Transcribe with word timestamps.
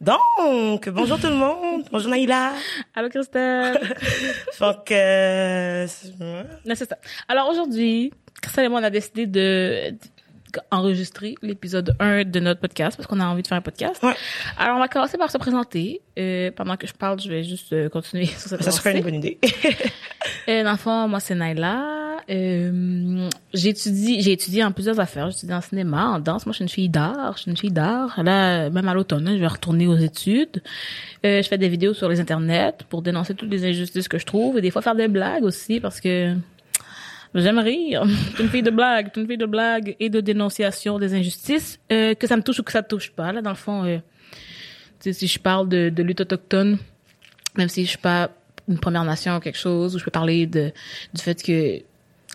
Donc, 0.00 0.88
bonjour 0.90 1.18
tout 1.18 1.28
le 1.28 1.36
monde. 1.36 1.84
Bonjour 1.90 2.10
Naïla. 2.10 2.52
Allô 2.94 3.08
Christelle. 3.08 3.96
Donc, 4.60 4.90
euh, 4.90 5.86
Non, 6.20 6.74
c'est 6.74 6.88
ça. 6.88 6.98
Alors 7.28 7.48
aujourd'hui, 7.48 8.12
Christelle 8.42 8.66
et 8.66 8.68
moi, 8.68 8.80
on 8.80 8.84
a 8.84 8.90
décidé 8.90 9.26
de 9.26 9.94
enregistrer 10.70 11.34
l'épisode 11.42 11.96
1 11.98 12.24
de 12.24 12.40
notre 12.40 12.60
podcast 12.60 12.96
parce 12.96 13.06
qu'on 13.06 13.20
a 13.20 13.26
envie 13.26 13.42
de 13.42 13.46
faire 13.46 13.58
un 13.58 13.62
podcast. 13.62 14.02
Ouais. 14.02 14.14
Alors, 14.58 14.76
on 14.76 14.80
va 14.80 14.88
commencer 14.88 15.18
par 15.18 15.30
se 15.30 15.38
présenter. 15.38 16.00
Euh, 16.18 16.50
pendant 16.50 16.76
que 16.76 16.86
je 16.86 16.92
parle, 16.92 17.20
je 17.20 17.28
vais 17.28 17.44
juste 17.44 17.72
euh, 17.72 17.88
continuer 17.88 18.26
sur 18.26 18.50
cette 18.50 18.62
ça 18.62 18.70
serait 18.70 18.96
une 18.96 19.02
bonne 19.02 19.14
idée. 19.16 19.38
Euh, 20.48 20.62
dans 20.62 20.72
le 20.72 20.76
fond, 20.76 21.08
moi, 21.08 21.20
c'est 21.20 21.34
Naila. 21.34 22.05
Euh, 22.28 23.28
j'étudie, 23.54 24.20
j'ai 24.20 24.32
étudié 24.32 24.64
en 24.64 24.72
plusieurs 24.72 24.98
affaires. 24.98 25.30
J'étudie 25.30 25.52
en 25.52 25.60
cinéma, 25.60 26.06
en 26.06 26.18
danse. 26.18 26.46
Moi, 26.46 26.52
je 26.52 26.56
suis 26.56 26.64
une 26.64 26.68
fille 26.68 26.88
d'art. 26.88 27.34
Je 27.36 27.42
suis 27.42 27.50
une 27.50 27.56
fille 27.56 27.70
d'art. 27.70 28.20
Là, 28.22 28.70
même 28.70 28.88
à 28.88 28.94
l'automne, 28.94 29.28
je 29.32 29.40
vais 29.40 29.46
retourner 29.46 29.86
aux 29.86 29.96
études. 29.96 30.62
Euh, 31.24 31.42
je 31.42 31.48
fais 31.48 31.58
des 31.58 31.68
vidéos 31.68 31.94
sur 31.94 32.08
les 32.08 32.20
internets 32.20 32.84
pour 32.88 33.02
dénoncer 33.02 33.34
toutes 33.34 33.50
les 33.50 33.64
injustices 33.64 34.08
que 34.08 34.18
je 34.18 34.26
trouve 34.26 34.58
et 34.58 34.60
des 34.60 34.70
fois 34.70 34.82
faire 34.82 34.94
des 34.94 35.08
blagues 35.08 35.44
aussi 35.44 35.80
parce 35.80 36.00
que 36.00 36.34
J'aime 37.34 37.58
rire. 37.58 38.04
T'es 38.36 38.44
une 38.44 38.48
fille 38.48 38.62
de 38.62 38.70
blague, 38.70 39.10
une 39.14 39.26
fille 39.26 39.36
de 39.36 39.44
blague 39.44 39.94
et 40.00 40.08
de 40.08 40.20
dénonciation 40.22 40.98
des 40.98 41.12
injustices, 41.12 41.78
euh, 41.92 42.14
que 42.14 42.26
ça 42.26 42.34
me 42.34 42.42
touche 42.42 42.60
ou 42.60 42.62
que 42.62 42.72
ça 42.72 42.82
te 42.82 42.88
touche 42.88 43.10
pas. 43.10 43.30
Là, 43.30 43.42
dans 43.42 43.50
le 43.50 43.56
fond, 43.56 44.00
si 45.00 45.26
je 45.26 45.38
parle 45.38 45.68
de, 45.68 46.02
lutte 46.02 46.22
autochtone, 46.22 46.78
même 47.58 47.68
si 47.68 47.84
je 47.84 47.90
suis 47.90 47.98
pas 47.98 48.30
une 48.68 48.78
Première 48.78 49.04
Nation 49.04 49.36
ou 49.36 49.40
quelque 49.40 49.58
chose, 49.58 49.94
ou 49.94 49.98
je 49.98 50.04
peux 50.04 50.10
parler 50.10 50.46
du 50.46 50.72
fait 51.18 51.42
que 51.42 51.82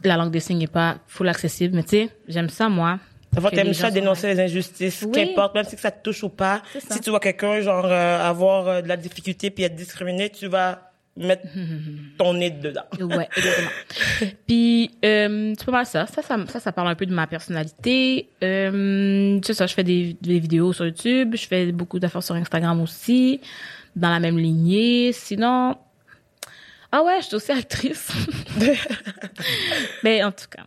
la 0.04 0.18
langue 0.18 0.32
des 0.32 0.40
signes 0.40 0.60
n'est 0.60 0.68
pas 0.68 0.98
full 1.08 1.28
accessible, 1.30 1.76
mais 1.76 1.84
tu 1.84 1.90
sais, 1.90 2.09
j'aime 2.28 2.50
ça, 2.50 2.70
moi. 2.70 3.00
Que 3.36 3.55
t'aimes 3.55 3.73
ça 3.73 3.90
dénoncer 3.92 4.34
les 4.34 4.40
injustices, 4.42 5.04
Oui. 5.08 5.12
qu'importe, 5.14 5.55
même 5.55 5.64
si 5.64 5.78
ça 5.78 5.90
te 5.90 6.04
touche 6.04 6.22
ou 6.23 6.30
pas. 6.30 6.62
Si 6.90 7.00
tu 7.00 7.09
vois 7.12 7.22
quelqu'un, 7.22 7.62
genre, 7.62 7.86
euh, 7.86 8.20
avoir 8.30 8.68
euh, 8.68 8.82
de 8.82 8.90
la 8.90 8.98
difficulté 8.98 9.50
puis 9.52 9.64
être 9.64 9.76
discriminé, 9.76 10.30
tu 10.30 10.48
vas 10.48 10.92
mettre 11.16 11.44
ton 12.17 12.34
nez 12.34 12.50
dedans. 12.52 12.84
Ouais, 13.00 13.30
exactement. 13.38 13.70
Puis 14.48 14.92
euh, 15.06 15.53
c'est 15.58 15.66
pas 15.66 15.72
mal 15.72 15.86
ça. 15.86 16.06
Ça, 16.08 16.22
ça, 16.22 16.38
ça, 16.47 16.59
ça 16.59 16.72
parle 16.73 16.90
un 16.90 16.95
peu 16.95 17.06
de 17.06 17.14
ma 17.14 17.25
personnalité. 17.28 18.30
Euh, 18.44 19.40
c'est 19.44 19.53
ça, 19.53 19.66
je 19.66 19.73
fais 19.73 19.84
des, 19.84 20.18
des 20.22 20.40
vidéos 20.40 20.73
sur 20.73 20.86
YouTube, 20.86 21.36
je 21.38 21.47
fais 21.47 21.72
beaucoup 21.72 22.00
d'affaires 22.00 22.23
sur 22.23 22.36
Instagram 22.36 22.81
aussi, 22.81 23.40
dans 23.95 24.09
la 24.09 24.20
même 24.20 24.38
lignée. 24.40 25.12
Sinon, 25.14 25.75
ah 26.92 27.03
ouais, 27.03 27.22
je 27.22 27.28
suis 27.28 27.36
aussi 27.36 27.52
actrice. 27.52 28.11
Mais 30.03 30.23
en 30.23 30.31
tout 30.31 30.47
cas, 30.50 30.64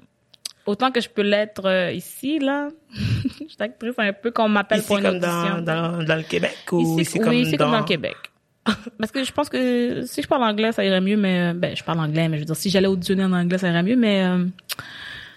autant 0.67 0.91
que 0.91 1.01
je 1.01 1.09
peux 1.09 1.23
l'être 1.23 1.67
euh, 1.67 1.93
ici 1.93 2.39
là, 2.39 2.69
je 2.93 3.49
suis 3.49 3.57
actrice 3.61 3.95
un 3.99 4.13
peu 4.13 4.31
qu'on 4.31 4.49
m'appelle 4.49 4.79
Ici 4.79 4.87
pour 4.87 4.99
une 4.99 5.05
comme 5.05 5.17
audition. 5.17 5.61
dans, 5.61 5.93
dans, 5.93 6.03
dans 6.03 6.17
le 6.17 6.23
Québec 6.23 6.57
ou 6.73 6.99
ici, 6.99 7.19
oui, 7.19 7.25
comme, 7.25 7.33
ici 7.35 7.57
dans... 7.57 7.65
comme 7.67 7.73
dans 7.73 7.79
le 7.81 7.85
Québec. 7.85 8.17
Parce 8.99 9.13
que 9.13 9.25
je 9.25 9.33
pense 9.33 9.49
que 9.49 10.05
si 10.07 10.23
je 10.23 10.27
parle 10.27 10.43
anglais, 10.45 10.73
ça 10.73 10.85
irait 10.85 11.01
mieux, 11.01 11.17
mais 11.17 11.51
euh, 11.51 11.55
ben 11.55 11.77
je 11.77 11.85
parle 11.85 12.01
anglais, 12.01 12.29
mais 12.29 12.37
je 12.37 12.43
veux 12.43 12.47
dire 12.47 12.57
si 12.57 12.71
j'allais 12.71 12.87
auditionner 12.87 13.25
en 13.25 13.33
anglais, 13.33 13.59
ça 13.59 13.69
irait 13.69 13.83
mieux, 13.83 13.97
mais 13.97 14.25
euh, 14.25 14.47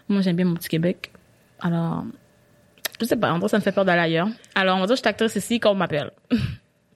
moi 0.07 0.21
j'aime 0.21 0.35
bien 0.35 0.45
mon 0.45 0.55
petit 0.55 0.69
Québec. 0.69 1.11
Alors, 1.59 2.05
je 3.01 3.05
sais 3.05 3.17
pas, 3.17 3.31
en 3.31 3.39
vrai 3.39 3.49
ça 3.49 3.57
me 3.57 3.63
fait 3.63 3.73
peur 3.73 3.83
d'aller 3.83 4.01
ailleurs. 4.03 4.29
Alors 4.55 4.77
on 4.77 4.79
va 4.79 4.85
dire 4.85 4.93
que 4.93 4.97
je 4.97 5.01
suis 5.01 5.09
actrice 5.09 5.35
ici 5.35 5.59
quand 5.59 5.71
on 5.71 5.75
m'appelle. 5.75 6.11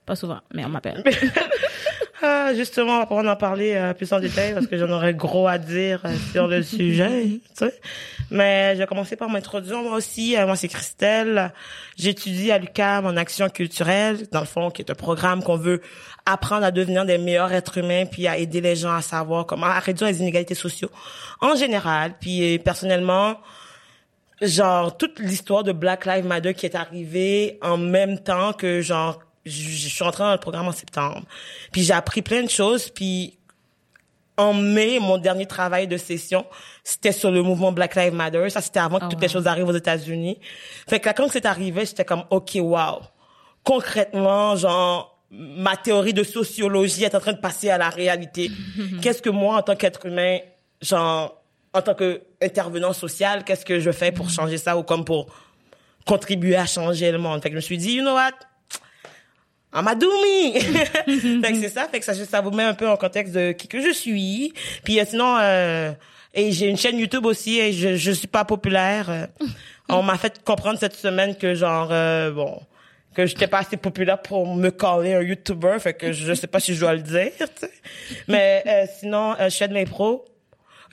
pas 0.06 0.16
souvent, 0.16 0.40
mais 0.54 0.64
on 0.64 0.70
m'appelle. 0.70 1.04
Ah, 2.24 2.54
justement, 2.54 2.98
on 2.98 3.00
va 3.00 3.06
pouvoir 3.06 3.26
en 3.26 3.36
parler 3.36 3.74
euh, 3.74 3.94
plus 3.94 4.12
en 4.14 4.20
détail 4.20 4.54
parce 4.54 4.68
que 4.68 4.78
j'en 4.78 4.90
aurais 4.92 5.14
gros 5.14 5.48
à 5.48 5.58
dire 5.58 6.02
euh, 6.06 6.16
sur 6.32 6.48
le 6.48 6.62
sujet, 6.62 7.24
tu 7.26 7.40
sais. 7.54 7.74
Mais 8.30 8.74
je 8.76 8.80
vais 8.80 8.86
commencer 8.88 9.16
par 9.18 9.30
m'introduire 9.30 9.82
moi 9.82 9.96
aussi. 9.98 10.38
Euh, 10.38 10.46
moi, 10.46 10.56
c'est 10.56 10.70
Christelle. 10.70 11.52
J'étudie 11.98 12.52
à 12.52 12.58
l'UQAM 12.58 13.06
en 13.06 13.18
action 13.18 13.50
culturelle, 13.50 14.26
dans 14.32 14.40
le 14.40 14.46
fond, 14.46 14.70
qui 14.72 14.82
est 14.82 14.90
un 14.90 14.96
programme 14.96 15.44
qu'on 15.44 15.58
veut 15.58 15.82
apprendre 16.26 16.64
à 16.64 16.72
devenir 16.72 17.06
des 17.06 17.18
meilleurs 17.18 17.52
êtres 17.52 17.78
humains 17.78 18.06
puis 18.06 18.28
à 18.28 18.38
aider 18.38 18.62
les 18.62 18.76
gens 18.76 18.94
à 18.94 19.02
savoir 19.02 19.46
comment 19.46 19.66
à 19.66 19.80
réduire 19.80 20.10
les 20.10 20.22
inégalités 20.22 20.56
sociaux 20.56 20.90
en 21.42 21.56
général. 21.56 22.14
Puis 22.20 22.56
euh, 22.56 22.58
personnellement, 22.60 23.38
genre 24.42 24.96
toute 24.96 25.20
l'histoire 25.20 25.64
de 25.64 25.72
Black 25.72 26.06
Lives 26.06 26.26
Matter 26.26 26.54
qui 26.54 26.66
est 26.66 26.76
arrivée 26.76 27.60
en 27.62 27.78
même 27.78 28.20
temps 28.20 28.54
que 28.54 28.82
genre 28.82 29.20
je, 29.46 29.70
je 29.70 29.88
suis 29.88 30.04
rentrée 30.04 30.24
dans 30.24 30.32
le 30.32 30.38
programme 30.38 30.68
en 30.68 30.72
septembre. 30.72 31.22
Puis 31.72 31.84
j'ai 31.84 31.94
appris 31.94 32.22
plein 32.22 32.44
de 32.44 32.50
choses 32.50 32.90
puis 32.90 33.38
en 34.38 34.54
mai, 34.54 35.00
mon 35.00 35.18
dernier 35.18 35.46
travail 35.46 35.88
de 35.88 35.98
session, 35.98 36.46
c'était 36.84 37.12
sur 37.12 37.32
le 37.32 37.44
mouvement 37.44 37.72
Black 37.72 37.96
Lives 37.96 38.14
Matter. 38.14 38.50
Ça, 38.50 38.62
c'était 38.62 38.80
avant 38.80 39.00
que 39.00 39.06
Oh, 39.06 39.10
toutes 39.10 39.22
les 39.22 39.28
choses 39.28 39.48
arrivent 39.48 39.68
aux 39.68 39.74
États-Unis. 39.74 40.40
Fait 40.88 41.00
que 41.00 41.08
là, 41.08 41.14
quand 41.14 41.28
c'est 41.30 41.46
arrivé, 41.46 41.86
j'étais 41.86 42.06
comme, 42.06 42.24
OK, 42.30 42.52
wow. 42.56 43.02
Concrètement, 43.64 44.56
genre, 44.56 45.20
ma 45.30 45.78
théorie 45.78 46.14
de 46.14 46.24
sociologie 46.24 47.04
est 47.04 47.14
en 47.16 47.20
train 47.20 47.34
de 47.34 47.40
passer 47.40 47.70
à 47.70 47.78
la 47.78 47.90
réalité. 47.90 48.50
Qu'est-ce 49.02 49.22
que 49.22 49.30
moi, 49.30 49.58
en 49.58 49.62
tant 49.62 49.76
qu'être 49.76 50.06
humain, 50.06 50.40
genre, 50.82 51.42
en 51.74 51.82
tant 51.82 51.94
que 51.94 52.22
intervenant 52.42 52.94
social, 52.94 53.46
qu'est-ce 53.46 53.64
que 53.64 53.80
je 53.80 53.92
fais 53.92 54.12
pour 54.12 54.30
changer 54.30 54.58
ça 54.58 54.78
ou 54.78 54.84
comme 54.84 55.06
pour 55.06 55.28
contribuer 56.06 56.58
à 56.58 56.66
changer 56.66 57.12
le 57.12 57.18
monde? 57.18 57.42
Fait 57.42 57.50
que 57.50 57.54
je 57.54 57.58
me 57.58 57.62
suis 57.62 57.78
dit, 57.78 57.94
you 57.94 58.02
know 58.02 58.14
what? 58.14 58.32
Amadoumi! 59.74 60.54
fait 60.60 61.52
que 61.52 61.60
c'est 61.60 61.70
ça, 61.70 61.88
fait 61.88 62.00
que 62.00 62.06
ça, 62.06 62.14
ça 62.14 62.42
vous 62.42 62.52
met 62.52 62.64
un 62.64 62.74
peu 62.74 62.88
en 62.90 62.98
contexte 62.98 63.34
de 63.34 63.52
qui 63.52 63.68
que 63.68 63.82
je 63.82 63.92
suis. 63.92 64.54
Puis 64.84 65.00
euh, 65.00 65.06
sinon, 65.08 65.38
euh, 65.40 65.92
et 66.34 66.52
j'ai 66.52 66.68
une 66.68 66.78
chaîne 66.78 66.98
YouTube 66.98 67.26
aussi 67.26 67.60
et 67.60 67.74
je, 67.74 67.96
je 67.96 68.12
suis 68.12 68.28
pas 68.28 68.46
populaire. 68.46 69.28
On 69.90 70.04
m'a 70.04 70.18
fait 70.18 70.44
comprendre 70.44 70.80
cette 70.80 70.96
semaine 70.96 71.36
que 71.36 71.54
genre, 71.54 71.90
euh, 71.92 72.32
bon, 72.32 72.62
que 73.14 73.26
j'étais 73.26 73.48
pas 73.48 73.60
assez 73.60 73.78
populaire 73.78 74.22
pour 74.22 74.56
me 74.56 74.70
caller 74.70 75.14
un 75.14 75.22
YouTuber, 75.22 75.78
fait 75.80 75.94
que 75.94 76.14
je 76.14 76.34
sais 76.34 76.48
pas 76.48 76.60
si 76.60 76.74
je 76.74 76.80
dois 76.80 76.94
le 76.94 77.02
dire, 77.02 77.32
tu 77.38 77.46
sais. 77.58 77.72
Mais 78.28 78.64
euh, 78.66 78.86
sinon, 79.00 79.36
euh, 79.40 79.50
je 79.50 79.58
fais 79.58 79.68
de 79.68 79.74
l'impro. 79.74 80.26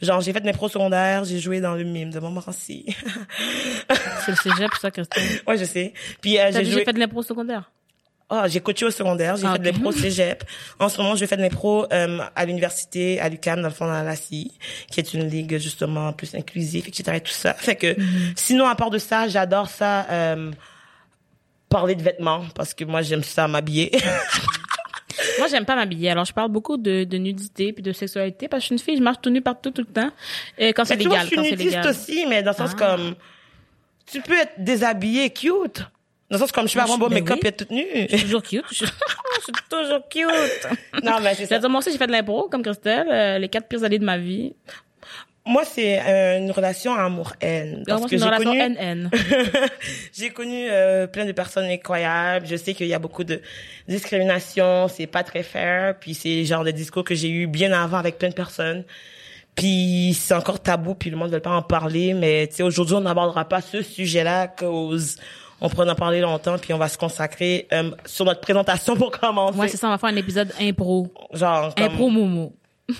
Genre, 0.02 0.20
j'ai 0.20 0.32
fait 0.32 0.40
de 0.40 0.46
l'impro 0.46 0.68
secondaire, 0.68 1.24
j'ai 1.24 1.40
joué 1.40 1.60
dans 1.60 1.74
le 1.74 1.84
mime 1.84 2.10
de 2.10 2.20
Montmorency. 2.20 2.86
C'est 4.24 4.30
le 4.30 4.36
cégep, 4.36 4.70
ça, 4.80 4.90
Christine. 4.90 5.22
ouais, 5.46 5.58
je 5.58 5.64
sais. 5.64 5.92
Puis 6.20 6.38
euh, 6.38 6.50
j'ai 6.52 6.64
joué... 6.64 6.84
fait 6.84 6.92
de 6.92 7.00
l'impro 7.00 7.22
secondaire? 7.22 7.70
Ah, 8.30 8.46
j'ai 8.46 8.60
coaché 8.60 8.84
au 8.84 8.90
secondaire, 8.90 9.36
j'ai 9.36 9.46
Ah, 9.46 9.56
fait 9.62 9.72
de 9.72 9.84
au 9.86 9.90
cégep. 9.92 10.44
En 10.78 10.90
ce 10.90 11.00
moment, 11.00 11.16
je 11.16 11.24
fais 11.24 11.36
de 11.36 11.40
l'impro 11.42 11.86
euh, 11.92 12.18
à 12.36 12.44
l'université, 12.44 13.18
à 13.20 13.28
l'UQAM, 13.30 13.62
dans 13.62 13.68
le 13.68 13.74
fond, 13.74 13.86
dans 13.86 14.02
la 14.02 14.16
CI, 14.16 14.52
qui 14.90 15.00
est 15.00 15.14
une 15.14 15.26
ligue 15.28 15.56
justement 15.58 16.12
plus 16.12 16.34
inclusive, 16.34 16.86
etc. 16.88 17.12
et 17.16 17.20
tout 17.22 17.32
ça. 17.32 17.54
Fait 17.54 17.76
que, 17.76 17.98
Mhm. 17.98 18.34
sinon, 18.36 18.66
à 18.66 18.74
part 18.74 18.90
de 18.90 18.98
ça, 18.98 19.28
j'adore 19.28 19.70
ça, 19.70 20.06
euh, 20.10 20.50
parler 21.70 21.94
de 21.94 22.02
vêtements, 22.02 22.44
parce 22.54 22.74
que 22.74 22.84
moi, 22.84 23.00
j'aime 23.02 23.22
ça 23.24 23.48
m'habiller. 23.48 23.92
Moi, 25.38 25.48
j'aime 25.48 25.64
pas 25.64 25.74
m'habiller. 25.74 26.10
Alors, 26.10 26.24
je 26.24 26.32
parle 26.32 26.50
beaucoup 26.50 26.76
de, 26.76 27.02
de 27.04 27.16
nudité 27.18 27.72
puis 27.72 27.82
de 27.82 27.92
sexualité 27.92 28.46
parce 28.48 28.60
que 28.60 28.62
je 28.62 28.66
suis 28.66 28.74
une 28.74 28.78
fille, 28.78 28.96
je 28.96 29.02
marche 29.02 29.18
tout 29.20 29.30
nue 29.30 29.40
partout 29.40 29.70
tout 29.72 29.82
le 29.86 29.92
temps. 29.92 30.10
Et 30.56 30.72
quand 30.72 30.84
c'est 30.84 30.96
mais 30.96 31.04
vois, 31.04 31.22
légal, 31.22 31.22
je 31.24 31.26
suis 31.28 31.36
quand 31.36 31.42
c'est 31.44 31.50
nudiste 31.50 31.76
légal. 31.76 31.88
aussi, 31.90 32.26
mais 32.26 32.42
dans 32.42 32.52
le 32.52 32.56
sens 32.56 32.70
Ah. 32.74 32.78
comme, 32.96 33.14
tu 34.06 34.20
peux 34.20 34.38
être 34.38 34.52
déshabillé, 34.58 35.30
cute. 35.30 35.82
Dans 36.30 36.36
le 36.36 36.38
sens 36.40 36.52
comme, 36.52 36.68
je 36.68 36.74
Moi, 36.74 36.82
avoir 36.84 36.98
je- 36.98 37.04
beau 37.04 37.08
make-up 37.10 37.38
et 37.44 37.52
toute 37.52 37.70
nue. 37.70 37.86
Je 38.10 38.16
suis 38.16 38.24
toujours 38.26 38.42
cute. 38.42 38.64
Je 38.70 38.74
suis, 38.74 38.86
je 39.38 39.42
suis 39.42 39.52
toujours 39.70 40.08
cute. 40.10 41.02
non, 41.02 41.20
mais 41.22 41.34
c'est 41.34 41.46
ça. 41.46 41.66
moi 41.68 41.78
aussi, 41.78 41.90
j'ai 41.92 41.98
fait 41.98 42.06
de 42.06 42.12
l'impro, 42.12 42.48
comme 42.50 42.62
Christelle, 42.62 43.08
euh, 43.10 43.38
les 43.38 43.48
quatre 43.48 43.66
pires 43.68 43.82
années 43.84 43.98
de 43.98 44.04
ma 44.04 44.18
vie. 44.18 44.52
Moi, 45.46 45.64
c'est 45.64 45.98
euh, 46.06 46.38
une 46.40 46.50
relation 46.50 46.92
amour-haine. 46.94 47.82
Parce 47.86 48.00
moi, 48.00 48.10
que 48.10 48.18
j'ai 48.18 48.28
connu... 48.44 48.58
NN. 48.58 49.10
J'ai 50.12 50.28
connu 50.28 50.66
euh, 50.68 51.06
plein 51.06 51.24
de 51.24 51.32
personnes 51.32 51.64
incroyables. 51.64 52.46
Je 52.46 52.56
sais 52.56 52.74
qu'il 52.74 52.86
y 52.88 52.92
a 52.92 52.98
beaucoup 52.98 53.24
de 53.24 53.40
discrimination, 53.88 54.88
c'est 54.88 55.06
pas 55.06 55.22
très 55.22 55.42
fair. 55.42 55.98
Puis 55.98 56.12
c'est 56.12 56.40
le 56.40 56.44
genre 56.44 56.64
de 56.64 56.70
discours 56.70 57.02
que 57.04 57.14
j'ai 57.14 57.30
eu 57.30 57.46
bien 57.46 57.72
avant 57.72 57.96
avec 57.96 58.18
plein 58.18 58.28
de 58.28 58.34
personnes. 58.34 58.84
Puis 59.54 60.14
c'est 60.20 60.34
encore 60.34 60.60
tabou, 60.60 60.94
puis 60.94 61.08
le 61.08 61.16
monde 61.16 61.28
ne 61.30 61.34
veut 61.36 61.40
pas 61.40 61.50
en 61.56 61.62
parler. 61.62 62.12
Mais 62.12 62.46
tu 62.48 62.56
sais, 62.56 62.62
aujourd'hui, 62.62 62.96
on 62.96 63.00
n'abordera 63.00 63.46
pas 63.48 63.62
ce 63.62 63.80
sujet-là, 63.80 64.42
à 64.42 64.48
cause 64.48 65.16
on 65.60 65.68
pourrait 65.68 65.88
en 65.90 65.94
parler 65.94 66.20
longtemps, 66.20 66.56
puis 66.58 66.72
on 66.72 66.78
va 66.78 66.88
se 66.88 66.98
consacrer 66.98 67.66
euh, 67.72 67.90
sur 68.06 68.24
notre 68.24 68.40
présentation 68.40 68.96
pour 68.96 69.10
commencer. 69.10 69.58
Ouais, 69.58 69.68
c'est 69.68 69.76
ça, 69.76 69.88
on 69.88 69.90
va 69.90 69.98
faire 69.98 70.10
un 70.10 70.16
épisode 70.16 70.52
impro. 70.60 71.12
genre 71.32 71.74
comme- 71.74 71.84
Impro 71.86 72.08
Momo. 72.10 72.52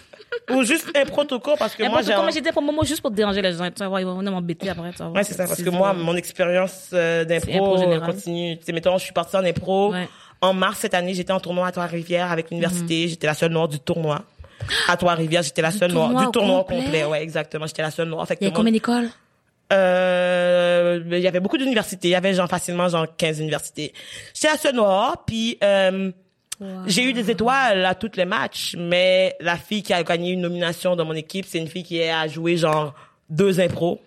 ou 0.51 0.63
juste 0.63 0.91
impro 0.95 1.25
tout 1.25 1.39
court 1.41 1.57
parce 1.59 1.75
que 1.75 1.83
moi 1.85 2.01
Impro, 2.01 2.27
j'ai 2.29 2.33
j'étais 2.33 2.53
pour 2.53 2.61
Momo 2.63 2.85
juste 2.85 3.01
pour 3.01 3.11
déranger 3.11 3.41
les 3.41 3.53
gens. 3.53 3.71
Tu 3.71 3.85
voir, 3.85 4.01
ils 4.01 4.05
vont 4.07 4.19
venir 4.19 4.33
m'embêter 4.33 4.69
après. 4.69 4.91
tu 4.93 4.99
voir. 4.99 5.13
Ouais, 5.13 5.25
c'est 5.25 5.35
ça, 5.35 5.47
parce 5.47 5.63
que 5.63 5.71
moi, 5.71 5.95
mon 5.95 6.15
expérience 6.15 6.91
euh, 6.93 7.25
impro 7.29 7.79
d'impro 7.79 8.07
continue. 8.13 8.59
Tu 8.59 8.65
sais, 8.65 8.73
mettons, 8.73 8.99
je 8.99 9.05
suis 9.05 9.13
partie 9.15 9.37
en 9.37 9.45
impro. 9.45 9.93
Ouais. 9.93 10.09
En 10.41 10.53
mars 10.53 10.79
cette 10.81 10.95
année, 10.95 11.15
j'étais 11.15 11.33
en 11.33 11.41
tournoi 11.41 11.67
à 11.67 11.73
Trois-Rivières 11.73 12.31
avec 12.31 12.51
l'université. 12.51 13.05
Mhm. 13.05 13.09
J'étais 13.09 13.27
la 13.27 13.35
seule 13.35 13.51
noire 13.53 13.69
du 13.69 13.81
tournoi. 13.81 14.23
À 14.89 14.97
Trois-Rivières, 14.97 15.43
j'étais 15.43 15.63
la 15.63 15.71
seule 15.71 15.93
noire 15.93 16.15
du 16.15 16.31
tournoi 16.31 16.59
complet? 16.61 16.83
complet. 16.83 17.05
Ouais, 17.05 17.23
exactement. 17.23 17.67
J'étais 17.67 17.83
la 17.83 17.91
seule 17.91 18.09
noire. 18.09 18.27
Fait 18.27 18.39
Il 18.41 18.49
y 18.49 18.51
a 18.51 18.53
combien 18.53 18.73
d'écoles? 18.73 19.09
Euh, 19.73 21.03
il 21.11 21.19
y 21.19 21.27
avait 21.27 21.41
beaucoup 21.41 21.59
d'universités. 21.59 22.09
Il 22.09 22.13
y 22.13 22.15
avait 22.15 22.35
genre 22.35 22.49
facilement 22.49 22.89
genre 22.89 23.07
15 23.17 23.41
universités. 23.41 23.93
J'étais 24.35 24.49
la 24.49 24.57
seule 24.57 24.77
noire, 24.77 25.25
puis 25.27 25.59
euh, 25.63 26.11
j'ai 26.87 27.05
eu 27.05 27.13
des 27.13 27.31
étoiles 27.31 27.85
à 27.85 27.95
tous 27.95 28.13
les 28.17 28.25
matchs, 28.25 28.75
mais 28.79 29.37
la 29.41 29.57
fille 29.57 29.83
qui 29.83 29.93
a 29.93 30.03
gagné 30.03 30.33
une 30.33 30.41
nomination 30.41 30.97
dans 30.97 31.05
mon 31.05 31.15
équipe, 31.15 31.45
c'est 31.47 31.59
une 31.59 31.69
fille 31.69 31.85
qui 31.85 32.03
a 32.03 32.27
joué 32.29 32.57
genre 32.57 32.95
deux 33.31 33.61
impros 33.61 34.01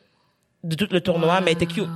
de 0.63 0.75
tout 0.75 0.87
le 0.91 1.01
tournoi, 1.01 1.41
mais 1.41 1.51
elle 1.51 1.57
était 1.57 1.65
cute. 1.65 1.89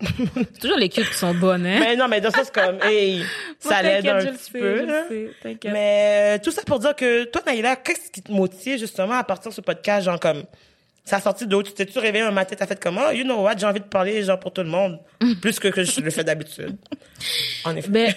C'est 0.36 0.60
toujours 0.60 0.76
les 0.76 0.88
queues 0.88 1.02
qui 1.02 1.14
sont 1.14 1.34
bonnes, 1.34 1.66
hein? 1.66 1.78
Mais 1.80 1.96
non, 1.96 2.06
mais 2.06 2.20
dans 2.20 2.28
le 2.28 2.34
sens 2.34 2.52
comme, 2.52 2.78
hey, 2.82 3.20
ça 3.58 3.82
l'aide 3.82 4.06
un 4.06 4.20
je 4.20 4.28
petit 4.28 4.44
sais, 4.44 4.58
peu. 4.58 4.86
je 4.86 5.32
sais. 5.42 5.58
Mais 5.64 6.36
euh, 6.36 6.38
tout 6.42 6.52
ça 6.52 6.62
pour 6.64 6.78
dire 6.78 6.94
que 6.94 7.24
toi, 7.24 7.42
Naïla, 7.44 7.74
qu'est-ce 7.74 8.12
qui 8.12 8.22
te 8.22 8.30
motive 8.30 8.78
justement 8.78 9.14
à 9.14 9.24
partir 9.24 9.50
de 9.50 9.56
ce 9.56 9.60
podcast, 9.60 10.04
genre 10.04 10.20
comme, 10.20 10.44
ça 11.08 11.16
a 11.16 11.20
sorti 11.20 11.46
d'où? 11.46 11.62
Tu 11.62 11.72
t'es-tu 11.72 11.98
réveillé 11.98 12.24
un 12.24 12.30
matin, 12.30 12.54
t'as 12.56 12.66
fait 12.66 12.80
comme, 12.80 12.98
oh, 12.98 13.10
you 13.12 13.24
know 13.24 13.42
what, 13.42 13.56
j'ai 13.58 13.66
envie 13.66 13.80
de 13.80 13.84
parler, 13.86 14.22
genre, 14.22 14.38
pour 14.38 14.52
tout 14.52 14.62
le 14.62 14.68
monde, 14.68 14.98
plus 15.40 15.58
que, 15.58 15.68
que 15.68 15.82
je 15.84 16.00
le 16.00 16.10
fais 16.10 16.24
d'habitude. 16.24 16.76
En 17.64 17.74
effet. 17.74 17.88
Ben, 17.90 18.14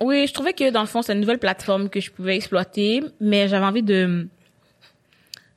oui, 0.00 0.26
je 0.26 0.32
trouvais 0.32 0.54
que 0.54 0.70
dans 0.70 0.80
le 0.80 0.86
fond, 0.86 1.02
c'est 1.02 1.12
une 1.12 1.20
nouvelle 1.20 1.38
plateforme 1.38 1.88
que 1.90 2.00
je 2.00 2.10
pouvais 2.10 2.34
exploiter, 2.36 3.02
mais 3.20 3.46
j'avais 3.48 3.66
envie 3.66 3.82
de 3.82 4.26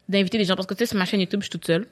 d'inviter 0.09 0.37
des 0.37 0.43
gens 0.43 0.55
parce 0.55 0.67
que 0.67 0.73
tu 0.73 0.79
sais, 0.79 0.85
sur 0.85 0.97
ma 0.97 1.05
chaîne 1.05 1.19
YouTube, 1.21 1.39
je 1.39 1.45
suis 1.45 1.51
toute 1.51 1.65
seule. 1.65 1.87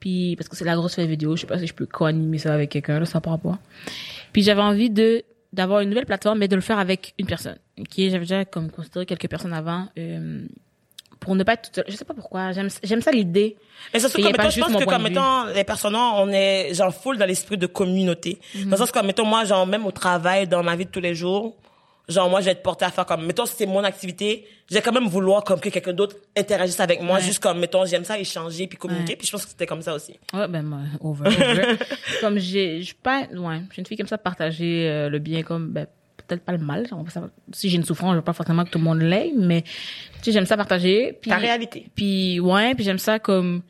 Puis 0.00 0.36
parce 0.36 0.48
que 0.48 0.56
c'est 0.56 0.64
la 0.64 0.76
grosse 0.76 0.94
fête 0.94 1.08
vidéo, 1.08 1.34
je 1.36 1.42
sais 1.42 1.46
pas 1.46 1.58
si 1.58 1.66
je 1.66 1.74
peux 1.74 1.86
co-animer 1.86 2.38
ça 2.38 2.54
avec 2.54 2.70
quelqu'un, 2.70 3.00
là, 3.00 3.06
ça 3.06 3.20
par 3.20 3.32
rapport. 3.32 3.58
Puis 4.32 4.42
j'avais 4.42 4.62
envie 4.62 4.88
de 4.90 5.24
d'avoir 5.52 5.80
une 5.80 5.88
nouvelle 5.88 6.06
plateforme, 6.06 6.38
mais 6.38 6.48
de 6.48 6.54
le 6.54 6.60
faire 6.62 6.78
avec 6.78 7.14
une 7.18 7.26
personne. 7.26 7.56
Qui 7.90 8.10
j'avais 8.10 8.24
déjà 8.24 8.44
comme 8.44 8.70
considéré 8.70 9.04
quelques 9.06 9.28
personnes 9.28 9.52
avant. 9.52 9.88
euh, 9.98 10.46
pour 11.26 11.34
ne 11.36 11.42
pas 11.44 11.52
être 11.54 11.62
toute 11.62 11.74
seule. 11.74 11.84
Je 11.88 11.96
sais 11.96 12.04
pas 12.06 12.14
pourquoi. 12.14 12.52
J'aime, 12.52 12.68
j'aime 12.82 13.02
ça 13.02 13.10
l'idée. 13.10 13.56
Mais 13.92 14.02
a 14.04 14.08
comme 14.08 14.22
mettons, 14.24 14.50
je 14.50 14.60
pense 14.60 14.72
que 14.76 14.84
comme 14.84 15.02
mettons, 15.02 15.44
les 15.54 15.64
personnes, 15.64 15.94
on 15.96 16.28
est, 16.30 16.72
genre, 16.72 16.94
full 16.94 17.18
dans 17.18 17.26
l'esprit 17.26 17.58
de 17.58 17.66
communauté. 17.66 18.38
Dans 18.64 18.70
le 18.70 18.76
sens 18.76 18.90
comme, 18.92 19.06
mettons, 19.06 19.26
moi, 19.26 19.44
genre, 19.44 19.66
même 19.66 19.84
au 19.84 19.90
travail, 19.90 20.46
dans 20.46 20.62
ma 20.62 20.74
vie 20.76 20.86
de 20.86 20.90
tous 20.90 21.00
les 21.00 21.14
jours, 21.14 21.56
genre, 22.08 22.30
moi, 22.30 22.40
je 22.40 22.46
vais 22.46 22.52
être 22.52 22.62
portée 22.62 22.84
à 22.84 22.90
faire 22.90 23.04
comme, 23.04 23.26
mettons, 23.26 23.44
si 23.44 23.54
c'est 23.58 23.66
mon 23.66 23.82
activité, 23.84 24.46
je 24.70 24.74
vais 24.76 24.80
quand 24.82 24.92
même 24.92 25.08
vouloir 25.08 25.42
comme 25.44 25.58
que 25.60 25.68
quelqu'un 25.68 25.92
d'autre 25.92 26.16
interagisse 26.36 26.78
avec 26.80 27.02
moi, 27.02 27.16
Ouais. 27.16 27.22
juste 27.22 27.40
comme, 27.42 27.58
mettons, 27.58 27.84
j'aime 27.84 28.04
ça 28.04 28.18
échanger 28.18 28.66
puis 28.68 28.78
communiquer, 28.78 29.12
Ouais. 29.12 29.16
puis 29.16 29.26
je 29.26 29.32
pense 29.32 29.44
que 29.44 29.50
c'était 29.50 29.66
comme 29.66 29.82
ça 29.82 29.94
aussi. 29.94 30.14
Ouais, 30.32 30.46
ben, 30.48 30.62
moi, 30.62 30.78
over, 31.00 31.24
over. 31.50 31.76
comme 32.20 32.38
j'ai, 32.38 32.78
je 32.80 32.86
suis 32.86 32.94
pas, 32.94 33.22
ouais, 33.22 33.60
je 33.68 33.72
suis 33.72 33.80
une 33.82 33.86
fille 33.86 33.96
comme 33.96 34.06
ça, 34.06 34.18
partager 34.18 34.88
euh, 34.88 35.08
le 35.08 35.18
bien 35.18 35.42
comme, 35.42 35.68
ben, 35.72 35.86
peut-être 36.26 36.44
pas 36.44 36.52
le 36.52 36.58
mal. 36.58 36.86
si 37.52 37.68
j'ai 37.68 37.76
une 37.76 37.84
souffrance, 37.84 38.12
je 38.12 38.16
veux 38.16 38.22
pas 38.22 38.32
forcément 38.32 38.64
que 38.64 38.70
tout 38.70 38.78
le 38.78 38.84
monde 38.84 39.00
l'ait, 39.00 39.32
mais, 39.36 39.62
tu 39.62 39.70
sais, 40.22 40.32
j'aime 40.32 40.46
ça 40.46 40.56
partager. 40.56 41.16
Puis, 41.20 41.30
Ta 41.30 41.36
réalité. 41.36 41.88
Puis, 41.94 42.40
ouais, 42.40 42.74
puis 42.74 42.84
j'aime 42.84 42.98
ça 42.98 43.18
comme, 43.18 43.62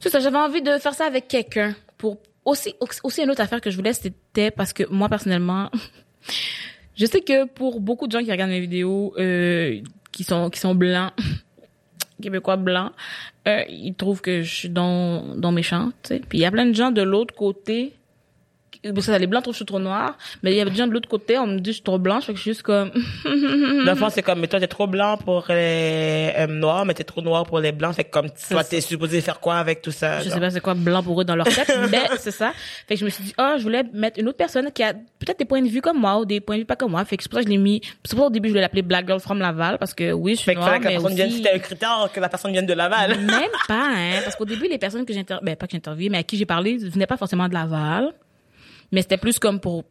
c'est 0.00 0.08
ça, 0.08 0.20
j'avais 0.20 0.38
envie 0.38 0.62
de 0.62 0.78
faire 0.78 0.94
ça 0.94 1.06
avec 1.06 1.28
quelqu'un 1.28 1.74
pour, 1.98 2.18
aussi, 2.44 2.74
aussi 3.04 3.22
une 3.22 3.30
autre 3.30 3.42
affaire 3.42 3.60
que 3.60 3.70
je 3.70 3.76
voulais, 3.76 3.92
c'était 3.92 4.50
parce 4.50 4.72
que 4.72 4.84
moi, 4.90 5.08
personnellement, 5.08 5.70
je 6.96 7.06
sais 7.06 7.20
que 7.20 7.46
pour 7.46 7.80
beaucoup 7.80 8.06
de 8.06 8.12
gens 8.12 8.24
qui 8.24 8.30
regardent 8.30 8.50
mes 8.50 8.60
vidéos, 8.60 9.14
euh, 9.18 9.80
qui 10.12 10.24
sont, 10.24 10.50
qui 10.50 10.58
sont 10.58 10.74
blancs, 10.74 11.12
québécois 12.22 12.56
blancs, 12.56 12.92
euh, 13.48 13.62
ils 13.68 13.94
trouvent 13.94 14.20
que 14.20 14.42
je 14.42 14.54
suis 14.54 14.68
dans, 14.68 15.36
dans 15.36 15.52
méchante, 15.52 15.94
tu 16.02 16.08
sais. 16.08 16.20
Puis 16.26 16.38
il 16.38 16.40
y 16.42 16.44
a 16.44 16.50
plein 16.50 16.66
de 16.66 16.74
gens 16.74 16.90
de 16.90 17.02
l'autre 17.02 17.34
côté, 17.34 17.94
parce 18.82 19.06
que 19.06 19.12
les 19.12 19.26
blancs 19.26 19.42
trouvent 19.42 19.52
que 19.52 19.58
je 19.58 19.64
suis 19.64 19.66
trop 19.66 19.78
noire, 19.78 20.16
mais 20.42 20.52
il 20.52 20.56
y 20.56 20.60
a 20.60 20.64
des 20.64 20.74
gens 20.74 20.86
de 20.86 20.92
l'autre 20.92 21.08
côté, 21.08 21.38
on 21.38 21.46
me 21.46 21.56
dit 21.58 21.62
que 21.62 21.68
je 21.68 21.72
suis 21.74 21.82
trop 21.82 21.98
blanche, 21.98 22.24
fait 22.24 22.32
que 22.32 22.38
je 22.38 22.42
suis 22.42 22.50
juste 22.52 22.62
comme, 22.62 22.90
Dans 23.24 23.92
le 23.92 23.94
fond, 23.94 24.08
c'est 24.10 24.22
comme, 24.22 24.40
mais 24.40 24.48
toi, 24.48 24.60
t'es 24.60 24.66
trop 24.66 24.86
blanc 24.86 25.16
pour 25.16 25.44
les 25.48 26.32
euh, 26.36 26.46
noirs, 26.46 26.84
mais 26.84 26.94
t'es 26.94 27.04
trop 27.04 27.20
noir 27.20 27.44
pour 27.44 27.60
les 27.60 27.72
blancs. 27.72 27.94
Fait 27.94 28.04
que 28.04 28.10
comme, 28.10 28.28
toi, 28.48 28.64
t'es 28.64 28.80
supposé 28.80 29.20
faire 29.20 29.40
quoi 29.40 29.56
avec 29.56 29.82
tout 29.82 29.90
ça? 29.90 30.20
je 30.20 30.24
genre? 30.24 30.34
sais 30.34 30.40
pas 30.40 30.50
c'est 30.50 30.60
quoi 30.60 30.74
blanc 30.74 31.02
pour 31.02 31.20
eux 31.20 31.24
dans 31.24 31.36
leur 31.36 31.46
tête, 31.46 31.72
mais 31.90 32.02
c'est 32.18 32.30
ça. 32.30 32.52
Fait 32.86 32.94
que 32.94 33.00
je 33.00 33.04
me 33.04 33.10
suis 33.10 33.24
dit, 33.24 33.34
oh, 33.38 33.54
je 33.58 33.62
voulais 33.62 33.82
mettre 33.92 34.18
une 34.18 34.28
autre 34.28 34.38
personne 34.38 34.70
qui 34.72 34.82
a 34.82 34.94
peut-être 34.94 35.38
des 35.38 35.44
points 35.44 35.62
de 35.62 35.68
vue 35.68 35.80
comme 35.80 35.98
moi 35.98 36.18
ou 36.18 36.24
des 36.24 36.40
points 36.40 36.56
de 36.56 36.60
vue 36.60 36.66
pas 36.66 36.76
comme 36.76 36.92
moi. 36.92 37.04
Fait 37.04 37.16
que 37.16 37.22
c'est 37.22 37.28
pour 37.28 37.38
ça 37.38 37.42
que 37.44 37.48
je 37.48 37.52
l'ai 37.52 37.58
mis, 37.60 37.80
c'est 38.04 38.10
pour 38.14 38.20
ça 38.20 38.26
au 38.26 38.30
début 38.30 38.48
je 38.48 38.52
voulais 38.52 38.62
l'appeler 38.62 38.82
Black 38.82 39.06
Girl 39.06 39.20
from 39.20 39.38
Laval 39.38 39.78
parce 39.78 39.94
que 39.94 40.12
oui, 40.12 40.32
je 40.32 40.36
suis 40.38 40.44
Fait 40.46 40.54
noire, 40.54 40.78
que 40.78 40.84
mais 40.84 40.90
personne 40.90 41.14
vienne, 41.14 41.28
aussi... 41.28 41.36
c'était 41.38 41.54
un 41.54 41.58
critère 41.58 42.08
que 42.12 42.20
la 42.20 42.28
personne 42.28 42.52
vienne 42.52 42.66
de 42.66 42.72
Laval. 42.72 43.18
Même 43.18 43.50
pas, 43.68 43.88
hein. 43.94 44.20
Parce 44.24 44.36
qu'au 44.36 44.44
début, 44.44 44.68
les 44.68 44.78
personnes 44.78 45.04
que 45.04 45.12
j'inter... 45.12 45.36
ben, 45.42 45.56
pas 45.56 45.66
que 45.66 45.72
j'interviewais, 45.72 46.10
mais 46.10 46.18
à 46.18 46.22
qui 46.22 46.36
j'ai 46.36 46.46
parlé, 46.46 46.76
venaient 46.78 47.06
pas 47.06 47.16
forcément 47.16 47.48
de 47.48 47.54
Laval. 47.54 48.12
Mais 48.92 49.02
c'était 49.02 49.16
plus 49.16 49.38
comme 49.38 49.60
pour, 49.60 49.84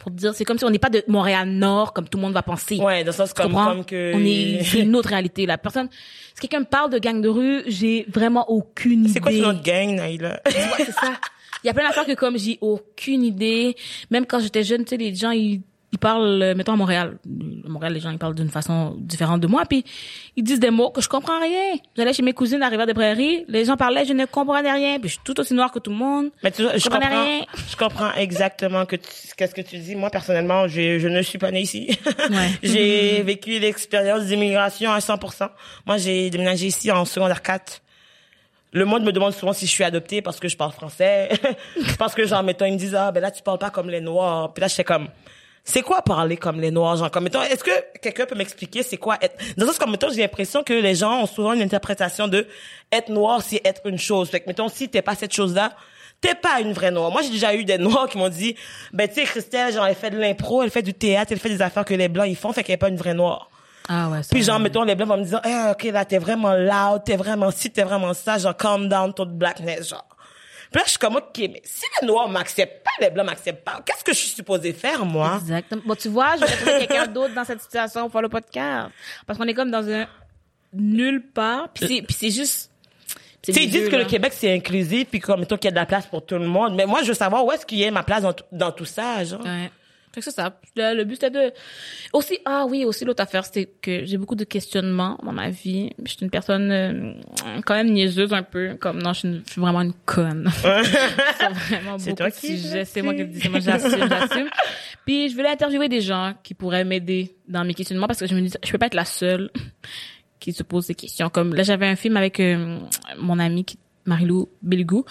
pour 0.00 0.10
dire, 0.10 0.34
c'est 0.34 0.44
comme 0.44 0.58
si 0.58 0.64
on 0.64 0.70
n'est 0.70 0.78
pas 0.78 0.90
de 0.90 1.04
Montréal-Nord, 1.06 1.92
comme 1.92 2.08
tout 2.08 2.18
le 2.18 2.22
monde 2.22 2.32
va 2.32 2.42
penser. 2.42 2.78
Ouais, 2.78 3.04
dans 3.04 3.10
le 3.10 3.16
sens 3.16 3.32
comme, 3.32 3.52
comme 3.52 3.84
que... 3.84 4.12
On 4.14 4.24
est, 4.24 4.64
c'est 4.64 4.80
une 4.80 4.96
autre 4.96 5.10
réalité. 5.10 5.46
La 5.46 5.58
personne, 5.58 5.88
si 6.34 6.40
quelqu'un 6.40 6.60
me 6.60 6.64
parle 6.64 6.90
de 6.90 6.98
gang 6.98 7.20
de 7.20 7.28
rue, 7.28 7.62
j'ai 7.66 8.06
vraiment 8.08 8.50
aucune 8.50 9.04
idée. 9.04 9.12
C'est 9.12 9.20
quoi 9.20 9.32
notre 9.32 9.62
gang, 9.62 9.94
Naïla? 9.94 10.40
Tu 10.46 10.56
vois, 10.56 10.76
c'est 10.78 10.92
ça. 10.92 11.12
Il 11.64 11.66
y 11.66 11.70
a 11.70 11.74
plein 11.74 11.88
d'affaires 11.88 12.06
que 12.06 12.14
comme 12.14 12.38
j'ai 12.38 12.58
aucune 12.60 13.24
idée. 13.24 13.76
Même 14.10 14.26
quand 14.26 14.38
j'étais 14.38 14.62
jeune, 14.62 14.84
tu 14.84 14.90
sais, 14.90 14.96
les 14.96 15.14
gens, 15.14 15.32
ils, 15.32 15.62
ils 15.92 15.98
parlent, 15.98 16.42
euh, 16.42 16.54
mettons 16.54 16.72
à 16.72 16.76
Montréal. 16.76 17.18
À 17.64 17.68
Montréal, 17.68 17.94
les 17.94 18.00
gens, 18.00 18.10
ils 18.10 18.18
parlent 18.18 18.34
d'une 18.34 18.50
façon 18.50 18.94
différente 18.98 19.40
de 19.40 19.46
moi. 19.46 19.64
Puis, 19.64 19.84
ils 20.36 20.44
disent 20.44 20.60
des 20.60 20.70
mots 20.70 20.90
que 20.90 21.00
je 21.00 21.08
comprends 21.08 21.40
rien. 21.40 21.76
J'allais 21.96 22.12
chez 22.12 22.22
mes 22.22 22.34
cousines 22.34 22.62
à 22.62 22.68
Rivière-des-Prairies. 22.68 23.46
Les 23.48 23.64
gens 23.64 23.76
parlaient, 23.76 24.04
je 24.04 24.12
ne 24.12 24.26
comprenais 24.26 24.70
rien. 24.70 24.98
Puis, 25.00 25.08
je 25.08 25.14
suis 25.14 25.22
tout 25.24 25.38
aussi 25.40 25.54
noire 25.54 25.72
que 25.72 25.78
tout 25.78 25.90
le 25.90 25.96
monde. 25.96 26.28
Mais 26.42 26.50
tu, 26.50 26.62
je 26.62 26.88
comprends, 26.88 27.08
rien. 27.08 27.40
je 27.70 27.76
comprends 27.76 28.12
exactement 28.14 28.84
que 28.84 28.96
qu'est-ce 29.36 29.54
que 29.54 29.62
tu 29.62 29.78
dis. 29.78 29.94
Moi, 29.94 30.10
personnellement, 30.10 30.68
je, 30.68 30.98
je 30.98 31.08
ne 31.08 31.22
suis 31.22 31.38
pas 31.38 31.50
née 31.50 31.62
ici. 31.62 31.98
Ouais. 32.30 32.50
j'ai 32.62 33.22
vécu 33.22 33.58
l'expérience 33.58 34.26
d'immigration 34.26 34.92
à 34.92 34.98
100%. 34.98 35.48
Moi, 35.86 35.96
j'ai 35.96 36.28
déménagé 36.28 36.66
ici 36.66 36.90
en 36.90 37.06
secondaire 37.06 37.40
4. 37.40 37.80
Le 38.72 38.84
monde 38.84 39.04
me 39.04 39.12
demande 39.12 39.32
souvent 39.32 39.54
si 39.54 39.66
je 39.66 39.70
suis 39.70 39.84
adoptée 39.84 40.20
parce 40.20 40.38
que 40.38 40.48
je 40.48 40.56
parle 40.56 40.72
français. 40.72 41.30
parce 41.98 42.14
que, 42.14 42.26
genre, 42.26 42.42
mettons, 42.42 42.66
ils 42.66 42.74
me 42.74 42.78
disent, 42.78 42.94
ah, 42.94 43.10
ben 43.10 43.20
là, 43.20 43.30
tu 43.30 43.42
parles 43.42 43.58
pas 43.58 43.70
comme 43.70 43.88
les 43.88 44.02
Noirs. 44.02 44.52
Puis 44.52 44.60
là, 44.60 44.68
j'étais 44.68 44.84
comme, 44.84 45.08
c'est 45.64 45.82
quoi 45.82 46.02
parler 46.02 46.36
comme 46.36 46.60
les 46.60 46.70
Noirs? 46.70 46.96
Genre, 46.96 47.10
comme, 47.10 47.24
mettons, 47.24 47.42
est-ce 47.42 47.62
que 47.62 47.70
quelqu'un 48.00 48.26
peut 48.26 48.34
m'expliquer 48.34 48.82
c'est 48.82 48.96
quoi 48.96 49.16
être, 49.20 49.36
dans 49.56 49.66
sens 49.66 49.78
comme, 49.78 49.90
mettons, 49.90 50.10
j'ai 50.10 50.22
l'impression 50.22 50.62
que 50.62 50.72
les 50.72 50.94
gens 50.94 51.22
ont 51.22 51.26
souvent 51.26 51.52
une 51.52 51.62
interprétation 51.62 52.28
de 52.28 52.46
être 52.90 53.10
noir, 53.10 53.42
c'est 53.42 53.60
être 53.64 53.86
une 53.86 53.98
chose. 53.98 54.30
Fait 54.30 54.40
que, 54.40 54.46
mettons, 54.48 54.68
si 54.68 54.88
t'es 54.88 55.02
pas 55.02 55.14
cette 55.14 55.34
chose-là, 55.34 55.72
t'es 56.20 56.34
pas 56.34 56.60
une 56.60 56.72
vraie 56.72 56.90
noire. 56.90 57.10
Moi, 57.10 57.22
j'ai 57.22 57.30
déjà 57.30 57.54
eu 57.54 57.64
des 57.64 57.78
noirs 57.78 58.08
qui 58.08 58.18
m'ont 58.18 58.28
dit, 58.28 58.56
ben, 58.92 59.08
tu 59.08 59.14
sais, 59.14 59.24
Christelle, 59.24 59.72
genre, 59.72 59.86
elle 59.86 59.94
fait 59.94 60.10
de 60.10 60.18
l'impro, 60.18 60.62
elle 60.62 60.70
fait 60.70 60.82
du 60.82 60.94
théâtre, 60.94 61.32
elle 61.32 61.38
fait 61.38 61.50
des 61.50 61.62
affaires 61.62 61.84
que 61.84 61.94
les 61.94 62.08
blancs, 62.08 62.26
ils 62.28 62.36
font, 62.36 62.52
fait 62.52 62.62
qu'elle 62.62 62.74
est 62.74 62.78
pas 62.78 62.88
une 62.88 62.96
vraie 62.96 63.14
noire. 63.14 63.50
Ah 63.88 64.08
ouais, 64.10 64.22
ça. 64.22 64.28
Puis 64.30 64.42
genre, 64.42 64.58
mettons, 64.60 64.82
les 64.82 64.94
blancs 64.94 65.08
vont 65.08 65.16
me 65.16 65.24
dire, 65.24 65.40
eh, 65.44 65.70
ok, 65.70 65.84
là, 65.92 66.04
t'es 66.04 66.18
vraiment 66.18 66.54
loud, 66.54 67.02
t'es 67.04 67.16
vraiment 67.16 67.50
ci, 67.50 67.70
t'es 67.70 67.84
vraiment 67.84 68.12
ça, 68.14 68.38
genre, 68.38 68.56
calm 68.56 68.88
down, 68.88 69.14
toute 69.14 69.30
blackness, 69.30 69.90
genre. 69.90 70.06
Puis 70.70 70.78
là, 70.78 70.82
je 70.84 70.90
suis 70.90 70.98
comme, 70.98 71.16
ok, 71.16 71.38
mais 71.38 71.62
si 71.64 71.82
les 72.00 72.06
noirs 72.06 72.28
m'acceptent 72.28 72.84
pas, 72.84 72.90
les 73.00 73.10
blancs 73.10 73.26
m'acceptent 73.26 73.64
pas, 73.64 73.80
qu'est-ce 73.84 74.04
que 74.04 74.12
je 74.12 74.18
suis 74.18 74.28
supposée 74.30 74.72
faire, 74.72 75.04
moi? 75.06 75.38
Exactement. 75.40 75.82
Bon, 75.86 75.94
tu 75.94 76.08
vois, 76.08 76.36
je 76.36 76.40
vais 76.42 76.46
trouver 76.56 76.78
quelqu'un 76.86 77.06
d'autre 77.06 77.34
dans 77.34 77.44
cette 77.44 77.60
situation 77.62 78.02
pour 78.02 78.12
faire 78.12 78.22
le 78.22 78.28
podcast. 78.28 78.90
Parce 79.26 79.38
qu'on 79.38 79.46
est 79.46 79.54
comme 79.54 79.70
dans 79.70 79.88
un 79.88 80.06
nulle 80.72 81.22
part. 81.22 81.68
Puis 81.72 81.86
c'est, 81.86 82.02
puis 82.02 82.14
c'est 82.18 82.30
juste, 82.30 82.70
Tu 83.42 83.52
sais, 83.52 83.64
ils 83.64 83.70
disent 83.70 83.88
que 83.88 83.96
le. 83.96 84.04
Québec, 84.04 84.32
c'est 84.36 84.52
inclusif, 84.52 85.08
puis 85.10 85.20
comme, 85.20 85.40
mettons, 85.40 85.56
qu'il 85.56 85.66
y 85.66 85.68
a 85.68 85.70
de 85.72 85.76
la 85.76 85.86
place 85.86 86.06
pour 86.06 86.24
tout 86.26 86.34
le 86.34 86.46
monde. 86.46 86.74
Mais 86.74 86.84
moi, 86.86 87.02
je 87.02 87.08
veux 87.08 87.14
savoir 87.14 87.44
où 87.46 87.52
est-ce 87.52 87.64
qu'il 87.64 87.78
y 87.78 87.84
a 87.86 87.90
ma 87.90 88.02
place 88.02 88.22
dans, 88.22 88.32
tout- 88.34 88.44
dans 88.52 88.72
tout 88.72 88.84
ça, 88.84 89.24
genre. 89.24 89.42
Ouais. 89.42 89.70
Fait 90.18 90.30
que 90.30 90.34
c'est 90.34 90.40
ça. 90.42 90.58
Le, 90.76 90.96
le 90.96 91.04
but, 91.04 91.14
c'était 91.20 91.30
de... 91.30 91.52
Aussi, 92.12 92.38
ah 92.44 92.66
oui, 92.68 92.84
aussi, 92.84 93.04
l'autre 93.04 93.22
affaire, 93.22 93.44
c'était 93.44 93.66
que 93.80 94.04
j'ai 94.04 94.16
beaucoup 94.16 94.34
de 94.34 94.44
questionnements 94.44 95.18
dans 95.22 95.32
ma 95.32 95.50
vie. 95.50 95.90
Je 96.04 96.10
suis 96.12 96.22
une 96.22 96.30
personne 96.30 96.70
euh, 96.72 97.12
quand 97.64 97.74
même 97.74 97.90
niaiseuse 97.92 98.32
un 98.32 98.42
peu. 98.42 98.74
Comme, 98.80 99.00
non, 99.02 99.12
je 99.12 99.18
suis, 99.20 99.28
une- 99.28 99.42
je 99.46 99.52
suis 99.52 99.60
vraiment 99.60 99.82
une 99.82 99.92
conne. 100.04 100.50
c'est 100.60 101.48
vraiment 101.48 101.98
C'est 101.98 102.14
toi 102.14 102.30
qui 102.30 102.58
C'est 102.84 103.02
moi 103.02 103.14
qui 103.14 103.24
dis. 103.26 103.40
C'est 103.40 103.48
moi, 103.48 103.60
j'assume, 103.60 103.90
j'assume. 104.08 104.48
Puis, 105.06 105.28
je 105.28 105.34
voulais 105.36 105.50
interviewer 105.50 105.88
des 105.88 106.00
gens 106.00 106.34
qui 106.42 106.54
pourraient 106.54 106.84
m'aider 106.84 107.36
dans 107.46 107.64
mes 107.64 107.74
questionnements 107.74 108.06
parce 108.06 108.20
que 108.20 108.26
je 108.26 108.34
me 108.34 108.40
dis, 108.40 108.52
je 108.64 108.70
peux 108.72 108.78
pas 108.78 108.86
être 108.86 108.94
la 108.94 109.04
seule 109.04 109.50
qui 110.40 110.52
se 110.52 110.62
pose 110.62 110.86
des 110.86 110.94
questions. 110.94 111.28
Comme 111.30 111.54
là, 111.54 111.62
j'avais 111.62 111.86
un 111.86 111.96
film 111.96 112.16
avec 112.16 112.40
euh, 112.40 112.78
mon 113.18 113.38
amie 113.38 113.64
Marilou 114.04 114.48
Belgou 114.62 115.04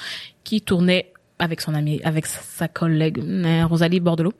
qui 0.43 0.61
tournait 0.61 1.11
avec 1.39 1.61
son 1.61 1.73
amie, 1.75 2.01
avec 2.03 2.25
sa- 2.25 2.67
collègue 2.67 3.19
Rosalie 3.69 3.99
Bordelot. 3.99 4.33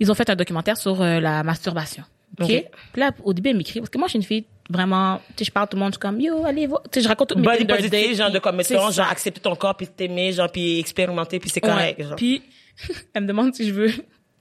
Ils 0.00 0.10
ont 0.10 0.14
fait 0.14 0.28
un 0.30 0.36
documentaire 0.36 0.76
sur 0.76 1.00
euh, 1.02 1.20
la 1.20 1.42
masturbation. 1.42 2.04
OK? 2.40 2.50
Ok. 2.50 2.64
Puis 2.92 3.00
là, 3.00 3.10
au 3.24 3.32
début, 3.34 3.50
elle 3.50 3.56
m'écrit, 3.56 3.80
parce 3.80 3.90
que 3.90 3.98
moi, 3.98 4.06
je 4.08 4.12
suis 4.12 4.18
une 4.18 4.24
fille 4.24 4.44
vraiment, 4.70 5.18
tu 5.36 5.38
sais, 5.38 5.44
je 5.46 5.50
parle 5.50 5.64
à 5.64 5.66
tout 5.66 5.76
le 5.76 5.82
monde, 5.82 5.90
je 5.92 5.96
suis 5.96 6.00
comme, 6.00 6.20
yo, 6.20 6.44
allez, 6.46 6.66
va. 6.66 6.80
Tu 6.90 6.98
sais, 6.98 7.04
je 7.04 7.08
raconte 7.08 7.28
toutes 7.28 7.38
mes 7.38 7.44
positive, 7.66 7.90
dates, 7.90 8.14
genre, 8.16 8.30
de 8.30 8.38
comme, 8.38 8.56
mettons, 8.56 8.90
genre, 8.90 9.08
accepter 9.10 9.40
ton 9.40 9.54
corps, 9.54 9.76
puis 9.76 9.86
t'aimer, 9.86 10.32
genre, 10.32 10.50
puis 10.50 10.78
expérimenter, 10.78 11.38
puis 11.40 11.50
c'est 11.50 11.60
correct, 11.60 11.98
Ouais. 11.98 12.04
genre. 12.06 12.16
Puis, 12.16 12.42
elle 13.14 13.22
me 13.22 13.28
demande 13.28 13.54
si 13.54 13.66
je 13.68 13.72
veux 13.74 13.90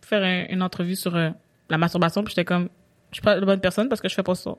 faire 0.01 0.23
un- 0.23 0.45
une 0.53 0.61
entrevue 0.61 0.95
sur 0.95 1.15
euh, 1.15 1.29
la 1.69 1.77
masturbation, 1.77 2.23
puis 2.23 2.31
j'étais 2.31 2.45
comme, 2.45 2.69
je 3.11 3.15
suis 3.15 3.21
pas 3.23 3.35
la 3.35 3.45
bonne 3.45 3.59
personne 3.59 3.89
parce 3.89 3.99
que 3.99 4.07
je 4.07 4.15
fais 4.15 4.23
pas 4.23 4.35
ça. 4.35 4.51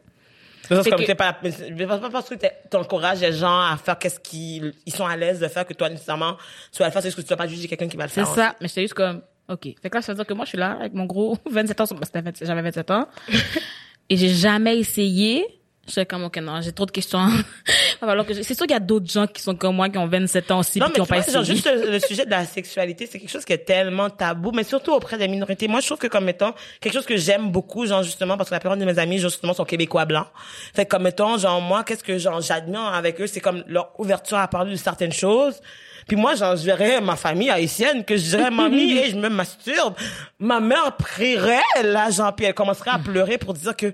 C'est 0.77 0.83
c'est 0.85 0.91
comme 0.91 1.01
que- 1.01 1.07
t'es 1.07 1.15
pas, 1.15 1.37
c'est 1.43 1.87
pas 1.87 2.11
parce 2.11 2.29
que 2.29 2.35
t'encourages 2.71 3.21
les 3.21 3.33
gens 3.33 3.61
à 3.61 3.77
faire 3.83 3.99
qu'est-ce 3.99 4.21
qu'ils 4.21 4.73
ils 4.87 4.93
sont 4.95 5.07
à 5.07 5.17
l'aise 5.17 5.41
de 5.41 5.49
faire 5.49 5.67
que 5.67 5.75
toi 5.75 5.89
nécessairement 5.89 6.37
tu 6.73 6.79
vas 6.79 6.87
le 6.87 6.93
faire 6.93 7.03
c'est 7.03 7.09
juste 7.09 7.17
que 7.19 7.23
tu 7.23 7.29
vas 7.29 7.37
pas 7.37 7.47
juger 7.47 7.69
quelqu'un 7.69 7.89
qui 7.89 7.97
va 7.97 8.05
le 8.05 8.09
C'est 8.11 8.25
faire. 8.25 8.35
ça. 8.35 8.57
Mais 8.61 8.69
j'étais 8.69 8.83
juste 8.83 8.95
comme, 8.95 9.23
OK. 9.49 9.65
Fait 9.83 9.91
que 9.91 9.95
là, 9.97 10.03
ça 10.03 10.13
veut 10.13 10.17
dire 10.17 10.27
que 10.27 10.35
moi, 10.35 10.45
je 10.45 10.51
suis 10.51 10.59
là 10.59 10.77
avec 10.81 10.95
mon 10.95 11.05
gros 11.05 11.37
27 11.51 11.81
ans. 11.81 11.87
sur- 11.87 11.97
parce 11.97 12.11
que 12.11 12.19
c'était 12.19 12.25
27 12.31 12.47
J'avais 12.47 12.63
27 12.63 12.91
ans. 12.91 13.09
et 14.09 14.17
j'ai 14.17 14.29
jamais 14.29 14.79
essayé. 14.79 15.45
J'étais 15.89 16.07
comme, 16.07 16.23
OK, 16.25 16.37
non, 16.37 16.61
j'ai 16.61 16.71
trop 16.73 16.87
de 16.87 16.93
questions. 16.93 17.27
Falloir 18.01 18.25
que 18.25 18.35
C'est 18.35 18.55
sûr 18.55 18.67
qu'il 18.67 18.75
y 18.75 18.77
a 18.77 18.81
d'autres 18.81 19.11
gens 19.11 19.27
qui 19.27 19.43
sont 19.43 19.57
comme 19.57 19.75
moi, 19.75 19.89
qui 19.89 19.99
ont 19.99 20.07
27 20.07 20.51
ans 20.53 20.61
aussi, 20.61 20.79
Non, 20.79 20.87
mais 20.87 20.95
qui 20.95 21.01
ont 21.01 21.07
pas 21.07 21.23
genre, 21.23 21.43
juste 21.43 21.69
le, 21.69 21.91
le 21.91 21.99
sujet 21.99 22.25
de 22.25 22.31
la 22.31 22.45
sexualité, 22.45 23.07
c'est 23.07 23.19
quelque 23.19 23.31
chose 23.31 23.45
qui 23.45 23.53
est 23.53 23.65
tellement 23.65 24.09
tabou, 24.09 24.53
mais 24.53 24.63
surtout 24.63 24.93
auprès 24.93 25.19
des 25.19 25.27
minorités. 25.27 25.67
Moi, 25.67 25.81
je 25.81 25.87
trouve 25.87 25.99
que 25.99 26.07
comme 26.07 26.25
mettons, 26.25 26.55
quelque 26.81 26.93
chose 26.93 27.07
que 27.07 27.17
j'aime 27.17 27.51
beaucoup, 27.51 27.85
genre, 27.85 28.05
justement, 28.05 28.37
parce 28.37 28.49
que 28.49 28.55
la 28.55 28.61
plupart 28.61 28.77
de 28.77 28.85
mes 28.85 28.99
amis, 29.01 29.19
justement, 29.19 29.55
sont 29.55 29.65
québécois 29.65 30.05
blancs. 30.05 30.29
Fait 30.73 30.87
comme 30.87 31.03
mettons, 31.03 31.37
genre, 31.37 31.61
moi, 31.61 31.83
qu'est-ce 31.83 32.05
que, 32.05 32.17
genre, 32.17 32.41
j'admire 32.41 32.81
avec 32.81 33.21
eux, 33.21 33.27
c'est 33.27 33.41
comme 33.41 33.65
leur 33.67 33.99
ouverture 33.99 34.39
à 34.39 34.47
parler 34.47 34.71
de 34.71 34.77
certaines 34.77 35.13
choses. 35.13 35.61
Puis 36.07 36.17
moi, 36.17 36.35
genre, 36.35 36.57
je 36.57 36.65
verrais 36.65 37.01
ma 37.01 37.17
famille 37.17 37.51
haïtienne, 37.51 38.05
que 38.05 38.17
je 38.17 38.23
dirais, 38.23 38.51
mamie, 38.51 38.93
et 38.99 39.11
je 39.11 39.17
me 39.17 39.29
masturbe. 39.29 39.95
Ma 40.39 40.61
mère 40.61 40.97
prierait, 40.97 41.61
là, 41.83 42.11
genre, 42.11 42.35
puis 42.35 42.47
elle 42.47 42.55
commencerait 42.55 42.91
à 42.91 42.99
pleurer 42.99 43.39
pour 43.39 43.55
dire 43.55 43.77
que 43.77 43.93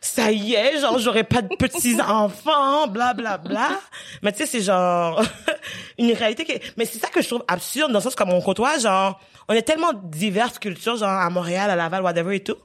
ça 0.00 0.30
y 0.32 0.54
est, 0.54 0.80
genre, 0.80 0.98
j'aurais 0.98 1.24
pas 1.24 1.42
de 1.42 1.54
petits-enfants, 1.56 2.86
bla, 2.88 3.14
bla, 3.14 3.38
bla. 3.38 3.80
Mais 4.22 4.32
tu 4.32 4.38
sais, 4.38 4.46
c'est 4.46 4.62
genre, 4.62 5.22
une 5.98 6.12
réalité 6.12 6.44
qui. 6.44 6.54
Mais 6.76 6.84
c'est 6.84 6.98
ça 6.98 7.08
que 7.08 7.22
je 7.22 7.28
trouve 7.28 7.44
absurde, 7.48 7.92
dans 7.92 7.98
le 7.98 8.02
sens 8.02 8.14
comme 8.14 8.30
on 8.30 8.40
côtoie, 8.40 8.78
genre, 8.78 9.20
on 9.48 9.54
est 9.54 9.62
tellement 9.62 9.92
diverses 9.92 10.58
cultures, 10.58 10.96
genre, 10.96 11.08
à 11.08 11.30
Montréal, 11.30 11.70
à 11.70 11.76
Laval, 11.76 12.02
whatever 12.02 12.34
et 12.34 12.40
tout. 12.40 12.56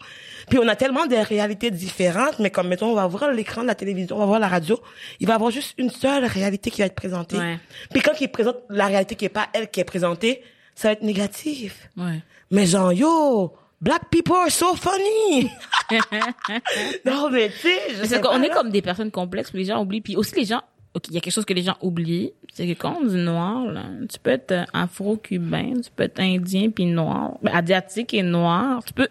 Puis 0.49 0.59
on 0.59 0.67
a 0.67 0.75
tellement 0.75 1.05
des 1.05 1.21
réalités 1.21 1.71
différentes, 1.71 2.39
mais 2.39 2.49
comme 2.49 2.67
mettons, 2.67 2.87
on 2.87 2.95
va 2.95 3.07
voir 3.07 3.31
l'écran 3.31 3.61
de 3.61 3.67
la 3.67 3.75
télévision, 3.75 4.15
on 4.15 4.19
va 4.19 4.25
voir 4.25 4.39
la 4.39 4.47
radio, 4.47 4.79
il 5.19 5.27
va 5.27 5.33
y 5.33 5.35
avoir 5.35 5.51
juste 5.51 5.75
une 5.77 5.89
seule 5.89 6.25
réalité 6.25 6.71
qui 6.71 6.81
va 6.81 6.87
être 6.87 6.95
présentée. 6.95 7.37
Ouais. 7.37 7.59
Puis 7.91 8.01
quand 8.01 8.13
il 8.19 8.29
présente 8.29 8.57
la 8.69 8.87
réalité 8.87 9.15
qui 9.15 9.25
est 9.25 9.29
pas 9.29 9.47
elle 9.53 9.69
qui 9.69 9.79
est 9.79 9.85
présentée, 9.85 10.43
ça 10.75 10.89
va 10.89 10.93
être 10.93 11.03
négatif. 11.03 11.89
Ouais. 11.97 12.21
Mais 12.51 12.65
genre 12.65 12.91
yo, 12.91 13.53
black 13.81 14.09
people 14.09 14.35
are 14.35 14.49
so 14.49 14.75
funny. 14.75 15.49
non 17.05 17.29
mais 17.29 17.49
tu 17.49 17.69
sais, 18.05 18.19
pas, 18.19 18.39
est 18.39 18.49
comme 18.49 18.71
des 18.71 18.81
personnes 18.81 19.11
complexes, 19.11 19.53
les 19.53 19.65
gens 19.65 19.81
oublient. 19.81 20.01
Puis 20.01 20.15
aussi 20.15 20.35
les 20.35 20.45
gens, 20.45 20.61
ok, 20.93 21.07
il 21.09 21.13
y 21.13 21.17
a 21.17 21.21
quelque 21.21 21.33
chose 21.33 21.45
que 21.45 21.53
les 21.53 21.63
gens 21.63 21.77
oublient, 21.81 22.33
c'est 22.53 22.67
que 22.67 22.79
quand 22.79 22.97
on 23.01 23.05
dit 23.05 23.17
noir, 23.17 23.65
là, 23.67 23.83
tu 24.09 24.19
peux 24.19 24.31
être 24.31 24.65
afro-cubain, 24.73 25.73
tu 25.83 25.91
peux 25.95 26.03
être 26.03 26.19
indien 26.19 26.71
puis 26.71 26.85
noir, 26.85 27.37
asiatique 27.45 28.13
et 28.13 28.23
noir, 28.23 28.83
tu 28.83 28.93
peux 28.93 29.09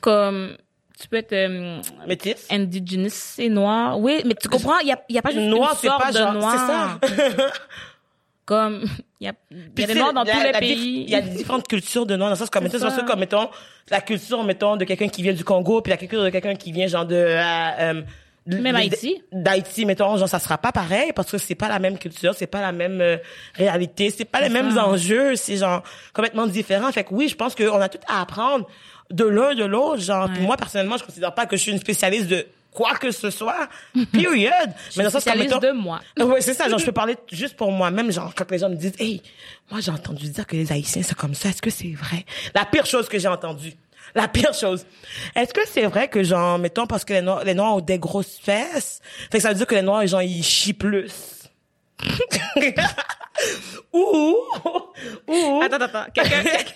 comme 0.00 0.56
tu 1.00 1.08
peux 1.08 1.16
être 1.16 1.32
euh, 1.32 1.80
métis. 2.06 2.46
indigenous 2.50 3.38
et 3.38 3.48
noir. 3.48 3.98
Oui, 3.98 4.20
mais 4.26 4.34
tu 4.34 4.48
comprends, 4.48 4.78
il 4.80 4.88
y 4.88 4.92
a, 4.92 5.02
il 5.08 5.16
y 5.16 5.18
a 5.18 5.22
pas 5.22 5.30
juste 5.30 5.46
Noir, 5.46 5.78
une 5.82 5.88
sorte 5.88 6.02
pas 6.02 6.12
de 6.12 6.18
genre, 6.18 6.32
noir. 6.34 6.98
c'est 7.02 7.30
ça. 7.36 7.46
Comme 8.44 8.84
il 9.20 9.26
y 9.26 9.28
a, 9.28 9.32
y 9.52 9.86
des 9.86 9.94
noirs 9.94 10.12
dans 10.12 10.24
tous 10.24 10.36
les 10.42 10.52
la 10.52 10.58
pays. 10.58 11.04
Il 11.04 11.10
y 11.10 11.14
a 11.14 11.20
différentes 11.20 11.68
cultures 11.68 12.04
de 12.04 12.16
noirs, 12.16 12.30
dans 12.30 12.34
le 12.34 12.38
sens 12.38 12.50
comme, 12.50 12.64
mettons, 12.64 12.78
ça. 12.78 13.02
comme, 13.02 13.20
mettons, 13.20 13.48
la 13.90 14.00
culture, 14.00 14.42
mettons, 14.42 14.76
de 14.76 14.84
quelqu'un 14.84 15.08
qui 15.08 15.22
vient 15.22 15.32
du 15.32 15.44
Congo, 15.44 15.80
puis 15.82 15.90
la 15.90 15.96
culture 15.96 16.24
de 16.24 16.30
quelqu'un 16.30 16.56
qui 16.56 16.72
vient, 16.72 16.88
genre, 16.88 17.06
de, 17.06 17.14
euh, 17.14 17.40
euh, 17.78 18.02
Même 18.46 18.74
Haïti. 18.74 19.22
D'Haïti, 19.30 19.84
mettons, 19.86 20.16
genre, 20.16 20.28
ça 20.28 20.40
sera 20.40 20.58
pas 20.58 20.72
pareil, 20.72 21.12
parce 21.14 21.30
que 21.30 21.38
c'est 21.38 21.54
pas 21.54 21.68
la 21.68 21.78
même 21.78 21.96
culture, 21.96 22.34
c'est 22.34 22.48
pas 22.48 22.60
la 22.60 22.72
même 22.72 23.00
euh, 23.00 23.18
réalité, 23.54 24.10
c'est 24.10 24.24
pas 24.24 24.40
les 24.40 24.48
mêmes 24.48 24.72
ça. 24.72 24.88
enjeux, 24.88 25.36
c'est 25.36 25.58
genre, 25.58 25.82
complètement 26.12 26.46
différent. 26.48 26.90
Fait 26.90 27.04
que 27.04 27.14
oui, 27.14 27.28
je 27.28 27.36
pense 27.36 27.54
qu'on 27.54 27.80
a 27.80 27.88
tout 27.88 27.98
à 28.08 28.20
apprendre 28.22 28.66
de 29.10 29.24
l'un 29.24 29.54
de 29.54 29.64
l'autre, 29.64 30.02
genre, 30.02 30.30
puis 30.32 30.42
moi, 30.42 30.56
personnellement, 30.56 30.96
je 30.96 31.04
considère 31.04 31.34
pas 31.34 31.46
que 31.46 31.56
je 31.56 31.62
suis 31.62 31.72
une 31.72 31.80
spécialiste 31.80 32.28
de 32.28 32.46
quoi 32.72 32.94
que 32.94 33.10
ce 33.10 33.30
soit, 33.30 33.68
period. 34.12 34.50
Mais 34.96 35.04
dans 35.04 35.04
le 35.04 35.10
sens 35.10 35.24
comme, 35.24 35.60
de 35.60 35.72
moi. 35.72 36.00
Ouais, 36.18 36.40
c'est 36.40 36.54
ça. 36.54 36.68
Genre, 36.68 36.78
je 36.78 36.86
peux 36.86 36.92
parler 36.92 37.16
juste 37.30 37.56
pour 37.56 37.72
moi-même. 37.72 38.12
Genre, 38.12 38.32
quand 38.34 38.50
les 38.50 38.58
gens 38.58 38.68
me 38.68 38.76
disent, 38.76 38.94
hey, 38.98 39.22
moi, 39.70 39.80
j'ai 39.80 39.90
entendu 39.90 40.28
dire 40.28 40.46
que 40.46 40.56
les 40.56 40.70
Haïtiens, 40.72 41.02
c'est 41.02 41.16
comme 41.16 41.34
ça. 41.34 41.48
Est-ce 41.48 41.62
que 41.62 41.70
c'est 41.70 41.92
vrai? 41.92 42.24
La 42.54 42.64
pire 42.64 42.86
chose 42.86 43.08
que 43.08 43.18
j'ai 43.18 43.28
entendue. 43.28 43.74
La 44.14 44.28
pire 44.28 44.54
chose. 44.54 44.84
Est-ce 45.36 45.52
que 45.52 45.60
c'est 45.66 45.86
vrai 45.86 46.08
que, 46.08 46.22
genre, 46.22 46.58
mettons, 46.58 46.86
parce 46.86 47.04
que 47.04 47.12
les 47.12 47.22
Noirs, 47.22 47.44
les 47.44 47.54
Noirs 47.54 47.76
ont 47.76 47.80
des 47.80 47.98
grosses 47.98 48.38
fesses, 48.42 49.00
fait 49.30 49.38
que 49.38 49.42
ça 49.42 49.50
veut 49.50 49.54
dire 49.54 49.66
que 49.66 49.74
les 49.74 49.82
Noirs, 49.82 50.06
genre, 50.06 50.22
ils 50.22 50.42
chient 50.42 50.72
plus? 50.72 51.12
ou, 53.92 54.36
ou, 55.26 55.60
Attends, 55.62 55.76
attends, 55.84 56.04
quelqu'un, 56.12 56.42
quelqu'un 56.42 56.72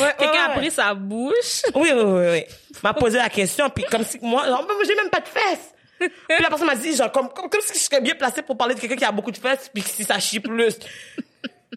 Ouais, 0.00 0.14
quelqu'un 0.18 0.32
ouais, 0.32 0.52
a 0.54 0.56
pris 0.56 0.70
sa 0.70 0.94
bouche? 0.94 1.62
Oui, 1.74 1.90
oui, 1.94 2.02
oui, 2.02 2.26
oui. 2.32 2.44
M'a 2.82 2.94
posé 2.94 3.18
la 3.18 3.28
question, 3.28 3.68
puis 3.70 3.84
comme 3.84 4.04
si 4.04 4.18
moi, 4.22 4.44
j'ai 4.86 4.94
même 4.94 5.10
pas 5.10 5.20
de 5.20 5.28
fesses. 5.28 5.74
Puis 5.98 6.10
la 6.40 6.48
personne 6.48 6.66
m'a 6.66 6.76
dit, 6.76 6.94
genre, 6.94 7.10
comme, 7.10 7.28
comme, 7.30 7.48
comme 7.48 7.60
si 7.60 7.74
je 7.74 7.78
serais 7.84 8.00
bien 8.00 8.14
placée 8.14 8.42
pour 8.42 8.56
parler 8.56 8.74
de 8.74 8.80
quelqu'un 8.80 8.96
qui 8.96 9.04
a 9.04 9.12
beaucoup 9.12 9.32
de 9.32 9.36
fesses, 9.38 9.70
puis 9.72 9.82
si 9.82 10.04
ça 10.04 10.18
chie 10.18 10.40
plus. 10.40 10.78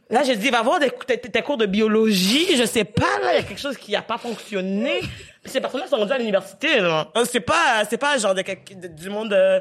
Là, 0.10 0.24
j'ai 0.24 0.36
dit, 0.36 0.50
va 0.50 0.62
voir 0.62 0.80
des, 0.80 0.90
tes, 0.92 1.42
cours 1.42 1.58
de 1.58 1.66
biologie, 1.66 2.56
je 2.58 2.66
sais 2.66 2.84
pas, 2.84 3.20
là, 3.24 3.34
il 3.34 3.36
y 3.38 3.40
a 3.40 3.44
quelque 3.44 3.62
chose 3.62 3.78
qui 3.78 3.96
a 3.96 4.02
pas 4.02 4.18
fonctionné. 4.18 5.00
Puis 5.42 5.52
ces 5.54 5.62
personnes-là 5.62 5.88
sont 5.88 5.98
rendues 5.98 6.12
à 6.14 6.18
l'université, 6.18 6.80
là. 6.82 7.10
Euh, 7.16 7.26
C'est 7.30 7.40
pas, 7.40 7.84
c'est 7.90 7.98
pas 7.98 8.18
genre 8.18 8.36
de, 8.36 8.42
quelque- 8.42 8.74
de- 8.80 8.88
du 8.88 9.10
monde 9.10 9.32
euh, 9.34 9.60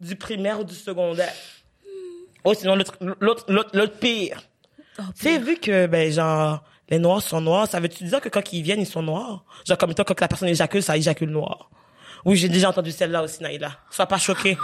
du 0.00 0.16
primaire 0.16 0.60
ou 0.60 0.64
du 0.64 0.74
secondaire. 0.74 1.32
Oh, 2.44 2.54
sinon, 2.54 2.76
l'autre, 2.76 2.96
l'autre, 3.20 3.72
l'autre, 3.72 3.98
pire. 3.98 4.42
Oh, 4.98 5.02
Tu 5.16 5.22
sais, 5.22 5.38
vu 5.38 5.56
que, 5.56 5.86
ben, 5.86 6.10
genre, 6.10 6.62
les 6.88 6.98
noirs 6.98 7.22
sont 7.22 7.40
noirs, 7.40 7.68
ça 7.68 7.80
veut-tu 7.80 8.04
dire 8.04 8.20
que 8.20 8.28
quand 8.28 8.52
ils 8.52 8.62
viennent, 8.62 8.80
ils 8.80 8.86
sont 8.86 9.02
noirs? 9.02 9.44
Genre, 9.66 9.78
comme 9.78 9.92
étant, 9.92 10.04
quand 10.04 10.20
la 10.20 10.28
personne 10.28 10.48
éjacule, 10.48 10.82
ça 10.82 10.96
éjacule 10.96 11.30
noir. 11.30 11.70
Oui, 12.24 12.36
j'ai 12.36 12.48
déjà 12.48 12.68
entendu 12.68 12.92
celle-là 12.92 13.22
aussi, 13.22 13.42
Naïla. 13.42 13.72
Sois 13.90 14.06
pas 14.06 14.18
choquée. 14.18 14.56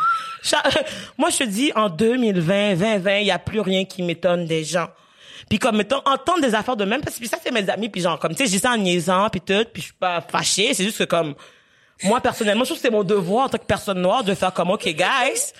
Moi, 1.18 1.30
je 1.30 1.38
te 1.38 1.44
dis, 1.44 1.73
en 1.75 1.88
2020, 1.88 2.75
2020, 2.75 3.16
il 3.18 3.26
y 3.26 3.30
a 3.30 3.38
plus 3.38 3.61
rien 3.61 3.85
qui 3.85 4.02
m'étonne 4.02 4.47
des 4.47 4.64
gens. 4.64 4.88
Puis 5.49 5.58
comme, 5.58 5.76
mettons, 5.76 6.02
entendre 6.04 6.40
des 6.42 6.54
affaires 6.54 6.76
de 6.76 6.85
même, 6.85 7.00
parce 7.00 7.18
que 7.18 7.26
ça, 7.26 7.38
c'est 7.42 7.50
mes 7.50 7.68
amis, 7.70 7.88
puis 7.88 8.00
genre, 8.00 8.18
comme, 8.18 8.35
tu 8.35 8.44
sais, 8.44 8.50
dis 8.50 8.58
ça 8.58 8.73
en 8.73 8.76
niaisant, 8.76 9.28
puis 9.30 9.40
tout, 9.40 9.64
puis 9.73 9.82
je 9.82 9.87
suis 9.87 9.94
pas 9.94 10.20
fâchée, 10.20 10.75
c'est 10.75 10.85
juste 10.85 10.99
que 10.99 11.04
comme, 11.04 11.35
moi, 12.04 12.20
personnellement, 12.20 12.64
je 12.64 12.70
trouve 12.70 12.78
que 12.78 12.82
c'est 12.82 12.92
mon 12.92 13.02
devoir 13.02 13.47
en 13.47 13.49
tant 13.49 13.58
que 13.58 13.64
personne 13.64 14.00
noire 14.00 14.23
de 14.23 14.35
faire 14.35 14.52
comme, 14.52 14.70
OK, 14.70 14.85
guys, 14.88 15.52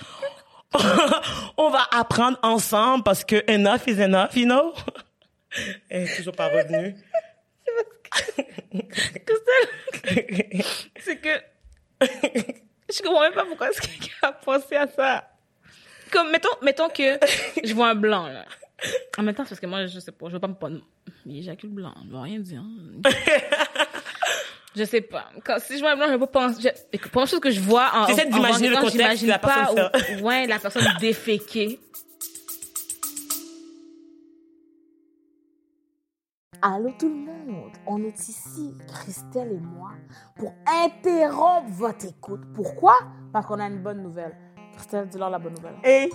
on 1.57 1.71
va 1.71 1.87
apprendre 1.93 2.39
ensemble 2.43 3.05
parce 3.05 3.25
que 3.25 3.51
enough 3.51 3.87
is 3.87 4.01
enough, 4.01 4.37
you 4.37 4.45
know? 4.45 4.75
Elle 5.89 6.03
est 6.03 6.17
toujours 6.17 6.35
pas 6.35 6.49
revenue. 6.49 6.95
C'est 11.01 11.17
que 11.17 11.43
je 12.91 13.03
comprends 13.03 13.23
même 13.23 13.35
pas 13.35 13.45
pourquoi 13.45 13.71
est-ce 13.71 13.81
que 13.81 13.87
quelqu'un 13.87 14.29
a 14.29 14.33
pensé 14.33 14.77
à 14.77 14.87
ça. 14.87 15.31
Comme 16.11 16.31
mettons, 16.31 16.49
mettons 16.63 16.89
que 16.89 17.19
je 17.65 17.75
vois 17.75 17.91
un 17.91 17.95
blanc 17.95 18.29
là. 18.29 18.45
En 19.19 19.23
même 19.23 19.35
temps, 19.35 19.45
c'est 19.45 19.51
parce 19.51 19.61
que 19.61 19.67
moi, 19.67 19.87
je 19.87 19.99
sais 19.99 20.13
pas, 20.13 20.29
je 20.29 20.35
veux 20.35 20.41
pas 20.41 20.47
me 20.49 20.55
prendre. 20.55 20.81
Il 21.27 21.39
éjacule 21.39 21.71
blanc, 21.71 21.95
je 22.07 22.11
veux 22.11 22.19
rien 22.19 22.39
dire. 22.39 22.63
Je 24.77 24.85
sais 24.85 25.01
pas. 25.01 25.25
Quand, 25.45 25.59
si 25.59 25.75
je 25.77 25.81
vois 25.81 25.93
un 25.93 25.97
blanc, 25.97 26.07
je 26.09 26.13
peux 26.17 26.27
pas 26.27 26.49
penser. 26.49 26.61
je- 26.63 26.69
écoute, 26.93 27.11
Première 27.11 27.27
chose 27.29 27.41
que 27.41 27.51
je 27.51 27.61
vois 27.61 27.91
en. 27.95 28.07
T'essaies 28.07 28.27
en 28.33 28.37
d'imaginer 28.37 28.69
le 28.69 28.77
contexte 28.77 29.23
la 29.27 29.39
pas 29.39 29.49
personne 29.49 29.91
où- 30.21 30.25
ouais, 30.27 30.47
la 30.47 30.59
personne 30.59 30.87
déféquée. 31.01 31.81
Allô 36.61 36.91
tout 36.99 37.09
le 37.09 37.15
monde, 37.15 37.71
on 37.87 38.03
est 38.03 38.29
ici, 38.29 38.75
Christelle 38.89 39.53
et 39.53 39.61
moi, 39.61 39.93
pour 40.37 40.53
interrompre 40.67 41.71
votre 41.71 42.07
écoute. 42.07 42.41
Pourquoi? 42.53 42.97
Parce 43.33 43.47
qu'on 43.47 43.61
a 43.61 43.67
une 43.69 43.81
bonne 43.81 44.03
nouvelle. 44.03 44.37
Christelle, 44.75 45.09
dis-leur 45.09 45.31
la 45.31 45.39
bonne 45.39 45.55
nouvelle. 45.55 45.77
Et 45.85 46.11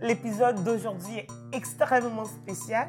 l'épisode 0.00 0.64
d'aujourd'hui 0.64 1.18
est 1.18 1.26
extrêmement 1.52 2.24
spécial. 2.24 2.88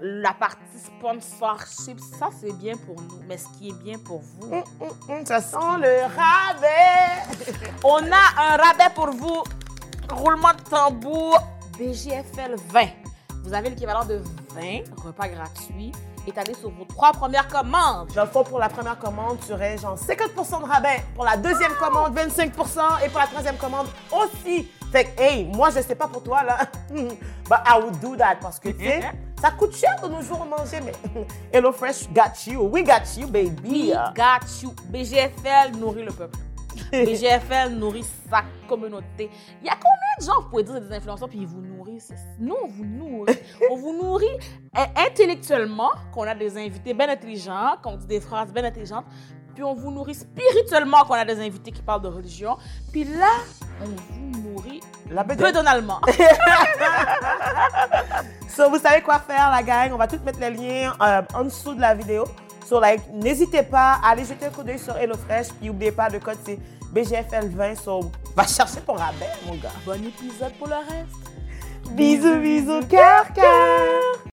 La 0.00 0.32
partie 0.34 0.58
sponsorship, 0.78 1.98
ça 2.18 2.30
c'est 2.40 2.52
bien 2.58 2.76
pour 2.76 2.96
nous, 3.00 3.20
mais 3.28 3.38
ce 3.38 3.46
qui 3.58 3.68
est 3.70 3.82
bien 3.82 3.98
pour 3.98 4.20
vous, 4.20 4.52
Hum, 4.52 4.64
hum, 4.80 4.88
hum, 5.08 5.26
ça 5.26 5.40
sent 5.40 5.56
le 5.78 6.02
rabais. 6.04 7.72
on 7.84 7.98
a 8.10 8.52
un 8.52 8.56
rabais 8.56 8.92
pour 8.94 9.10
vous. 9.10 9.42
Roulement 10.10 10.52
de 10.52 10.68
tambour 10.68 11.38
BGFL 11.78 12.56
20. 12.70 12.86
Vous 13.44 13.54
avez 13.54 13.70
l'équivalent 13.70 14.04
de 14.04 14.20
20 14.54 14.82
repas 15.04 15.28
gratuits 15.28 15.92
étalés 16.26 16.54
sur 16.54 16.70
vos 16.70 16.84
trois 16.84 17.12
premières 17.12 17.48
commandes. 17.48 18.10
Le 18.14 18.26
fond, 18.26 18.44
pour 18.44 18.58
la 18.58 18.68
première 18.68 18.98
commande, 18.98 19.38
tu 19.46 19.52
aurais 19.52 19.76
genre 19.78 19.98
50 19.98 20.34
de 20.34 20.66
rabais. 20.66 21.02
Pour 21.14 21.24
la 21.24 21.36
deuxième 21.36 21.72
commande, 21.74 22.16
25% 22.16 23.04
Et 23.04 23.08
pour 23.08 23.20
la 23.20 23.26
troisième 23.26 23.56
commande 23.56 23.86
aussi. 24.12 24.68
Fait 24.90 25.04
que, 25.04 25.22
hey, 25.22 25.44
moi, 25.44 25.70
je 25.70 25.80
sais 25.80 25.94
pas 25.94 26.06
pour 26.06 26.22
toi, 26.22 26.42
là. 26.42 26.58
But 26.90 27.60
I 27.66 27.78
would 27.82 27.98
do 28.00 28.14
that 28.16 28.36
parce 28.40 28.58
que, 28.58 28.68
tu 28.68 28.84
sais, 28.84 29.00
ça 29.40 29.50
coûte 29.50 29.74
cher 29.74 29.96
de 30.02 30.08
nos 30.08 30.20
jours 30.20 30.44
manger, 30.44 30.80
mais 30.84 30.92
Hello 31.52 31.72
Fresh 31.72 32.08
got 32.12 32.46
you. 32.46 32.62
We 32.62 32.84
got 32.84 33.16
you, 33.16 33.26
baby. 33.26 33.68
We 33.68 33.94
got 34.14 34.46
you. 34.62 34.74
BGFL 34.90 35.76
nourrit 35.78 36.04
le 36.04 36.12
peuple. 36.12 36.38
BGFL 36.92 37.70
nourrit 37.70 38.04
sa 38.28 38.42
communauté. 38.68 39.30
Il 39.60 39.66
y 39.66 39.70
a 39.70 39.74
combien 39.74 40.16
de 40.18 40.24
gens, 40.24 40.42
vous 40.42 40.48
pouvez 40.50 40.62
dire, 40.62 40.80
des 40.80 40.94
influenceurs, 40.94 41.28
puis 41.28 41.40
ils 41.40 41.46
vous 41.46 41.60
nourrissent? 41.60 42.12
Nous, 42.38 42.54
on 42.62 42.68
vous 42.68 42.84
nourrit. 42.84 43.38
on 43.70 43.76
vous 43.76 43.92
nourrit 43.92 44.38
euh, 44.76 44.84
intellectuellement, 44.96 45.90
qu'on 46.12 46.24
a 46.24 46.34
des 46.34 46.56
invités 46.56 46.94
bien 46.94 47.08
intelligents, 47.08 47.76
qu'on 47.82 47.96
dit 47.96 48.06
des 48.06 48.20
phrases 48.20 48.52
bien 48.52 48.64
intelligentes, 48.64 49.06
puis 49.54 49.64
on 49.64 49.74
vous 49.74 49.90
nourrit 49.90 50.14
spirituellement, 50.14 51.04
qu'on 51.04 51.14
a 51.14 51.24
des 51.24 51.40
invités 51.40 51.72
qui 51.72 51.82
parlent 51.82 52.02
de 52.02 52.08
religion. 52.08 52.56
Puis 52.90 53.04
là, 53.04 53.30
on 53.82 53.86
vous 53.86 54.40
nourrit 54.40 54.80
La 55.10 55.24
peu 55.24 55.52
donalement. 55.52 56.00
So, 58.54 58.68
vous 58.68 58.78
savez 58.78 59.00
quoi 59.00 59.18
faire, 59.18 59.50
la 59.50 59.62
gang? 59.62 59.92
On 59.94 59.96
va 59.96 60.06
tout 60.06 60.18
mettre 60.26 60.38
les 60.38 60.50
liens 60.50 60.92
euh, 61.00 61.22
en 61.34 61.44
dessous 61.44 61.74
de 61.74 61.80
la 61.80 61.94
vidéo. 61.94 62.24
So, 62.66 62.80
like, 62.80 63.02
n'hésitez 63.12 63.62
pas 63.62 63.98
à 64.02 64.10
aller 64.10 64.24
jeter 64.24 64.46
un 64.46 64.50
coup 64.50 64.62
d'œil 64.62 64.78
sur 64.78 64.96
HelloFresh. 64.96 65.48
Puis, 65.58 65.66
n'oubliez 65.66 65.92
pas, 65.92 66.08
le 66.08 66.18
code, 66.18 66.38
c'est 66.44 66.58
BGFL20. 66.94 67.76
So, 67.82 68.10
va 68.34 68.46
chercher 68.46 68.80
ton 68.80 68.94
rabais, 68.94 69.32
mon 69.46 69.54
gars. 69.54 69.72
bon 69.84 70.04
épisode 70.04 70.52
pour 70.58 70.68
le 70.68 70.76
reste. 70.76 71.32
Bisous, 71.90 72.38
bisous, 72.38 72.86
cœur, 72.88 73.32
cœur. 73.34 74.31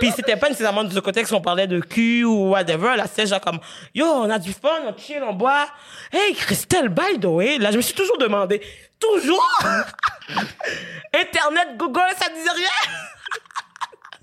Puis 0.00 0.12
c'était 0.14 0.36
pas 0.36 0.48
nécessairement 0.48 0.88
ce 0.88 1.00
contexte 1.00 1.32
qu'on 1.32 1.40
parlait 1.40 1.66
de 1.66 1.80
cul 1.80 2.24
ou 2.24 2.50
whatever. 2.50 2.96
Là, 2.96 3.06
c'est 3.12 3.26
genre 3.26 3.40
comme, 3.40 3.58
yo, 3.94 4.06
on 4.06 4.30
a 4.30 4.38
du 4.38 4.52
fun, 4.52 4.80
on 4.86 4.96
chill, 4.96 5.22
on 5.22 5.32
boit. 5.32 5.66
Hey, 6.12 6.34
Christelle, 6.34 6.88
by 6.88 7.18
the 7.20 7.26
way, 7.26 7.58
là, 7.58 7.70
je 7.70 7.76
me 7.76 7.82
suis 7.82 7.94
toujours 7.94 8.18
demandé, 8.18 8.60
toujours? 8.98 9.60
Internet, 11.14 11.76
Google, 11.76 12.00
ça 12.18 12.28
disait 12.28 12.50
rien? 12.50 12.94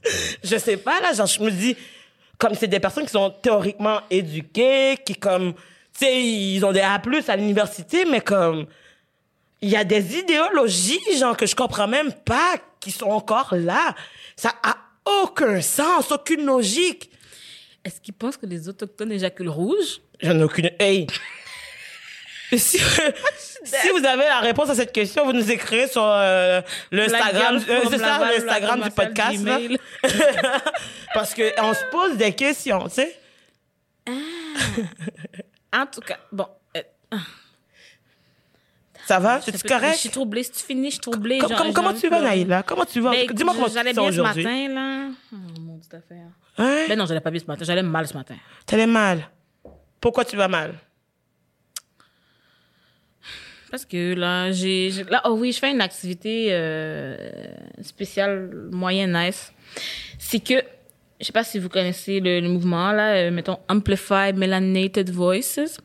je 0.43 0.57
sais 0.57 0.77
pas, 0.77 0.99
là, 1.01 1.13
genre, 1.13 1.27
je 1.27 1.41
me 1.41 1.51
dis, 1.51 1.75
comme 2.37 2.53
c'est 2.53 2.67
des 2.67 2.79
personnes 2.79 3.05
qui 3.05 3.11
sont 3.11 3.29
théoriquement 3.29 4.01
éduquées, 4.09 4.97
qui 5.05 5.15
comme, 5.15 5.53
tu 5.53 6.05
sais, 6.05 6.23
ils 6.23 6.63
ont 6.63 6.71
des 6.71 6.81
A+, 6.81 7.01
à 7.27 7.35
l'université, 7.35 8.05
mais 8.05 8.21
comme, 8.21 8.65
il 9.61 9.69
y 9.69 9.75
a 9.75 9.83
des 9.83 10.17
idéologies, 10.17 11.17
genre, 11.17 11.35
que 11.35 11.45
je 11.45 11.55
comprends 11.55 11.87
même 11.87 12.13
pas, 12.13 12.55
qui 12.79 12.91
sont 12.91 13.09
encore 13.09 13.55
là. 13.55 13.95
Ça 14.35 14.51
a 14.63 14.75
aucun 15.05 15.61
sens, 15.61 16.11
aucune 16.11 16.45
logique. 16.45 17.11
Est-ce 17.83 18.01
qu'ils 18.01 18.13
pensent 18.13 18.37
que 18.37 18.45
les 18.45 18.67
autochtones 18.67 19.11
éjaculent 19.11 19.49
rouge? 19.49 20.01
J'en 20.21 20.39
ai 20.39 20.43
aucune. 20.43 20.71
Hey! 20.79 21.07
Si, 22.51 22.79
si 23.63 23.89
vous 23.89 24.05
avez 24.05 24.23
la 24.23 24.39
réponse 24.39 24.69
à 24.69 24.75
cette 24.75 24.91
question, 24.91 25.25
vous 25.25 25.33
nous 25.33 25.51
écrivez 25.51 25.87
sur 25.87 26.03
euh, 26.03 26.61
euh, 26.93 27.07
from 27.07 27.91
c'est 27.91 27.97
ça, 27.97 28.05
Laval, 28.05 28.29
le 28.29 28.35
Instagram 28.35 28.79
la 28.79 28.85
du 28.85 28.91
podcast. 28.91 29.43
Parce 31.13 31.33
que 31.33 31.59
on 31.61 31.73
se 31.73 31.83
pose 31.91 32.17
des 32.17 32.33
questions, 32.33 32.87
tu 32.87 32.95
sais. 32.95 33.17
En 35.73 35.85
tout 35.87 35.99
cas, 35.99 36.19
bon. 36.31 36.47
euh, 36.77 37.17
Ça 39.07 39.19
va? 39.19 39.39
C'est 39.41 39.67
correct? 39.67 39.93
Je 39.93 39.99
suis 39.99 40.09
troublée. 40.09 40.43
Si 40.43 40.51
tu 40.51 40.63
finis, 40.63 40.87
je 40.87 40.93
suis 40.93 40.99
troublée. 41.01 41.37
Com- 41.37 41.49
genre, 41.49 41.57
com- 41.59 41.73
comment 41.73 41.93
tu 41.93 42.09
vas, 42.09 42.21
Naïla? 42.21 42.63
Comment 42.63 42.85
tu 42.85 42.99
vas? 43.01 43.11
Ben, 43.11 43.27
Dis-moi 43.31 43.53
comment 43.53 43.67
tu 43.67 43.73
J'allais 43.73 43.91
te 43.91 43.95
sens 43.95 44.09
bien 44.11 44.17
ce 44.17 44.21
matin, 44.21 44.67
là. 44.73 45.07
Oh, 45.31 45.59
maudite 45.61 45.93
affaire. 45.93 46.27
Hein? 46.57 46.85
Ben 46.87 46.97
non, 46.97 47.05
j'allais 47.05 47.19
pas 47.21 47.29
bien 47.31 47.39
ce 47.39 47.45
matin. 47.45 47.65
J'allais 47.65 47.83
mal 47.83 48.07
ce 48.07 48.13
matin. 48.13 48.35
T'allais 48.65 48.87
mal. 48.87 49.29
Pourquoi 50.01 50.25
tu 50.25 50.35
vas 50.35 50.47
mal? 50.47 50.73
Parce 53.71 53.85
que 53.85 54.13
là, 54.13 54.51
j'ai. 54.51 54.91
Là, 55.09 55.21
oh 55.25 55.31
oui, 55.39 55.51
je 55.51 55.59
fais 55.59 55.71
une 55.71 55.81
activité 55.81 56.47
euh, 56.51 57.15
spéciale, 57.81 58.49
moyen 58.71 59.07
nice. 59.07 59.51
C'est 60.17 60.39
que, 60.39 60.63
je 61.19 61.25
sais 61.25 61.33
pas 61.33 61.43
si 61.43 61.59
vous 61.59 61.67
connaissez 61.69 62.19
le, 62.19 62.39
le 62.39 62.47
mouvement, 62.47 62.91
là, 62.91 63.15
euh, 63.15 63.31
mettons, 63.31 63.59
Amplify 63.67 64.31
Melanated 64.33 65.09
Voices. 65.09 65.77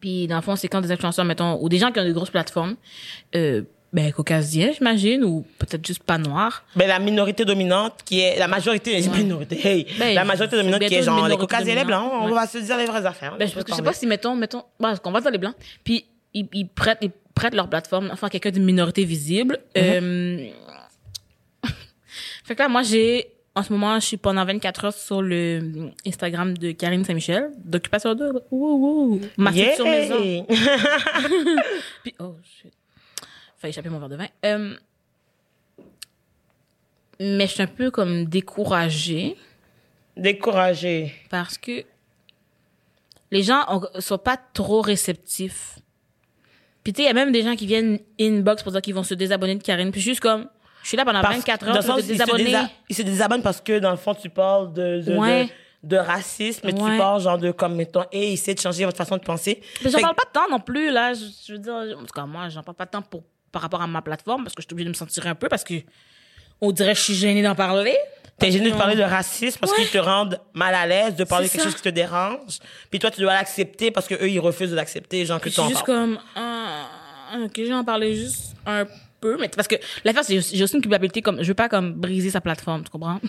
Puis, 0.00 0.26
dans 0.26 0.36
le 0.36 0.42
fond, 0.42 0.56
c'est 0.56 0.68
quand 0.68 0.80
des 0.80 0.90
influenceurs, 0.92 1.24
mettons, 1.24 1.58
ou 1.62 1.68
des 1.68 1.78
gens 1.78 1.92
qui 1.92 2.00
ont 2.00 2.04
des 2.04 2.12
grosses 2.12 2.30
plateformes, 2.30 2.76
euh, 3.34 3.62
ben, 3.92 4.12
caucasiens, 4.12 4.70
j'imagine, 4.76 5.24
ou 5.24 5.44
peut-être 5.58 5.84
juste 5.84 6.02
pas 6.04 6.16
noirs. 6.16 6.64
Ben, 6.76 6.86
la 6.88 6.98
minorité 7.00 7.44
dominante 7.44 8.00
qui 8.04 8.20
est, 8.20 8.38
la 8.38 8.46
majorité, 8.48 8.98
les 9.00 9.08
minorités, 9.08 9.66
hey, 9.66 9.86
Ben, 9.98 10.14
la 10.14 10.24
majorité 10.24 10.56
dominante 10.56 10.80
qui 10.84 10.94
est 10.94 11.02
genre 11.02 11.16
les 11.16 11.22
minorité 11.24 11.40
caucasiens 11.40 11.74
et 11.74 11.78
les 11.78 11.84
blancs, 11.84 12.10
on 12.12 12.26
Ouais. 12.26 12.32
va 12.32 12.46
se 12.46 12.58
dire 12.58 12.76
les 12.78 12.86
vraies 12.86 13.04
affaires. 13.04 13.32
Ben, 13.32 13.50
parce 13.50 13.64
que 13.64 13.70
je 13.72 13.74
sais 13.76 13.82
pas 13.82 13.92
si, 13.92 14.06
mettons, 14.06 14.36
mettons, 14.36 14.62
bon, 14.78 14.96
qu'on 14.96 15.10
va 15.10 15.20
dans 15.20 15.30
les 15.30 15.38
blancs, 15.38 15.54
puis 15.84 16.04
ils, 16.32 16.46
ils 16.52 16.68
prêtent, 16.68 16.98
ils 17.02 17.10
prêtent 17.34 17.54
leur 17.54 17.68
plateforme, 17.68 18.10
enfin, 18.12 18.28
quelqu'un 18.28 18.50
d'une 18.52 18.64
minorité 18.64 19.04
visible. 19.04 19.58
Euh, 19.76 20.46
fait 22.44 22.54
que 22.54 22.62
là, 22.62 22.68
moi, 22.68 22.82
j'ai, 22.82 23.26
en 23.56 23.62
ce 23.62 23.72
moment, 23.72 23.98
je 23.98 24.06
suis 24.06 24.16
pendant 24.16 24.44
24 24.44 24.84
heures 24.84 24.92
sur 24.94 25.22
le 25.22 25.90
Instagram 26.06 26.56
de 26.56 26.70
Karine 26.72 27.04
Saint-Michel, 27.04 27.50
d'Occupation 27.64 28.14
Double. 28.14 28.42
Ouh, 28.50 29.16
ouh. 29.16 29.20
Ma 29.36 29.50
Yeah. 29.50 29.74
sur 29.76 29.84
maison. 29.84 30.46
Puis, 32.04 32.14
oh, 32.20 32.36
shit. 32.44 32.72
Fait 33.58 33.68
échapper 33.70 33.88
mon 33.90 33.98
verre 33.98 34.08
de 34.08 34.16
vin. 34.16 34.26
Euh, 34.46 34.74
mais 37.20 37.46
je 37.46 37.52
suis 37.52 37.62
un 37.62 37.66
peu 37.66 37.90
comme 37.90 38.24
découragée 38.24 39.36
Découragé. 40.16 41.12
parce 41.28 41.58
que 41.58 41.84
les 43.30 43.42
gens 43.42 43.62
ont- 43.68 44.00
sont 44.00 44.18
pas 44.18 44.38
trop 44.54 44.80
réceptifs. 44.80 45.78
Puis 46.82 46.92
tu 46.94 46.98
sais, 46.98 47.02
il 47.04 47.06
y 47.06 47.10
a 47.10 47.14
même 47.14 47.30
des 47.32 47.42
gens 47.42 47.54
qui 47.56 47.66
viennent 47.66 47.98
inbox 48.18 48.62
pour 48.62 48.72
dire 48.72 48.80
qu'ils 48.80 48.94
vont 48.94 49.02
se 49.02 49.14
désabonner 49.14 49.54
de 49.56 49.62
Karine. 49.62 49.92
Puis 49.92 50.00
juste 50.00 50.20
comme, 50.20 50.48
je 50.82 50.88
suis 50.88 50.96
là 50.96 51.04
pendant 51.04 51.20
Parce- 51.20 51.36
24 51.36 51.66
dans 51.66 51.72
heures 51.76 51.82
te 51.96 52.00
ils 52.00 52.02
se 52.04 52.08
désabonner. 52.08 52.44
désa- 52.44 52.68
Ils 52.88 52.96
se 52.96 53.02
désabonnent 53.02 53.42
parce 53.42 53.60
que, 53.60 53.78
dans 53.78 53.90
le 53.90 53.96
fond, 53.96 54.14
tu 54.14 54.28
parles 54.30 54.72
de, 54.72 55.00
de, 55.02 55.16
Ouais. 55.16 55.50
de, 55.82 55.88
de 55.88 55.96
racisme, 55.96 56.60
mais 56.64 56.72
tu 56.72 56.80
parles 56.98 57.20
genre 57.20 57.38
de 57.38 57.50
comme, 57.52 57.74
mettons, 57.74 58.04
et 58.12 58.32
essayez 58.32 58.54
de 58.54 58.60
changer 58.60 58.84
votre 58.84 58.96
façon 58.98 59.16
de 59.16 59.22
penser. 59.22 59.60
Mais 59.84 59.90
j'en 59.90 60.00
parle 60.00 60.14
pas 60.14 60.24
tant 60.32 60.48
non 60.50 60.60
plus, 60.60 60.90
là. 60.90 61.12
Je, 61.14 61.24
je 61.46 61.52
veux 61.52 61.58
dire, 61.58 61.74
en 61.98 62.00
tout 62.04 62.14
cas, 62.14 62.26
moi, 62.26 62.48
j'en 62.48 62.62
parle 62.62 62.76
pas 62.76 62.86
tant 62.86 63.02
pour, 63.02 63.22
par 63.52 63.62
rapport 63.62 63.80
à 63.82 63.86
ma 63.86 64.02
plateforme 64.02 64.44
parce 64.44 64.54
que 64.54 64.62
je 64.62 64.66
suis 64.66 64.72
obligée 64.74 64.86
de 64.86 64.90
me 64.90 64.94
sentir 64.94 65.26
un 65.26 65.34
peu 65.34 65.48
parce 65.48 65.64
que 65.64 65.74
on 66.60 66.70
dirait 66.72 66.92
que 66.92 66.98
je 66.98 67.04
suis 67.04 67.14
gênée 67.14 67.42
d'en 67.42 67.54
parler. 67.54 67.96
T'es 68.38 68.50
gêné 68.50 68.70
de 68.70 68.76
parler 68.76 68.96
de 68.96 69.02
racisme 69.02 69.58
parce 69.60 69.72
Ouais. 69.72 69.78
qu'ils 69.84 69.90
te 69.90 69.98
rendent 69.98 70.40
mal 70.54 70.74
à 70.74 70.86
l'aise 70.86 71.14
de 71.14 71.24
parler 71.24 71.46
de 71.46 71.52
quelque 71.52 71.60
ça. 71.62 71.68
chose 71.68 71.76
qui 71.76 71.82
te 71.82 71.88
dérange. 71.90 72.58
Puis 72.90 72.98
toi, 72.98 73.10
tu 73.10 73.20
dois 73.20 73.34
l'accepter 73.34 73.90
parce 73.90 74.06
que 74.06 74.14
eux, 74.14 74.30
ils 74.30 74.38
refusent 74.40 74.70
de 74.70 74.76
l'accepter, 74.76 75.26
genre 75.26 75.40
que 75.40 75.50
tu 75.50 75.56
je 75.56 75.60
en 75.60 75.68
juste 75.68 75.84
parles. 75.84 75.98
comme, 76.16 76.18
ah, 76.36 76.86
ok, 77.44 77.60
j'en 77.66 77.84
parlais 77.84 78.14
juste 78.14 78.54
un 78.66 78.84
peu, 79.20 79.36
mais 79.38 79.48
parce 79.48 79.68
que 79.68 79.76
l'affaire, 80.04 80.24
c'est 80.24 80.40
j'ai 80.40 80.62
aussi 80.64 80.74
une 80.76 80.82
culpabilité 80.82 81.22
comme, 81.22 81.42
je 81.42 81.48
veux 81.48 81.54
pas 81.54 81.68
comme 81.68 81.92
briser 81.92 82.30
sa 82.30 82.40
plateforme, 82.40 82.82
tu 82.84 82.90
comprends? 82.90 83.20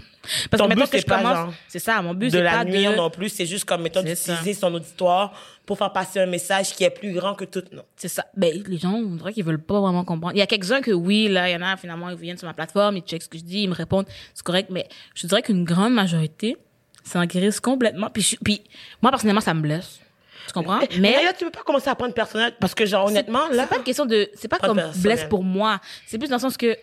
Parce 0.50 0.60
Ton 0.60 0.66
que 0.66 0.70
maintenant 0.70 0.86
but, 0.86 0.92
que 0.92 0.98
je 1.00 1.06
pas, 1.06 1.18
commence, 1.22 1.54
c'est 1.68 1.80
ça, 1.80 2.02
mon 2.02 2.14
but, 2.14 2.28
de 2.28 2.32
c'est 2.32 2.42
la 2.44 2.52
pas 2.52 2.66
nuire 2.66 2.92
de, 2.92 2.98
non 2.98 3.10
plus, 3.10 3.30
c'est 3.30 3.46
juste 3.46 3.66
comme, 3.66 3.82
mettons, 3.82 4.02
d'utiliser 4.04 4.54
son 4.54 4.74
auditoire 4.74 5.34
pour 5.66 5.78
faire 5.78 5.94
passer 5.94 6.20
un 6.20 6.26
message 6.26 6.74
qui 6.74 6.84
est 6.84 6.90
plus 6.90 7.14
grand 7.14 7.36
que 7.36 7.46
tout, 7.46 7.64
non. 7.72 7.84
c'est 7.96 8.08
ça. 8.08 8.26
Ben, 8.36 8.62
les 8.68 8.78
gens, 8.78 8.94
on 8.94 9.16
dirait 9.16 9.32
qu'ils 9.32 9.46
veulent 9.46 9.62
pas 9.64 9.80
vraiment 9.80 10.04
comprendre. 10.04 10.36
Il 10.36 10.40
y 10.40 10.42
a 10.42 10.48
quelques-uns 10.48 10.82
que 10.82 10.92
oui, 10.92 11.28
là, 11.30 11.50
il 11.50 11.54
y 11.54 11.56
en 11.56 11.62
a, 11.62 11.78
finalement, 11.78 12.10
ils 12.10 12.18
viennent 12.18 12.38
sur 12.38 12.48
ma 12.48 12.54
plateforme, 12.54 12.98
ils 12.98 13.04
checkent 13.04 13.24
ce 13.24 13.30
que 13.30 13.38
je 13.38 13.44
dis, 13.44 13.62
ils 13.64 13.70
me 13.70 13.76
répondent, 13.76 14.06
c'est 14.34 14.44
correct, 14.44 14.70
mais 14.72 14.88
je 15.16 15.28
dirais 15.28 15.42
qu'une 15.42 15.64
grande 15.64 15.94
majorité 15.94 16.58
s'en 17.04 17.24
guérissent 17.26 17.60
complètement. 17.62 18.10
Puis, 18.12 18.22
je- 18.24 18.36
puis, 18.44 18.62
moi, 19.02 19.12
personnellement, 19.12 19.42
ça 19.42 19.54
me 19.54 19.62
blesse. 19.62 20.01
Tu 20.48 20.54
comprends? 20.54 20.80
Mais 21.00 21.24
là, 21.24 21.34
tu 21.34 21.46
peux 21.46 21.52
pas 21.52 21.64
commencer 21.64 21.90
à 21.90 21.96
prendre 21.96 22.14
personnel 22.14 22.54
parce 22.60 22.74
que, 22.76 22.86
genre, 22.86 23.06
honnêtement, 23.08 23.48
là, 23.50 23.64
c'est 23.64 23.70
pas 23.70 23.78
une 23.78 23.84
question 23.84 24.06
de 24.06 24.30
c'est 24.36 24.48
pas 24.48 24.58
comme 24.60 24.78
personnel. 24.78 25.02
blesse 25.02 25.24
pour 25.30 25.44
moi 25.44 25.80
c'est 26.08 26.18
plus 26.18 26.28
dans 26.30 26.36
le 26.38 26.42
sens 26.42 26.58
que 26.58 26.76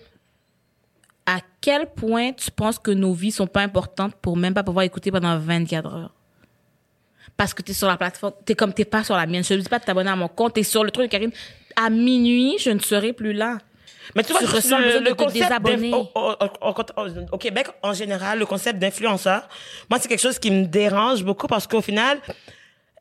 à 1.27 1.41
quel 1.61 1.87
point 1.87 2.33
tu 2.33 2.51
penses 2.51 2.79
que 2.79 2.91
nos 2.91 3.13
vies 3.13 3.33
sont 3.33 3.47
pas 3.47 3.61
importantes 3.61 4.15
pour 4.17 4.37
même 4.37 4.55
pas 4.55 4.63
pouvoir 4.63 4.85
écouter 4.85 5.11
pendant 5.11 5.39
24 5.39 5.95
heures? 5.95 6.15
Parce 7.37 7.53
que 7.55 7.63
tu 7.63 7.73
es 7.73 7.75
sur 7.75 7.87
la 7.89 7.97
plateforme 7.97 8.33
t'es 8.45 8.55
comme 8.55 8.73
t'es 8.73 8.85
pas 8.87 9.05
sur 9.05 9.15
la 9.17 9.27
mienne 9.27 9.45
je 9.45 9.51
te 9.51 9.55
dis 9.55 9.69
pas 9.69 9.79
de 9.79 9.85
t'abonner 9.85 10.11
à 10.11 10.17
mon 10.17 10.29
compte 10.29 10.55
t'es 10.55 10.63
sur 10.63 10.83
le 10.85 10.91
truc 10.91 11.07
de 11.07 11.11
Karine 11.11 11.31
à 11.77 11.91
minuit 11.91 12.57
je 12.59 12.71
ne 12.71 12.79
serai 12.79 13.13
plus 13.13 13.33
là 13.35 13.59
Mais 14.17 14.25
tu 14.25 14.33
vois, 14.33 14.41
Tu 14.41 14.47
le- 14.47 14.53
ressens 14.55 14.79
le 14.79 14.85
besoin 14.85 15.01
de 15.03 15.07
te 15.11 15.13
concept 15.13 15.35
désabonner. 15.35 15.91
d'inf- 15.91 16.11
au, 16.15 16.21
au- 16.21 16.71
au- 16.71 17.03
au- 17.03 17.35
au 17.35 17.39
Québec, 17.39 17.67
en 17.83 17.93
général, 17.93 18.39
le 18.39 18.47
concept 18.47 18.79
d'influenceur, 18.79 19.47
moi, 19.91 19.99
c'est 20.01 20.09
quelque 20.09 20.23
chose 20.23 20.39
qui 20.39 20.51
me 20.51 20.65
dérange 20.65 21.23
beaucoup 21.23 21.47
parce 21.47 21.67
qu'au 21.67 21.83
final, 21.83 22.19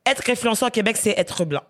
être 0.10 0.30
influenceur 0.30 0.68
au 0.68 0.72
Québec, 0.72 0.98
c'est 0.98 1.18
être 1.18 1.46
blanc. 1.46 1.64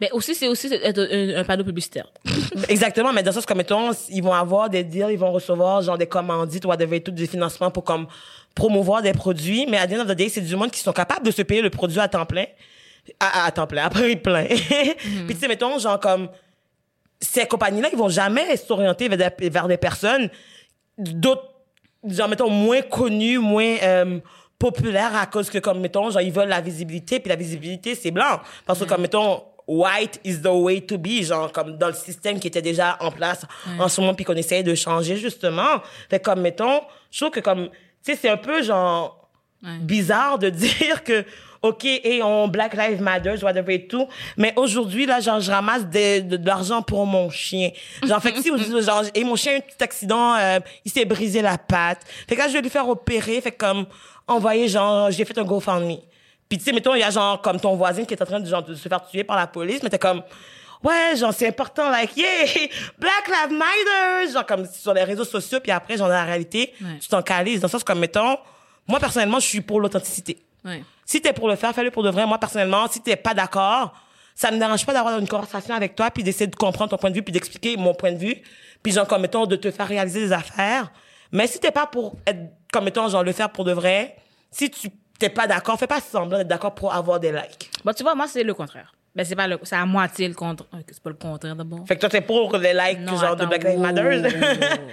Mais 0.00 0.10
aussi, 0.10 0.34
c'est 0.34 0.48
aussi 0.48 0.66
être 0.72 0.98
un, 0.98 1.40
un 1.40 1.44
panneau 1.44 1.62
publicitaire. 1.62 2.12
Exactement, 2.68 3.12
mais 3.12 3.22
dans 3.22 3.30
le 3.30 3.34
sens 3.34 3.46
comme 3.46 3.58
mettons, 3.58 3.92
ils 4.08 4.22
vont 4.22 4.32
avoir 4.32 4.68
des 4.68 4.82
deals, 4.82 5.10
ils 5.12 5.18
vont 5.18 5.30
recevoir 5.30 5.80
genre 5.80 5.96
des 5.96 6.08
commandites 6.08 6.64
ou 6.64 6.68
whatever, 6.68 7.00
tout 7.00 7.12
des 7.12 7.28
financements 7.28 7.70
pour 7.70 7.84
comme 7.84 8.08
promouvoir 8.54 9.00
des 9.02 9.12
produits, 9.12 9.64
mais 9.66 9.78
à 9.78 9.86
the 9.86 9.92
end 9.92 10.00
of 10.00 10.08
the 10.08 10.12
day, 10.12 10.28
c'est 10.28 10.40
du 10.40 10.56
monde 10.56 10.72
qui 10.72 10.80
sont 10.80 10.92
capables 10.92 11.24
de 11.24 11.30
se 11.30 11.42
payer 11.42 11.62
le 11.62 11.70
produit 11.70 12.00
à 12.00 12.08
temps 12.08 12.26
plein, 12.26 12.46
à, 13.20 13.46
à 13.46 13.50
temps 13.52 13.68
plein, 13.68 13.84
après 13.84 14.16
plein. 14.16 14.44
Puis 14.46 15.26
tu 15.28 15.36
sais, 15.36 15.46
mettons, 15.46 15.78
genre 15.78 16.00
comme 16.00 16.28
ces 17.20 17.46
compagnies-là, 17.46 17.88
ils 17.92 17.98
vont 17.98 18.08
jamais 18.08 18.56
s'orienter 18.56 19.08
vers 19.08 19.30
des, 19.38 19.48
vers 19.50 19.68
des 19.68 19.76
personnes 19.76 20.28
d'autres, 20.98 21.48
genre 22.04 22.28
mettons 22.28 22.50
moins 22.50 22.82
connues, 22.82 23.38
moins 23.38 23.76
euh, 23.82 24.18
populaires 24.62 25.16
à 25.16 25.26
cause 25.26 25.50
que 25.50 25.58
comme 25.58 25.80
mettons, 25.80 26.08
genre 26.10 26.22
ils 26.22 26.32
veulent 26.32 26.48
la 26.48 26.60
visibilité, 26.60 27.18
puis 27.18 27.28
la 27.28 27.34
visibilité 27.36 27.96
c'est 27.96 28.12
blanc, 28.12 28.38
parce 28.64 28.78
que 28.78 28.84
comme 28.84 29.02
mettons 29.02 29.42
white 29.66 30.20
is 30.22 30.36
the 30.40 30.46
way 30.46 30.80
to 30.80 30.98
be, 30.98 31.22
genre 31.22 31.50
comme 31.50 31.76
dans 31.78 31.88
le 31.88 31.94
système 31.94 32.38
qui 32.38 32.46
était 32.46 32.62
déjà 32.62 32.96
en 33.00 33.10
place 33.10 33.44
en 33.80 33.88
ce 33.88 34.00
moment 34.00 34.14
puis 34.14 34.24
qu'on 34.24 34.36
essayait 34.36 34.62
de 34.62 34.76
changer 34.76 35.16
justement. 35.16 35.82
Fait 36.08 36.20
comme 36.20 36.40
mettons, 36.40 36.80
je 37.10 37.18
trouve 37.18 37.32
que 37.32 37.40
comme 37.40 37.70
tu 37.70 37.74
sais 38.04 38.16
c'est 38.16 38.28
un 38.28 38.36
peu 38.36 38.62
genre 38.62 39.28
bizarre 39.80 40.38
de 40.38 40.48
dire 40.64 41.02
que 41.02 41.24
OK, 41.62 41.84
et 41.84 42.20
on 42.22 42.48
Black 42.48 42.74
Lives 42.74 43.00
Matter, 43.00 43.34
whatever 43.42 43.74
et 43.74 43.86
tout, 43.86 44.08
mais 44.36 44.52
aujourd'hui 44.56 45.06
là 45.06 45.20
genre 45.20 45.38
je 45.40 45.50
ramasse 45.50 45.86
de, 45.86 46.20
de, 46.20 46.36
de 46.36 46.46
l'argent 46.46 46.82
pour 46.82 47.06
mon 47.06 47.30
chien. 47.30 47.70
Genre 48.04 48.20
fait 48.20 48.32
que 48.32 48.42
si 48.42 48.50
genre 48.82 49.04
et 49.14 49.22
mon 49.24 49.36
chien 49.36 49.52
a 49.52 49.54
eu 49.54 49.58
un 49.58 49.60
petit 49.60 49.82
accident, 49.84 50.34
euh, 50.34 50.58
il 50.84 50.90
s'est 50.90 51.04
brisé 51.04 51.40
la 51.40 51.58
patte. 51.58 52.00
Fait 52.28 52.34
que 52.34 52.40
là 52.40 52.48
je 52.48 52.54
vais 52.54 52.62
lui 52.62 52.70
faire 52.70 52.88
opérer, 52.88 53.40
fait 53.40 53.52
que 53.52 53.58
comme 53.64 53.86
envoyer 54.26 54.66
genre 54.68 55.10
j'ai 55.10 55.24
fait 55.24 55.38
un 55.38 55.44
GoFundMe. 55.44 55.98
Puis 56.48 56.58
tu 56.58 56.64
sais 56.64 56.72
mettons 56.72 56.94
il 56.94 57.00
y 57.00 57.04
a 57.04 57.10
genre 57.10 57.40
comme 57.40 57.60
ton 57.60 57.76
voisin 57.76 58.04
qui 58.04 58.14
est 58.14 58.22
en 58.22 58.26
train 58.26 58.40
de, 58.40 58.48
genre, 58.48 58.62
de 58.64 58.74
se 58.74 58.88
faire 58.88 59.06
tuer 59.06 59.22
par 59.24 59.36
la 59.36 59.46
police, 59.46 59.82
mais 59.82 59.88
t'es 59.88 59.98
comme 59.98 60.22
Ouais, 60.84 61.14
genre, 61.14 61.32
c'est 61.32 61.46
important, 61.46 61.88
like, 61.90 62.16
yeah, 62.16 62.26
Black 62.98 63.28
Lives 63.28 63.56
Matter, 63.56 64.32
genre, 64.32 64.44
comme 64.44 64.66
sur 64.66 64.92
les 64.92 65.04
réseaux 65.04 65.24
sociaux, 65.24 65.60
puis 65.62 65.70
après, 65.70 65.96
genre, 65.96 66.08
dans 66.08 66.14
la 66.14 66.24
réalité, 66.24 66.74
Ouais. 66.82 66.98
tu 67.00 67.06
t'en 67.08 67.22
calises. 67.22 67.60
Dans 67.60 67.68
le 67.68 67.70
sens, 67.70 67.84
comme, 67.84 68.00
mettons, 68.00 68.36
moi, 68.88 68.98
personnellement, 68.98 69.38
je 69.38 69.46
suis 69.46 69.60
pour 69.60 69.78
l'authenticité. 69.80 70.38
Ouais. 70.64 70.82
Si 71.04 71.20
t'es 71.20 71.32
pour 71.32 71.48
le 71.48 71.56
faire, 71.56 71.74
fais-le 71.74 71.90
pour 71.90 72.02
de 72.02 72.10
vrai. 72.10 72.26
Moi, 72.26 72.38
personnellement, 72.38 72.86
si 72.88 73.00
t'es 73.00 73.16
pas 73.16 73.34
d'accord, 73.34 73.92
ça 74.34 74.50
me 74.50 74.58
dérange 74.58 74.86
pas 74.86 74.92
d'avoir 74.92 75.18
une 75.18 75.28
conversation 75.28 75.74
avec 75.74 75.94
toi, 75.94 76.10
puis 76.10 76.22
d'essayer 76.22 76.46
de 76.46 76.56
comprendre 76.56 76.90
ton 76.90 76.96
point 76.96 77.10
de 77.10 77.14
vue, 77.16 77.22
puis 77.22 77.32
d'expliquer 77.32 77.76
mon 77.76 77.94
point 77.94 78.12
de 78.12 78.18
vue, 78.18 78.36
puis 78.82 78.92
genre, 78.92 79.06
comme, 79.06 79.22
mettons, 79.22 79.46
de 79.46 79.56
te 79.56 79.70
faire 79.70 79.88
réaliser 79.88 80.20
des 80.20 80.32
affaires. 80.32 80.92
Mais 81.30 81.46
si 81.46 81.58
t'es 81.60 81.70
pas 81.70 81.86
pour 81.86 82.16
être, 82.26 82.40
comme, 82.72 82.84
mettons, 82.84 83.08
genre, 83.08 83.22
le 83.22 83.32
faire 83.32 83.50
pour 83.50 83.64
de 83.64 83.72
vrai, 83.72 84.16
si 84.50 84.70
tu 84.70 84.88
t'es 85.18 85.28
pas 85.28 85.46
d'accord, 85.46 85.78
fais 85.78 85.86
pas 85.86 86.00
semblant 86.00 86.38
d'être 86.38 86.48
d'accord 86.48 86.74
pour 86.74 86.92
avoir 86.92 87.20
des 87.20 87.30
likes. 87.32 87.70
Bon, 87.84 87.92
tu 87.92 88.02
vois, 88.02 88.14
moi, 88.14 88.26
c'est 88.26 88.42
le 88.42 88.54
contraire. 88.54 88.92
Ben, 89.14 89.24
c'est 89.24 89.36
pas 89.36 89.46
le, 89.46 89.58
c'est 89.62 89.76
à 89.76 89.84
moitié 89.84 90.26
le 90.26 90.34
contre, 90.34 90.66
euh, 90.74 90.78
c'est 90.90 91.02
pas 91.02 91.10
le 91.10 91.16
contraire 91.16 91.54
d'abord. 91.54 91.86
Fait 91.86 91.96
que 91.96 92.00
toi, 92.00 92.08
t'es 92.08 92.22
pour 92.22 92.56
les 92.56 92.72
likes, 92.72 93.00
Non, 93.00 93.16
genre, 93.16 93.36
de 93.36 93.44
Black 93.44 93.62
Lives 93.64 93.78
Matter? 93.78 94.02
wow, 94.02 94.22
wow. 94.22 94.88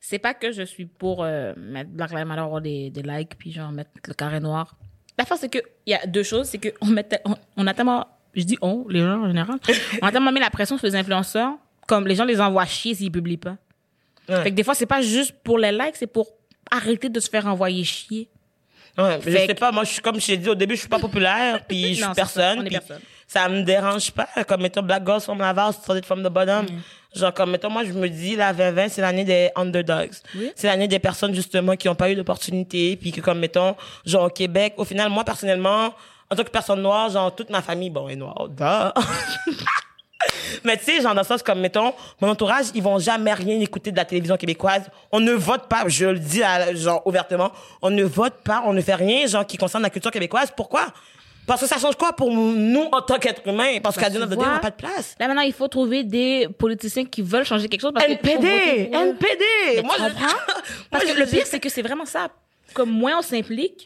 C'est 0.00 0.18
pas 0.18 0.34
que 0.34 0.50
je 0.50 0.62
suis 0.62 0.86
pour 0.86 1.22
euh, 1.22 1.52
mettre 1.56 1.90
Black 1.90 2.10
Lives 2.10 2.24
Matter 2.26 2.40
avoir 2.40 2.60
des, 2.60 2.90
des 2.90 3.02
likes 3.02 3.36
puis 3.36 3.52
genre 3.52 3.70
mettre 3.70 3.90
le 4.06 4.14
carré 4.14 4.40
noir. 4.40 4.76
La 5.20 5.26
force 5.26 5.40
c'est 5.42 5.50
que 5.50 5.58
il 5.84 5.90
y 5.90 5.94
a 5.94 6.06
deux 6.06 6.22
choses, 6.22 6.46
c'est 6.46 6.56
que 6.56 6.70
on 6.80 6.96
on, 7.58 7.66
a 7.66 7.74
tellement 7.74 8.06
je 8.32 8.42
dis 8.42 8.56
on, 8.62 8.86
les 8.88 9.00
gens 9.00 9.20
en 9.20 9.26
général, 9.26 9.58
on 10.02 10.06
a 10.06 10.12
tellement 10.12 10.32
mis 10.32 10.40
la 10.40 10.48
pression 10.48 10.78
sur 10.78 10.86
les 10.86 10.96
influenceurs 10.96 11.52
comme 11.86 12.06
les 12.06 12.14
gens 12.14 12.24
les 12.24 12.40
envoient 12.40 12.64
chier 12.64 12.94
s'ils 12.94 13.12
publient 13.12 13.36
pas. 13.36 13.56
Ouais. 14.30 14.44
Fait 14.44 14.50
que 14.50 14.54
des 14.54 14.64
fois 14.64 14.74
c'est 14.74 14.86
pas 14.86 15.02
juste 15.02 15.34
pour 15.44 15.58
les 15.58 15.72
likes, 15.72 15.96
c'est 15.96 16.06
pour 16.06 16.26
arrêter 16.70 17.10
de 17.10 17.20
se 17.20 17.28
faire 17.28 17.46
envoyer 17.46 17.84
chier. 17.84 18.30
Ouais, 18.96 19.20
je 19.22 19.30
sais 19.30 19.54
pas, 19.54 19.70
moi, 19.72 19.84
je 19.84 19.92
suis, 19.92 20.02
comme 20.02 20.18
je 20.18 20.26
t'ai 20.26 20.36
dit 20.38 20.48
au 20.48 20.54
début, 20.54 20.74
je 20.74 20.80
suis 20.80 20.88
pas 20.88 20.98
populaire, 21.08 21.64
puis 21.66 21.94
je 21.94 21.94
suis 21.94 21.96
c'est 21.96 22.08
ça, 22.08 22.14
personne, 22.14 22.68
personne. 22.68 23.00
ça 23.26 23.48
me 23.48 23.62
dérange 23.62 24.10
pas, 24.12 24.28
comme 24.48 24.62
mettons 24.62 24.82
Black 24.82 25.06
Girls 25.06 25.20
from 25.20 25.38
la 25.38 25.52
vase, 25.52 25.76
started 25.76 26.04
from 26.04 26.22
the 26.22 26.30
bottom. 26.30 26.64
Mm. 26.64 26.80
Genre, 27.14 27.34
comme 27.34 27.50
mettons, 27.50 27.70
moi, 27.70 27.82
je 27.84 27.92
me 27.92 28.08
dis, 28.08 28.36
la 28.36 28.52
2020, 28.52 28.88
c'est 28.88 29.00
l'année 29.00 29.24
des 29.24 29.50
underdogs. 29.56 30.12
Oui. 30.36 30.52
C'est 30.54 30.68
l'année 30.68 30.86
des 30.88 30.98
personnes, 31.00 31.34
justement, 31.34 31.74
qui 31.76 31.88
ont 31.88 31.94
pas 31.96 32.10
eu 32.10 32.14
d'opportunité, 32.14 32.96
puis 32.96 33.10
que, 33.10 33.20
comme 33.20 33.38
mettons, 33.40 33.74
genre, 34.04 34.24
au 34.26 34.30
Québec, 34.30 34.74
au 34.76 34.84
final, 34.84 35.10
moi, 35.10 35.24
personnellement, 35.24 35.92
en 36.30 36.36
tant 36.36 36.44
que 36.44 36.50
personne 36.50 36.80
noire, 36.82 37.10
genre, 37.10 37.34
toute 37.34 37.50
ma 37.50 37.62
famille, 37.62 37.90
bon, 37.90 38.08
est 38.08 38.14
noire. 38.16 38.46
Mais 40.64 40.76
tu 40.76 40.84
sais, 40.84 41.00
genre, 41.00 41.14
dans 41.14 41.22
le 41.22 41.26
sens 41.26 41.42
comme, 41.42 41.60
mettons, 41.60 41.94
mon 42.20 42.28
entourage, 42.28 42.66
ils 42.74 42.82
vont 42.82 42.98
jamais 42.98 43.32
rien 43.32 43.58
écouter 43.60 43.90
de 43.90 43.96
la 43.96 44.04
télévision 44.04 44.36
québécoise. 44.36 44.82
On 45.10 45.18
ne 45.18 45.32
vote 45.32 45.66
pas, 45.68 45.84
je 45.88 46.06
le 46.06 46.18
dis, 46.18 46.42
à- 46.42 46.74
genre, 46.74 47.04
ouvertement, 47.06 47.50
on 47.82 47.90
ne 47.90 48.04
vote 48.04 48.34
pas, 48.44 48.62
on 48.66 48.72
ne 48.74 48.80
fait 48.82 48.94
rien, 48.94 49.26
genre, 49.26 49.46
qui 49.46 49.56
concerne 49.56 49.82
la 49.82 49.90
culture 49.90 50.10
québécoise. 50.10 50.52
Pourquoi? 50.54 50.86
Parce 51.46 51.62
que 51.62 51.66
ça 51.66 51.78
change 51.78 51.96
quoi 51.96 52.12
pour 52.12 52.30
nous 52.32 52.88
en 52.92 53.00
tant 53.02 53.18
qu'être 53.18 53.42
humain? 53.46 53.78
Parce 53.82 53.96
qu'à 53.96 54.06
tu 54.06 54.12
Dieu, 54.12 54.22
on 54.22 54.26
vois, 54.34 54.46
n'a 54.46 54.58
pas 54.60 54.70
de 54.70 54.76
place. 54.76 55.16
Là 55.18 55.26
maintenant, 55.26 55.42
il 55.42 55.52
faut 55.52 55.66
trouver 55.68 56.04
des 56.04 56.48
politiciens 56.58 57.04
qui 57.04 57.22
veulent 57.22 57.44
changer 57.44 57.68
quelque 57.68 57.80
chose 57.80 57.90
parce 57.92 58.06
que 58.06 58.12
NPD! 58.12 58.46
eux. 58.46 58.94
NPD! 58.94 59.44
Mais 59.76 59.82
Moi, 59.82 59.94
tu 59.96 60.02
je- 60.02 60.08
comprends? 60.08 60.36
Parce 60.90 61.04
que 61.04 61.18
le 61.18 61.26
pire, 61.26 61.46
c'est 61.46 61.58
que 61.58 61.68
c'est 61.68 61.82
vraiment 61.82 62.04
ça. 62.06 62.28
Comme 62.72 62.90
moins 62.90 63.18
on 63.18 63.22
s'implique, 63.22 63.84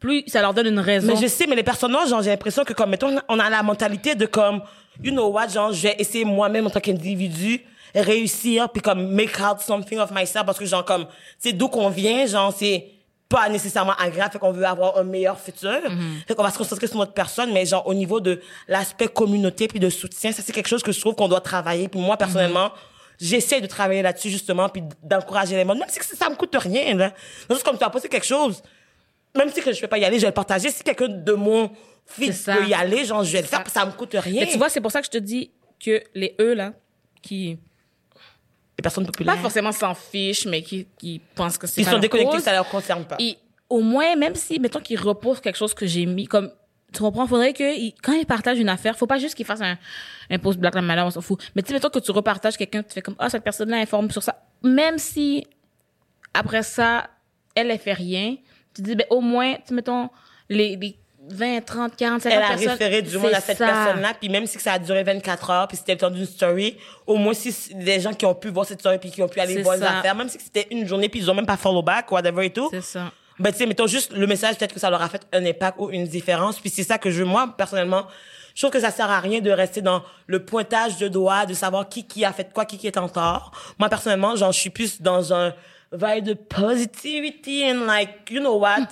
plus 0.00 0.24
ça 0.26 0.40
leur 0.40 0.54
donne 0.54 0.68
une 0.68 0.78
raison. 0.80 1.06
Mais 1.06 1.20
je 1.20 1.26
sais, 1.26 1.46
mais 1.46 1.56
les 1.56 1.62
personnes 1.62 1.92
noires, 1.92 2.06
genre, 2.06 2.22
j'ai 2.22 2.30
l'impression 2.30 2.64
que, 2.64 2.72
comme, 2.72 2.90
mettons, 2.90 3.14
on 3.28 3.38
a 3.38 3.50
la 3.50 3.62
mentalité 3.62 4.14
de, 4.14 4.24
comme, 4.26 4.62
you 5.02 5.10
know 5.12 5.28
what, 5.28 5.48
genre, 5.48 5.72
je 5.72 5.82
vais 5.82 5.96
essayer 5.98 6.24
moi-même 6.24 6.66
en 6.66 6.70
tant 6.70 6.80
qu'individu, 6.80 7.60
réussir, 7.94 8.68
puis 8.70 8.80
comme, 8.80 9.08
make 9.12 9.38
out 9.38 9.60
something 9.60 9.98
of 9.98 10.10
myself, 10.12 10.46
parce 10.46 10.58
que, 10.58 10.64
genre, 10.64 10.84
comme, 10.84 11.06
sais, 11.38 11.52
d'où 11.52 11.68
qu'on 11.68 11.90
vient, 11.90 12.24
genre, 12.26 12.54
c'est 12.56 12.86
pas 13.32 13.48
nécessairement 13.48 13.94
agréable, 13.98 14.32
fait 14.32 14.38
qu'on 14.38 14.52
veut 14.52 14.66
avoir 14.66 14.98
un 14.98 15.04
meilleur 15.04 15.40
futur. 15.40 15.80
Fait 16.28 16.34
qu'on 16.34 16.42
va 16.42 16.50
se 16.50 16.58
concentrer 16.58 16.86
sur 16.86 16.98
notre 16.98 17.14
personne, 17.14 17.52
mais 17.52 17.64
genre, 17.64 17.86
au 17.86 17.94
niveau 17.94 18.20
de 18.20 18.40
l'aspect 18.68 19.08
communauté 19.08 19.68
puis 19.68 19.80
de 19.80 19.88
soutien, 19.88 20.32
ça, 20.32 20.42
c'est 20.44 20.52
quelque 20.52 20.68
chose 20.68 20.82
que 20.82 20.92
je 20.92 21.00
trouve 21.00 21.14
qu'on 21.14 21.28
doit 21.28 21.40
travailler. 21.40 21.88
Puis 21.88 21.98
moi, 21.98 22.18
personnellement, 22.18 22.70
j'essaie 23.18 23.60
de 23.62 23.66
travailler 23.66 24.02
là-dessus, 24.02 24.28
justement, 24.28 24.68
puis 24.68 24.82
d'encourager 25.02 25.56
les 25.56 25.64
gens. 25.64 25.74
Même 25.74 25.88
si 25.88 26.16
ça 26.16 26.28
me 26.28 26.34
coûte 26.34 26.54
rien, 26.58 26.94
là. 26.94 27.14
Juste 27.50 27.62
comme 27.62 27.78
tu 27.78 27.84
as 27.84 27.90
posé 27.90 28.08
quelque 28.08 28.26
chose, 28.26 28.62
même 29.34 29.50
si 29.50 29.62
que 29.62 29.72
je 29.72 29.80
vais 29.80 29.88
pas 29.88 29.98
y 29.98 30.04
aller, 30.04 30.16
je 30.16 30.22
vais 30.22 30.28
le 30.28 30.34
partager. 30.34 30.70
Si 30.70 30.82
quelqu'un 30.82 31.08
de 31.08 31.32
mon 31.32 31.70
fils 32.04 32.44
peut 32.44 32.66
y 32.66 32.74
aller, 32.74 33.06
genre, 33.06 33.24
je 33.24 33.32
vais 33.32 33.40
le 33.40 33.46
faire, 33.46 33.60
ça. 33.60 33.64
puis 33.64 33.72
ça 33.72 33.86
me 33.86 33.92
coûte 33.92 34.14
rien. 34.14 34.42
Mais 34.42 34.50
tu 34.50 34.58
vois, 34.58 34.68
c'est 34.68 34.80
pour 34.82 34.92
ça 34.92 35.00
que 35.00 35.06
je 35.06 35.10
te 35.10 35.18
dis 35.18 35.50
que 35.82 36.02
les 36.14 36.36
eux, 36.38 36.52
là, 36.52 36.74
qui, 37.22 37.58
les 38.82 38.90
personnes 38.90 39.06
populaires, 39.06 39.36
pas 39.36 39.40
forcément 39.40 39.70
s'en 39.72 39.94
fichent, 39.94 40.46
mais 40.46 40.62
qui, 40.62 40.86
qui 40.98 41.20
pensent 41.34 41.56
que 41.56 41.66
c'est 41.66 41.80
ils 41.80 41.84
pas 41.84 41.92
sont 41.92 41.98
déconnectés, 41.98 42.36
cause, 42.36 42.42
ça 42.42 42.52
leur 42.52 42.68
concerne 42.68 43.04
pas. 43.04 43.16
Et 43.20 43.36
au 43.68 43.80
moins, 43.80 44.16
même 44.16 44.34
si, 44.34 44.58
mettons 44.58 44.80
qu'ils 44.80 44.98
reposent 45.00 45.40
quelque 45.40 45.56
chose 45.56 45.72
que 45.72 45.86
j'ai 45.86 46.04
mis, 46.04 46.26
comme, 46.26 46.50
tu 46.92 47.00
comprends, 47.00 47.26
faudrait 47.26 47.52
que, 47.52 47.62
quand 48.02 48.12
ils 48.12 48.26
partagent 48.26 48.58
une 48.58 48.68
affaire, 48.68 48.98
faut 48.98 49.06
pas 49.06 49.18
juste 49.18 49.34
qu'ils 49.36 49.46
fassent 49.46 49.62
un, 49.62 49.78
un 50.30 50.38
post 50.38 50.58
Black 50.58 50.74
Lives 50.74 50.84
Matter, 50.84 51.02
on 51.02 51.10
s'en 51.10 51.20
fout. 51.20 51.40
Mais 51.54 51.62
tu 51.62 51.68
sais, 51.68 51.74
mettons 51.74 51.88
que 51.88 52.00
tu 52.00 52.10
repartages 52.10 52.56
quelqu'un, 52.56 52.82
tu 52.82 52.92
fais 52.92 53.02
comme, 53.02 53.16
ah, 53.18 53.30
cette 53.30 53.44
personne-là 53.44 53.76
informe 53.78 54.10
sur 54.10 54.22
ça. 54.22 54.42
Même 54.62 54.98
si, 54.98 55.46
après 56.34 56.64
ça, 56.64 57.08
elle, 57.54 57.70
elle 57.70 57.78
fait 57.78 57.92
rien, 57.92 58.36
tu 58.74 58.82
dis, 58.82 58.96
ben, 58.96 59.06
au 59.10 59.20
moins, 59.20 59.54
tu 59.66 59.74
mettons, 59.74 60.10
les, 60.48 60.76
les 60.76 60.96
20, 61.28 61.60
30, 61.64 61.96
40, 61.96 62.22
50 62.22 62.32
elle 62.36 62.42
a 62.42 62.48
personnes. 62.48 62.68
référé 62.70 63.02
du 63.02 63.16
monde 63.18 63.32
à 63.32 63.40
cette 63.40 63.58
personne-là, 63.58 64.14
puis 64.18 64.28
même 64.28 64.46
si 64.46 64.58
ça 64.58 64.72
a 64.74 64.78
duré 64.78 65.02
24 65.04 65.50
heures, 65.50 65.68
puis 65.68 65.76
c'était 65.76 65.92
le 65.92 65.98
temps 65.98 66.10
d'une 66.10 66.26
story, 66.26 66.76
au 67.06 67.16
moins 67.16 67.32
si 67.34 67.54
des 67.74 68.00
gens 68.00 68.12
qui 68.12 68.26
ont 68.26 68.34
pu 68.34 68.48
voir 68.48 68.66
cette 68.66 68.80
story, 68.80 68.98
puis 68.98 69.10
qui 69.10 69.22
ont 69.22 69.28
pu 69.28 69.38
aller 69.40 69.62
voir 69.62 69.76
les 69.76 69.82
ça. 69.82 69.98
affaires, 69.98 70.14
même 70.16 70.28
si 70.28 70.38
c'était 70.40 70.66
une 70.70 70.86
journée, 70.86 71.08
puis 71.08 71.20
ils 71.20 71.30
ont 71.30 71.34
même 71.34 71.46
pas 71.46 71.56
follow 71.56 71.82
back, 71.82 72.10
whatever 72.10 72.44
et 72.46 72.50
tout, 72.50 72.68
C'est 72.72 72.82
ça. 72.82 73.12
ben 73.38 73.52
tu 73.52 73.58
sais, 73.58 73.66
mettons 73.66 73.86
juste 73.86 74.12
le 74.12 74.26
message, 74.26 74.56
peut-être 74.56 74.74
que 74.74 74.80
ça 74.80 74.90
leur 74.90 75.00
a 75.02 75.08
fait 75.08 75.22
un 75.32 75.44
impact 75.46 75.76
ou 75.78 75.90
une 75.90 76.06
différence, 76.06 76.58
puis 76.58 76.70
c'est 76.70 76.82
ça 76.82 76.98
que 76.98 77.10
je, 77.10 77.22
moi, 77.22 77.54
personnellement, 77.56 78.06
je 78.54 78.60
trouve 78.62 78.72
que 78.72 78.80
ça 78.80 78.90
sert 78.90 79.08
à 79.10 79.20
rien 79.20 79.40
de 79.40 79.50
rester 79.50 79.80
dans 79.80 80.02
le 80.26 80.44
pointage 80.44 80.98
de 80.98 81.08
doigts, 81.08 81.46
de 81.46 81.54
savoir 81.54 81.88
qui 81.88 82.04
qui 82.06 82.24
a 82.24 82.32
fait 82.32 82.52
quoi, 82.52 82.64
qui 82.66 82.76
qui 82.78 82.86
est 82.86 82.98
en 82.98 83.08
tort. 83.08 83.52
Moi, 83.78 83.88
personnellement, 83.88 84.36
genre, 84.36 84.52
je 84.52 84.58
suis 84.60 84.70
plus 84.70 85.00
dans 85.00 85.32
un 85.32 85.54
vibe 85.92 86.24
de 86.24 86.34
positivity 86.34 87.64
and 87.64 87.86
like, 87.86 88.30
you 88.30 88.40
know 88.40 88.56
what? 88.58 88.88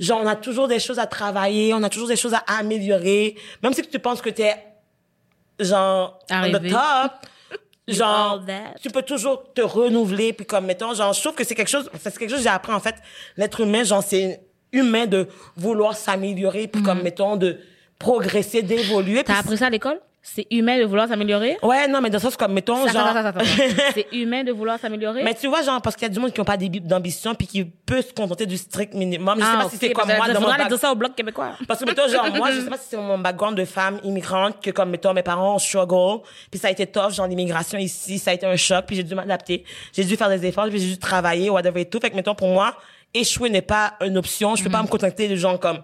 Genre, 0.00 0.20
on 0.22 0.26
a 0.26 0.36
toujours 0.36 0.68
des 0.68 0.80
choses 0.80 0.98
à 0.98 1.06
travailler, 1.06 1.72
on 1.72 1.82
a 1.82 1.88
toujours 1.88 2.08
des 2.08 2.16
choses 2.16 2.34
à 2.34 2.42
améliorer. 2.58 3.36
Même 3.62 3.72
si 3.72 3.82
tu 3.82 3.98
penses 3.98 4.20
que 4.20 4.30
t'es, 4.30 4.54
genre, 5.60 6.18
on 6.30 6.50
the 6.50 6.54
Arrivé. 6.54 6.70
top, 6.70 7.12
genre, 7.88 8.44
tu 8.80 8.90
peux 8.90 9.02
toujours 9.02 9.52
te 9.54 9.60
renouveler, 9.60 10.32
puis 10.32 10.46
comme, 10.46 10.66
mettons, 10.66 10.94
genre, 10.94 11.12
je 11.12 11.20
trouve 11.20 11.34
que 11.34 11.44
c'est 11.44 11.54
quelque 11.54 11.70
chose, 11.70 11.88
c'est 12.00 12.16
quelque 12.18 12.30
chose 12.30 12.38
que 12.38 12.44
j'ai 12.44 12.48
appris, 12.48 12.72
en 12.72 12.80
fait, 12.80 12.96
l'être 13.36 13.60
humain, 13.60 13.84
genre, 13.84 14.02
c'est 14.02 14.40
humain 14.72 15.06
de 15.06 15.28
vouloir 15.56 15.96
s'améliorer, 15.96 16.66
puis 16.66 16.82
comme, 16.82 17.02
mettons, 17.02 17.36
de 17.36 17.58
progresser, 17.98 18.62
d'évoluer. 18.62 19.22
T'as 19.22 19.38
appris 19.38 19.58
ça 19.58 19.66
à 19.66 19.70
l'école? 19.70 20.00
C'est 20.24 20.46
humain 20.52 20.78
de 20.78 20.84
vouloir 20.84 21.08
s'améliorer? 21.08 21.56
Ouais, 21.64 21.88
non, 21.88 22.00
mais 22.00 22.08
dans 22.08 22.18
le 22.18 22.22
sens 22.22 22.36
comme, 22.36 22.52
mettons, 22.52 22.86
genre... 22.86 23.08
C'est 23.92 24.06
humain 24.12 24.44
de 24.44 24.52
vouloir 24.52 24.78
s'améliorer? 24.78 25.24
Mais 25.24 25.34
tu 25.34 25.48
vois, 25.48 25.62
genre, 25.62 25.82
parce 25.82 25.96
qu'il 25.96 26.04
y 26.04 26.10
a 26.10 26.14
du 26.14 26.20
monde 26.20 26.32
qui 26.32 26.38
n'ont 26.40 26.44
pas 26.44 26.56
d'ambition, 26.56 27.34
puis 27.34 27.48
qui 27.48 27.64
peut 27.64 28.00
se 28.02 28.12
contenter 28.12 28.46
du 28.46 28.56
strict 28.56 28.94
minimum. 28.94 29.40
Je 29.40 29.44
sais 29.44 29.50
pas 29.56 29.68
si 29.68 29.76
c'est 29.78 29.90
comme 29.90 30.06
moi, 30.06 30.28
dans 30.28 30.34
mon 30.34 30.40
faudra 30.40 30.54
aller 30.54 30.62
bac- 30.64 30.68
dire 30.68 30.78
ça 30.78 30.92
au 30.92 30.94
bloc 30.94 31.16
québécois. 31.16 31.56
Parce 31.66 31.80
que, 31.80 31.86
mettons, 31.86 32.06
genre, 32.06 32.30
moi, 32.36 32.52
je 32.52 32.60
sais 32.60 32.70
pas 32.70 32.76
si 32.78 32.84
c'est 32.90 32.96
mon 32.96 33.18
background 33.18 33.56
de 33.58 33.64
femme 33.64 33.98
immigrante 34.04 34.62
que, 34.62 34.70
comme, 34.70 34.90
mettons, 34.90 35.12
mes 35.12 35.24
parents 35.24 35.56
ont 35.56 35.58
struggle, 35.58 36.22
puis 36.50 36.60
ça 36.60 36.68
a 36.68 36.70
été 36.70 36.86
tough, 36.86 37.10
genre, 37.12 37.26
l'immigration 37.26 37.78
ici, 37.78 38.20
ça 38.20 38.30
a 38.30 38.34
été 38.34 38.46
un 38.46 38.56
choc, 38.56 38.84
puis 38.86 38.94
j'ai 38.94 39.02
dû 39.02 39.16
m'adapter. 39.16 39.64
J'ai 39.92 40.04
dû 40.04 40.16
faire 40.16 40.28
des 40.28 40.46
efforts, 40.46 40.68
puis 40.68 40.78
j'ai 40.78 40.86
dû 40.90 40.98
travailler, 40.98 41.50
whatever 41.50 41.80
et 41.80 41.84
tout. 41.86 41.98
Fait 42.00 42.10
que, 42.10 42.14
mettons, 42.14 42.36
pour 42.36 42.48
moi, 42.48 42.76
échouer 43.12 43.50
n'est 43.50 43.60
pas 43.60 43.94
une 44.04 44.16
option. 44.16 44.54
Je 44.54 44.62
peux 44.62 44.70
pas 44.70 44.82
me 44.82 44.88
contenter 44.88 45.28
de 45.28 45.34
gens 45.34 45.58
comme, 45.58 45.80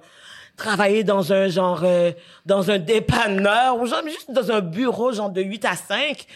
travailler 0.58 1.04
dans 1.04 1.32
un 1.32 1.48
genre, 1.48 1.80
euh, 1.84 2.12
dans 2.44 2.70
un 2.70 2.78
dépanneur, 2.78 3.76
ou 3.78 3.86
genre 3.86 4.02
juste 4.04 4.30
dans 4.30 4.50
un 4.52 4.60
bureau, 4.60 5.12
genre 5.12 5.30
de 5.30 5.40
8 5.40 5.64
à 5.64 5.74
5. 5.76 6.26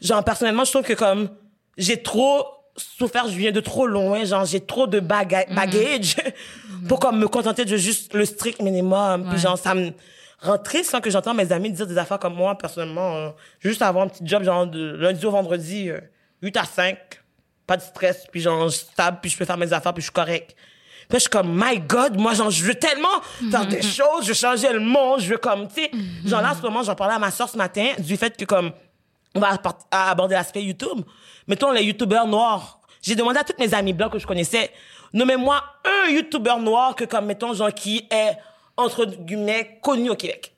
Genre, 0.00 0.24
personnellement, 0.24 0.64
je 0.64 0.70
trouve 0.70 0.84
que 0.84 0.94
comme, 0.94 1.28
j'ai 1.76 2.02
trop 2.02 2.46
souffert, 2.76 3.28
je 3.28 3.36
viens 3.36 3.52
de 3.52 3.60
trop 3.60 3.86
loin, 3.86 4.24
genre, 4.24 4.44
j'ai 4.44 4.60
trop 4.60 4.86
de 4.86 5.00
baga- 5.00 5.46
baggage 5.54 6.16
pour 6.88 7.00
comme 7.00 7.18
me 7.18 7.28
contenter 7.28 7.64
de 7.64 7.76
juste 7.76 8.14
le 8.14 8.24
strict 8.24 8.62
minimum. 8.62 9.24
Puis 9.24 9.32
Ouais. 9.32 9.38
genre, 9.38 9.58
ça 9.58 9.74
me 9.74 9.90
rend 10.40 10.58
triste 10.58 10.90
quand 10.92 11.00
que 11.00 11.10
j'entends 11.10 11.34
mes 11.34 11.50
amis 11.52 11.70
dire 11.72 11.86
des 11.86 11.98
affaires 11.98 12.18
comme 12.18 12.34
moi, 12.34 12.56
personnellement, 12.56 13.16
euh, 13.16 13.28
juste 13.60 13.82
avoir 13.82 14.04
un 14.04 14.08
petit 14.08 14.26
job, 14.26 14.42
genre, 14.44 14.66
de 14.66 14.94
lundi 14.96 15.24
au 15.26 15.30
vendredi, 15.30 15.90
euh, 15.90 16.00
8 16.42 16.56
à 16.58 16.64
5, 16.64 16.98
pas 17.66 17.76
de 17.78 17.82
stress, 17.82 18.26
puis 18.30 18.40
genre, 18.42 18.68
je 18.68 18.76
stable, 18.76 19.18
puis 19.20 19.30
je 19.30 19.36
peux 19.38 19.44
faire 19.46 19.56
mes 19.56 19.72
affaires, 19.72 19.92
puis 19.94 20.02
je 20.02 20.06
suis 20.06 20.12
correct. 20.12 20.54
Puis 21.08 21.18
je 21.18 21.18
suis 21.20 21.30
comme, 21.30 21.52
my 21.54 21.78
God, 21.78 22.18
moi, 22.18 22.34
genre, 22.34 22.50
je 22.50 22.64
veux 22.64 22.74
tellement 22.74 23.20
faire 23.50 23.66
des 23.66 23.80
choses, 23.82 24.22
je 24.22 24.28
veux 24.28 24.34
changer 24.34 24.72
le 24.72 24.80
monde, 24.80 25.20
je 25.20 25.28
veux 25.30 25.38
comme, 25.38 25.68
tu 25.68 25.82
sais, 25.82 25.90
genre 26.24 26.42
là, 26.42 26.52
en 26.52 26.56
ce 26.56 26.62
moment, 26.62 26.82
j'en 26.82 26.94
parlais 26.96 27.14
à 27.14 27.18
ma 27.18 27.30
soeur 27.30 27.48
ce 27.48 27.56
matin, 27.56 27.92
du 27.98 28.16
fait 28.16 28.36
que 28.36 28.44
comme, 28.44 28.72
on 29.34 29.40
va 29.40 29.56
aborder 29.90 30.34
l'aspect 30.34 30.62
YouTube. 30.62 31.00
Mettons 31.46 31.70
les 31.70 31.82
YouTubeurs 31.84 32.26
noirs. 32.26 32.80
J'ai 33.02 33.14
demandé 33.14 33.38
à 33.38 33.44
toutes 33.44 33.58
mes 33.60 33.72
amies 33.72 33.92
blancs 33.92 34.10
que 34.12 34.18
je 34.18 34.26
connaissais, 34.26 34.72
nommez-moi 35.12 35.62
un 35.84 36.10
YouTuber 36.10 36.56
noir 36.60 36.96
que 36.96 37.04
comme, 37.04 37.26
mettons, 37.26 37.54
genre, 37.54 37.72
qui 37.72 38.06
est, 38.10 38.32
entre 38.76 39.04
guillemets, 39.06 39.78
connu 39.82 40.10
au 40.10 40.16
Québec. 40.16 40.52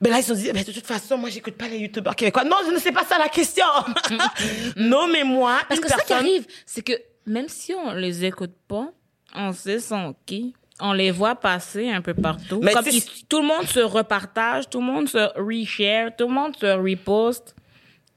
Ben 0.00 0.10
là, 0.10 0.18
ils 0.18 0.22
se 0.22 0.28
sont 0.34 0.40
dit, 0.40 0.52
ben, 0.52 0.62
de 0.62 0.70
toute 0.70 0.86
façon, 0.86 1.16
moi, 1.16 1.28
j'écoute 1.30 1.56
pas 1.56 1.66
les 1.68 1.78
YouTubeurs 1.78 2.14
québécois. 2.14 2.44
Non, 2.44 2.56
je 2.66 2.70
ne 2.70 2.78
sais 2.78 2.92
pas 2.92 3.04
ça 3.04 3.18
la 3.18 3.28
question. 3.28 3.64
Nommez-moi 4.76 5.58
Parce 5.68 5.80
une 5.80 5.84
que 5.84 5.90
ça 5.90 5.96
qui 5.96 6.06
personne- 6.08 6.26
arrive, 6.26 6.46
c'est 6.66 6.82
que 6.82 6.92
même 7.28 7.48
si 7.48 7.74
on 7.74 7.92
les 7.92 8.24
écoute 8.24 8.54
pas, 8.66 8.88
on 9.34 9.52
sait 9.52 9.78
sont 9.80 10.14
qui. 10.26 10.54
On 10.80 10.92
les 10.92 11.10
voit 11.10 11.34
passer 11.34 11.90
un 11.90 12.00
peu 12.02 12.14
partout. 12.14 12.60
Mais 12.62 12.72
Comme 12.72 12.84
ils- 12.90 13.02
tout 13.28 13.40
le 13.40 13.46
monde 13.48 13.66
se 13.66 13.80
repartage, 13.80 14.68
tout 14.70 14.78
le 14.80 14.86
monde 14.86 15.08
se 15.08 15.18
reshare, 15.36 16.10
tout 16.16 16.28
le 16.28 16.34
monde 16.34 16.56
se 16.56 16.66
reposte. 16.66 17.54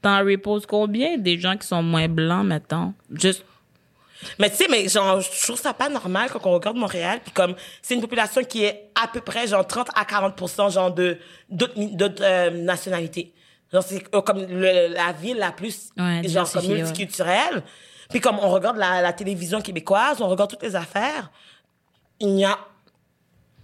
T'en 0.00 0.18
reposes 0.24 0.66
combien 0.66 1.16
des 1.18 1.38
gens 1.38 1.56
qui 1.56 1.66
sont 1.66 1.82
moins 1.82 2.08
blancs, 2.08 2.44
mettons? 2.46 2.92
Juste, 3.12 3.44
Mais 4.38 4.48
tu 4.50 4.56
sais, 4.56 4.66
mais 4.70 4.88
genre, 4.88 5.20
je 5.20 5.42
trouve 5.46 5.58
ça 5.58 5.74
pas 5.74 5.88
normal 5.88 6.28
quand 6.32 6.40
on 6.46 6.52
regarde 6.52 6.76
Montréal, 6.76 7.18
puis 7.24 7.32
comme 7.32 7.56
c'est 7.82 7.94
une 7.94 8.00
population 8.00 8.42
qui 8.44 8.62
est 8.64 8.90
à 9.00 9.08
peu 9.08 9.20
près 9.20 9.48
genre 9.48 9.66
30 9.66 9.88
à 9.96 10.04
40 10.04 10.70
genre 10.70 10.92
de 10.94 11.18
d'autres 11.50 12.22
euh, 12.22 12.50
nationalités. 12.50 13.32
Genre 13.72 13.82
c'est 13.82 14.02
euh, 14.14 14.20
comme 14.20 14.38
le- 14.46 14.92
la 14.94 15.12
ville 15.12 15.38
la 15.38 15.50
plus 15.50 15.90
Ouais, 15.96 16.22
genre 16.28 16.50
comme 16.52 16.62
ouais. 16.88 16.92
Puis 18.12 18.20
comme 18.20 18.38
on 18.38 18.48
regarde 18.50 18.76
la, 18.76 19.02
la 19.02 19.12
télévision 19.12 19.60
québécoise, 19.60 20.20
on 20.20 20.28
regarde 20.28 20.50
toutes 20.50 20.62
les 20.62 20.76
affaires, 20.76 21.30
il 22.20 22.34
n'y 22.34 22.44
a 22.44 22.56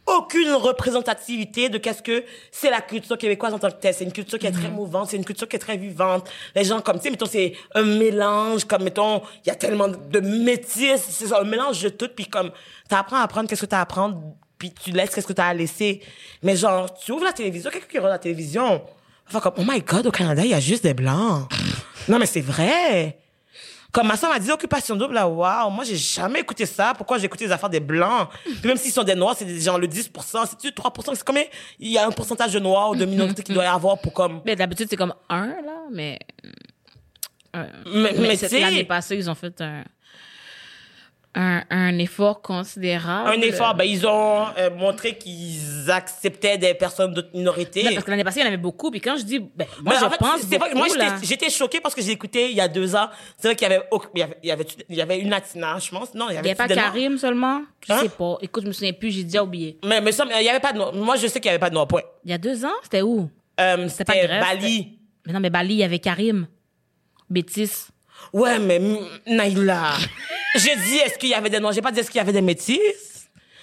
aucune 0.08 0.52
représentativité 0.52 1.68
de 1.68 1.78
qu'est-ce 1.78 2.02
que 2.02 2.24
c'est 2.50 2.70
la 2.70 2.80
culture 2.80 3.18
québécoise 3.18 3.52
en 3.52 3.58
tant 3.58 3.70
que 3.70 3.76
telle. 3.76 3.94
C'est 3.94 4.04
une 4.04 4.12
culture 4.12 4.38
qui 4.38 4.46
est 4.46 4.52
très 4.52 4.70
mouvante, 4.70 5.10
c'est 5.10 5.16
une 5.16 5.24
culture 5.24 5.46
qui 5.48 5.56
est 5.56 5.60
très 5.60 5.76
vivante. 5.76 6.28
Les 6.54 6.64
gens 6.64 6.80
comme, 6.80 6.96
tu 6.96 7.04
sais, 7.04 7.10
mettons, 7.10 7.26
c'est 7.26 7.52
un 7.74 7.82
mélange, 7.82 8.64
comme, 8.64 8.84
mettons, 8.84 9.22
il 9.44 9.48
y 9.48 9.50
a 9.50 9.54
tellement 9.54 9.88
de 9.88 10.20
métis, 10.20 11.00
c'est 11.00 11.32
un 11.32 11.44
mélange 11.44 11.82
de 11.82 11.90
tout, 11.90 12.08
puis 12.14 12.26
comme, 12.26 12.50
t'apprends 12.88 13.16
à 13.16 13.22
apprendre 13.22 13.48
qu'est-ce 13.48 13.62
que 13.62 13.66
t'as 13.66 13.78
à 13.78 13.82
apprendre, 13.82 14.20
puis 14.56 14.72
tu 14.72 14.90
laisses 14.92 15.10
qu'est-ce 15.14 15.26
que 15.26 15.32
t'as 15.32 15.48
à 15.48 15.54
laisser. 15.54 16.00
Mais 16.42 16.56
genre, 16.56 16.92
tu 16.94 17.12
ouvres 17.12 17.24
la 17.24 17.32
télévision, 17.32 17.70
quelqu'un 17.70 17.86
qui 17.86 17.98
regarde 17.98 18.14
la 18.14 18.18
télévision, 18.18 18.82
enfin 19.28 19.40
comme, 19.40 19.54
oh 19.58 19.64
my 19.66 19.80
god, 19.82 20.06
au 20.06 20.10
Canada, 20.10 20.42
il 20.42 20.50
y 20.50 20.54
a 20.54 20.60
juste 20.60 20.84
des 20.84 20.94
blancs. 20.94 21.48
non, 22.08 22.18
mais 22.18 22.26
c'est 22.26 22.40
vrai. 22.40 23.18
Comme 23.90 24.06
ma 24.06 24.16
soeur 24.18 24.28
m'a 24.30 24.38
dit 24.38 24.50
occupation 24.50 24.96
double 24.96 25.14
là, 25.14 25.26
waouh, 25.26 25.70
moi 25.70 25.82
j'ai 25.84 25.96
jamais 25.96 26.40
écouté 26.40 26.66
ça. 26.66 26.92
Pourquoi 26.96 27.16
j'ai 27.18 27.24
écouté 27.24 27.46
les 27.46 27.52
affaires 27.52 27.70
des 27.70 27.80
blancs? 27.80 28.28
Puis 28.44 28.68
même 28.68 28.76
s'ils 28.76 28.92
sont 28.92 29.02
des 29.02 29.14
noirs, 29.14 29.34
c'est 29.36 29.46
des 29.46 29.60
gens 29.60 29.78
le 29.78 29.88
10 29.88 30.10
c'est 30.46 30.58
tu 30.58 30.72
3 30.74 30.92
c'est 31.14 31.24
combien? 31.24 31.44
Il 31.78 31.88
y 31.90 31.96
a 31.96 32.06
un 32.06 32.10
pourcentage 32.10 32.52
de 32.52 32.58
noirs 32.60 32.90
ou 32.90 32.96
de 32.96 33.06
minorités 33.06 33.42
qu'il 33.42 33.54
doit 33.54 33.64
y 33.64 33.66
avoir 33.66 33.98
pour 33.98 34.12
comme 34.12 34.40
ben, 34.44 34.54
d'habitude, 34.56 34.88
c'est 34.90 34.96
comme 34.96 35.14
un, 35.30 35.46
là, 35.46 35.84
mais, 35.90 36.18
euh, 37.56 37.66
mais, 37.86 38.12
mais, 38.12 38.28
mais 38.28 38.36
cette- 38.36 38.52
l'année 38.52 38.84
passée, 38.84 39.16
ils 39.16 39.30
ont 39.30 39.34
fait 39.34 39.58
un, 39.62 39.84
un, 41.40 41.62
un 41.70 41.96
effort 41.98 42.42
considérable. 42.42 43.30
un 43.30 43.40
effort, 43.42 43.72
ben 43.76 43.84
ils 43.84 44.04
ont 44.04 44.46
euh, 44.58 44.70
montré 44.76 45.16
qu'ils 45.16 45.88
acceptaient 45.88 46.58
des 46.58 46.74
personnes 46.74 47.14
d'autres 47.14 47.30
minorités. 47.32 47.84
Non, 47.84 47.92
parce 47.92 48.04
que 48.04 48.10
l'année 48.10 48.24
passée, 48.24 48.40
il 48.40 48.42
y 48.42 48.44
en 48.44 48.48
avait 48.48 48.56
beaucoup, 48.56 48.90
puis 48.90 49.00
quand 49.00 49.16
je 49.16 49.22
dis, 49.22 49.38
ben, 49.38 49.66
moi, 49.84 49.94
je 50.00 50.04
en 50.04 50.10
fait, 50.10 50.18
pense 50.18 50.40
c'est 50.40 50.58
vrai 50.58 50.74
moi 50.74 50.86
beaucoup, 50.88 51.00
j'étais 51.22 51.48
choquée 51.48 51.80
parce 51.80 51.94
que 51.94 52.02
j'ai 52.02 52.10
écouté 52.10 52.50
il 52.50 52.56
y 52.56 52.60
a 52.60 52.66
deux 52.66 52.96
ans. 52.96 53.08
C'est 53.36 53.46
vrai 53.48 53.54
qu'il 53.56 53.68
y 53.68 53.72
avait 53.72 53.84
il 54.14 54.18
y 54.18 54.22
avait 54.22 54.36
il 54.42 54.48
y 54.48 54.52
avait, 54.52 54.66
il 54.88 54.96
y 54.96 55.00
avait 55.00 55.18
une 55.20 55.30
latina, 55.30 55.78
je 55.78 55.88
pense. 55.90 56.12
Non, 56.14 56.26
il 56.28 56.32
y 56.32 56.34
Il 56.34 56.38
avait 56.38 56.48
n'y 56.48 56.52
a 56.52 56.56
pas. 56.56 56.66
Karim 56.68 57.18
seulement? 57.18 57.62
Je 57.86 57.92
Hein? 57.92 58.00
sais 58.02 58.08
pas. 58.08 58.36
Écoute, 58.42 58.64
je 58.64 58.68
me 58.68 58.72
souviens 58.72 58.92
plus, 58.92 59.12
j'ai 59.12 59.22
déjà 59.24 59.44
oublié. 59.44 59.78
Mais 59.84 60.00
mais 60.00 60.10
ça, 60.12 60.24
il 60.28 60.44
y 60.44 60.48
avait 60.48 60.58
pas 60.60 60.72
de 60.72 60.78
noirs. 60.78 60.92
Moi 60.92 61.14
je 61.16 61.28
sais 61.28 61.38
qu'il 61.40 61.46
y 61.46 61.50
avait 61.50 61.60
pas 61.60 61.70
de 61.70 61.74
noirs. 61.74 61.86
Point. 61.86 62.02
Il 62.24 62.30
y 62.32 62.34
a 62.34 62.38
deux 62.38 62.64
ans, 62.64 62.74
c'était 62.82 63.02
où? 63.02 63.30
Euh, 63.60 63.88
c'était 63.88 64.26
Bali. 64.26 64.98
Mais 65.26 65.32
non, 65.32 65.40
mais 65.40 65.50
Bali, 65.50 65.74
il 65.74 65.78
y 65.78 65.84
avait 65.84 65.98
Karim. 66.00 66.48
Bétis. 67.30 67.88
Ouais, 68.32 68.58
mais 68.58 68.80
Naïla, 69.26 69.92
j'ai 70.54 70.76
dit 70.76 70.96
est-ce 70.98 71.18
qu'il 71.18 71.30
y 71.30 71.34
avait 71.34 71.50
des 71.50 71.60
noirs, 71.60 71.72
j'ai 71.72 71.82
pas 71.82 71.90
dit 71.92 72.00
est-ce 72.00 72.10
qu'il 72.10 72.18
y 72.18 72.22
avait 72.22 72.32
des 72.32 72.42
métis. 72.42 72.78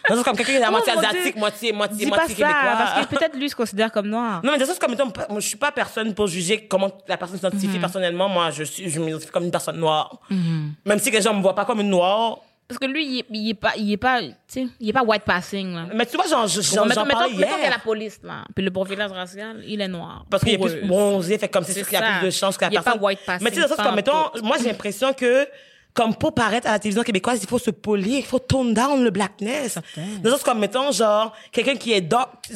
Non, 0.07 0.17
c'est 0.17 0.23
comme 0.23 0.35
quelqu'un 0.37 0.53
qui 0.53 0.59
est 0.59 0.63
à 0.63 0.67
Oh, 0.67 0.71
moitié 0.71 0.93
asiatique, 0.93 1.35
moitié, 1.35 1.73
moitié, 1.73 2.05
Dis 2.05 2.11
pas 2.11 2.17
moitié 2.17 2.35
ça, 2.35 2.41
québécois. 2.43 2.75
parce 2.77 3.07
que 3.07 3.15
peut-être 3.15 3.35
lui 3.37 3.49
se 3.49 3.55
considère 3.55 3.91
comme 3.91 4.07
noir. 4.07 4.39
Non, 4.43 4.51
mais 4.51 4.59
de 4.59 4.65
ça, 4.65 4.73
c'est 4.73 4.79
comme 4.79 4.93
étant, 4.93 5.11
je 5.35 5.39
suis 5.47 5.57
pas 5.57 5.71
personne 5.71 6.13
pour 6.13 6.27
juger 6.27 6.67
comment 6.67 6.91
la 7.07 7.17
personne 7.17 7.37
Mhm. 7.41 7.49
s'identifie 7.49 7.79
personnellement. 7.79 8.29
Moi, 8.29 8.51
je 8.51 8.63
suis, 8.65 8.87
je 8.87 8.99
m'identifie 8.99 9.31
comme 9.31 9.45
une 9.45 9.51
personne 9.51 9.77
noire. 9.77 10.19
Mhm. 10.29 10.73
Même 10.85 10.99
si 10.99 11.09
les 11.09 11.21
gens 11.23 11.33
me 11.33 11.41
voient 11.41 11.55
pas 11.55 11.65
comme 11.65 11.79
une 11.81 11.89
noire. 11.89 12.37
Parce 12.67 12.79
que 12.79 12.85
lui, 12.87 13.05
il 13.05 13.19
est, 13.19 13.25
il 13.29 13.49
est 13.49 13.53
pas, 13.53 13.73
il 13.77 13.91
est 13.91 13.97
pas, 13.97 14.21
tu 14.21 14.33
sais, 14.47 14.67
il 14.79 14.89
est 14.89 14.93
pas 14.93 15.03
white 15.03 15.23
passing, 15.23 15.75
là. 15.75 15.85
Mais 15.93 16.05
tu 16.07 16.15
vois, 16.15 16.25
j'en, 16.27 16.47
j'en, 16.47 16.61
j'en 16.61 16.85
mettons, 16.85 17.05
mettons, 17.05 17.19
mettons 17.19 17.29
qu'il 17.29 17.39
y 17.39 17.43
a 17.43 17.69
la 17.69 17.77
police, 17.79 18.19
là. 18.23 18.43
Puis 18.55 18.65
le 18.65 18.71
profilage 18.71 19.11
racial, 19.11 19.63
il 19.67 19.79
est 19.81 19.87
noir. 19.87 20.25
Parce 20.31 20.43
qu'il 20.43 20.53
est 20.53 20.57
plus 20.57 20.71
eux. 20.73 20.87
bronzé, 20.87 21.37
fait 21.37 21.47
comme 21.47 21.63
c'est 21.63 21.73
C'est 21.73 21.79
sûr 21.81 21.89
qu'il 21.89 21.99
y 21.99 22.01
a 22.01 22.19
plus 22.19 22.25
de 22.25 22.31
chances 22.31 22.57
que 22.57 22.65
la 22.65 22.71
Il 22.71 22.73
est 22.73 22.77
pas 22.77 22.83
personne. 22.83 23.03
white 23.03 23.19
passing, 23.23 23.43
Mais 23.43 23.51
tu 23.51 23.61
sais, 23.61 23.67
dans 23.67 23.75
pas 23.75 23.83
comme 23.83 23.95
mettons, 23.95 24.31
moi, 24.41 24.57
j'ai 24.57 24.69
l'impression 24.69 25.13
que, 25.13 25.47
comme 25.93 26.15
pour 26.15 26.33
paraître 26.33 26.67
à 26.67 26.71
la 26.71 26.79
télévision 26.79 27.03
québécoise, 27.03 27.39
il 27.39 27.47
faut 27.47 27.59
se 27.59 27.69
polir, 27.69 28.17
il 28.17 28.25
faut 28.25 28.39
tone 28.39 28.73
down 28.73 29.03
le 29.03 29.11
blackness. 29.11 29.77
Dans 29.95 30.03
le 30.23 30.31
sens, 30.31 30.41
comme 30.41 30.57
mettons, 30.59 30.91
genre, 30.91 31.33
quelqu'un 31.51 31.75
qui 31.75 31.93
est 31.93 32.01
dark. 32.01 32.49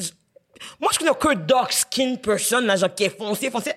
Moi, 0.80 0.90
je 0.92 0.98
connais 0.98 1.10
aucun 1.12 1.34
dark 1.36 1.72
skin 1.72 2.16
person, 2.16 2.60
là, 2.62 2.74
genre, 2.74 2.92
qui 2.92 3.04
est 3.04 3.16
foncé, 3.16 3.48
foncé. 3.48 3.74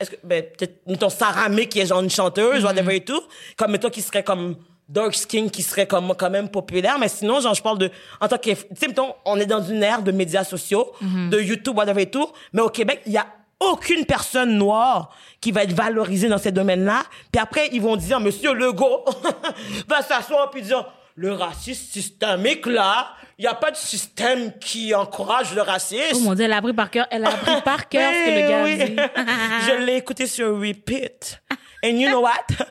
Est-ce 0.00 0.10
que, 0.10 0.16
ben, 0.24 0.42
peut-être, 0.42 0.80
mettons, 0.86 1.08
Sarah 1.08 1.48
May, 1.48 1.66
qui 1.68 1.78
est 1.78 1.86
genre 1.86 2.00
une 2.02 2.10
chanteuse, 2.10 2.64
whatever 2.64 2.96
et 2.96 3.04
tout. 3.04 3.22
Comme, 3.56 3.70
mettons, 3.70 3.88
qui 3.90 4.02
serait 4.02 4.22
comme, 4.24 4.56
dark 4.88 5.14
skin, 5.14 5.48
qui 5.48 5.62
serait 5.62 5.86
comme, 5.86 6.14
quand 6.16 6.30
même 6.30 6.48
populaire. 6.48 6.98
Mais 6.98 7.08
sinon, 7.08 7.40
genre, 7.40 7.54
je 7.54 7.62
parle 7.62 7.78
de, 7.78 7.90
en 8.20 8.28
tant 8.28 8.38
que, 8.38 8.50
tu 8.50 8.56
sais, 8.74 8.88
mettons, 8.88 9.14
on 9.24 9.38
est 9.38 9.46
dans 9.46 9.62
une 9.62 9.82
ère 9.82 10.02
de 10.02 10.12
médias 10.12 10.44
sociaux, 10.44 10.92
de 11.02 11.40
YouTube, 11.40 11.76
whatever 11.76 12.02
et 12.02 12.10
tout. 12.10 12.28
Mais 12.52 12.62
au 12.62 12.70
Québec, 12.70 13.02
il 13.06 13.12
y 13.12 13.18
a 13.18 13.26
aucune 13.60 14.04
personne 14.04 14.56
noire 14.56 15.10
qui 15.40 15.52
va 15.52 15.64
être 15.64 15.72
valorisée 15.72 16.28
dans 16.28 16.38
ces 16.38 16.52
domaines-là. 16.52 17.02
Puis 17.32 17.40
après, 17.40 17.68
ils 17.72 17.82
vont 17.82 17.96
dire, 17.96 18.20
Monsieur 18.20 18.54
Legault 18.54 19.04
va 19.88 20.02
s'asseoir 20.02 20.50
puis 20.50 20.62
dire, 20.62 20.86
le 21.16 21.32
racisme 21.32 21.84
systémique, 21.90 22.66
là, 22.66 23.08
il 23.38 23.42
n'y 23.42 23.48
a 23.48 23.54
pas 23.54 23.70
de 23.70 23.76
système 23.76 24.52
qui 24.58 24.94
encourage 24.94 25.54
le 25.54 25.62
racisme. 25.62 26.02
Oh 26.14 26.20
mon 26.20 26.34
dieu, 26.34 26.44
elle 26.44 26.52
a 26.52 26.58
appris 26.58 26.72
par 26.72 26.90
cœur, 26.90 27.06
elle 27.10 27.24
a 27.24 27.30
appris 27.30 27.60
par 27.62 27.88
cœur 27.88 28.12
ce 28.12 28.24
que 28.24 28.34
le 28.34 28.48
gars 28.48 28.64
oui. 28.64 28.76
dit. 28.76 28.96
Je 29.66 29.84
l'ai 29.84 29.96
écouté 29.96 30.26
sur 30.26 30.56
repeat. 30.58 31.40
And 31.88 31.98
you 31.98 32.10
know 32.10 32.20
what? 32.20 32.50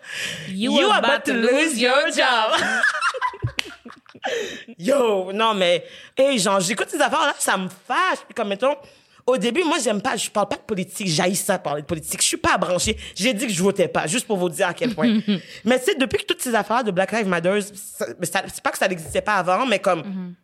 You 0.49 0.77
are 0.77 0.99
about 0.99 1.25
to 1.25 1.33
lose 1.33 1.79
your 1.79 2.11
job. 2.11 2.59
Yo, 4.77 5.31
non, 5.31 5.53
mais, 5.53 5.83
hey, 6.15 6.37
genre, 6.37 6.59
j'écoute 6.59 6.89
ces 6.89 7.01
affaires-là, 7.01 7.35
ça 7.39 7.57
me 7.57 7.69
fâche. 7.69 8.19
Puis 8.25 8.33
comme, 8.35 8.49
mettons, 8.49 8.75
au 9.25 9.37
début, 9.37 9.63
moi, 9.63 9.77
j'aime 9.83 10.01
pas, 10.01 10.15
je 10.15 10.29
parle 10.29 10.49
pas 10.49 10.57
de 10.57 10.61
politique, 10.61 11.07
j'haïs 11.07 11.35
ça, 11.35 11.57
parler 11.59 11.81
de 11.81 11.87
politique. 11.87 12.21
Je 12.21 12.27
suis 12.27 12.37
pas 12.37 12.57
branchée. 12.57 12.97
J'ai 13.15 13.33
dit 13.33 13.47
que 13.47 13.53
je 13.53 13.61
votais 13.61 13.87
pas, 13.87 14.07
juste 14.07 14.27
pour 14.27 14.37
vous 14.37 14.49
dire 14.49 14.67
à 14.67 14.73
quel 14.73 14.93
point. 14.93 15.19
mais 15.65 15.79
tu 15.79 15.85
sais, 15.85 15.95
depuis 15.95 16.19
que 16.19 16.25
toutes 16.25 16.41
ces 16.41 16.55
affaires 16.55 16.83
de 16.83 16.91
Black 16.91 17.11
Lives 17.11 17.27
Matter, 17.27 17.59
c'est 17.61 18.61
pas 18.61 18.71
que 18.71 18.77
ça 18.77 18.87
n'existait 18.87 19.21
pas 19.21 19.35
avant, 19.35 19.65
mais 19.65 19.79
comme, 19.79 20.35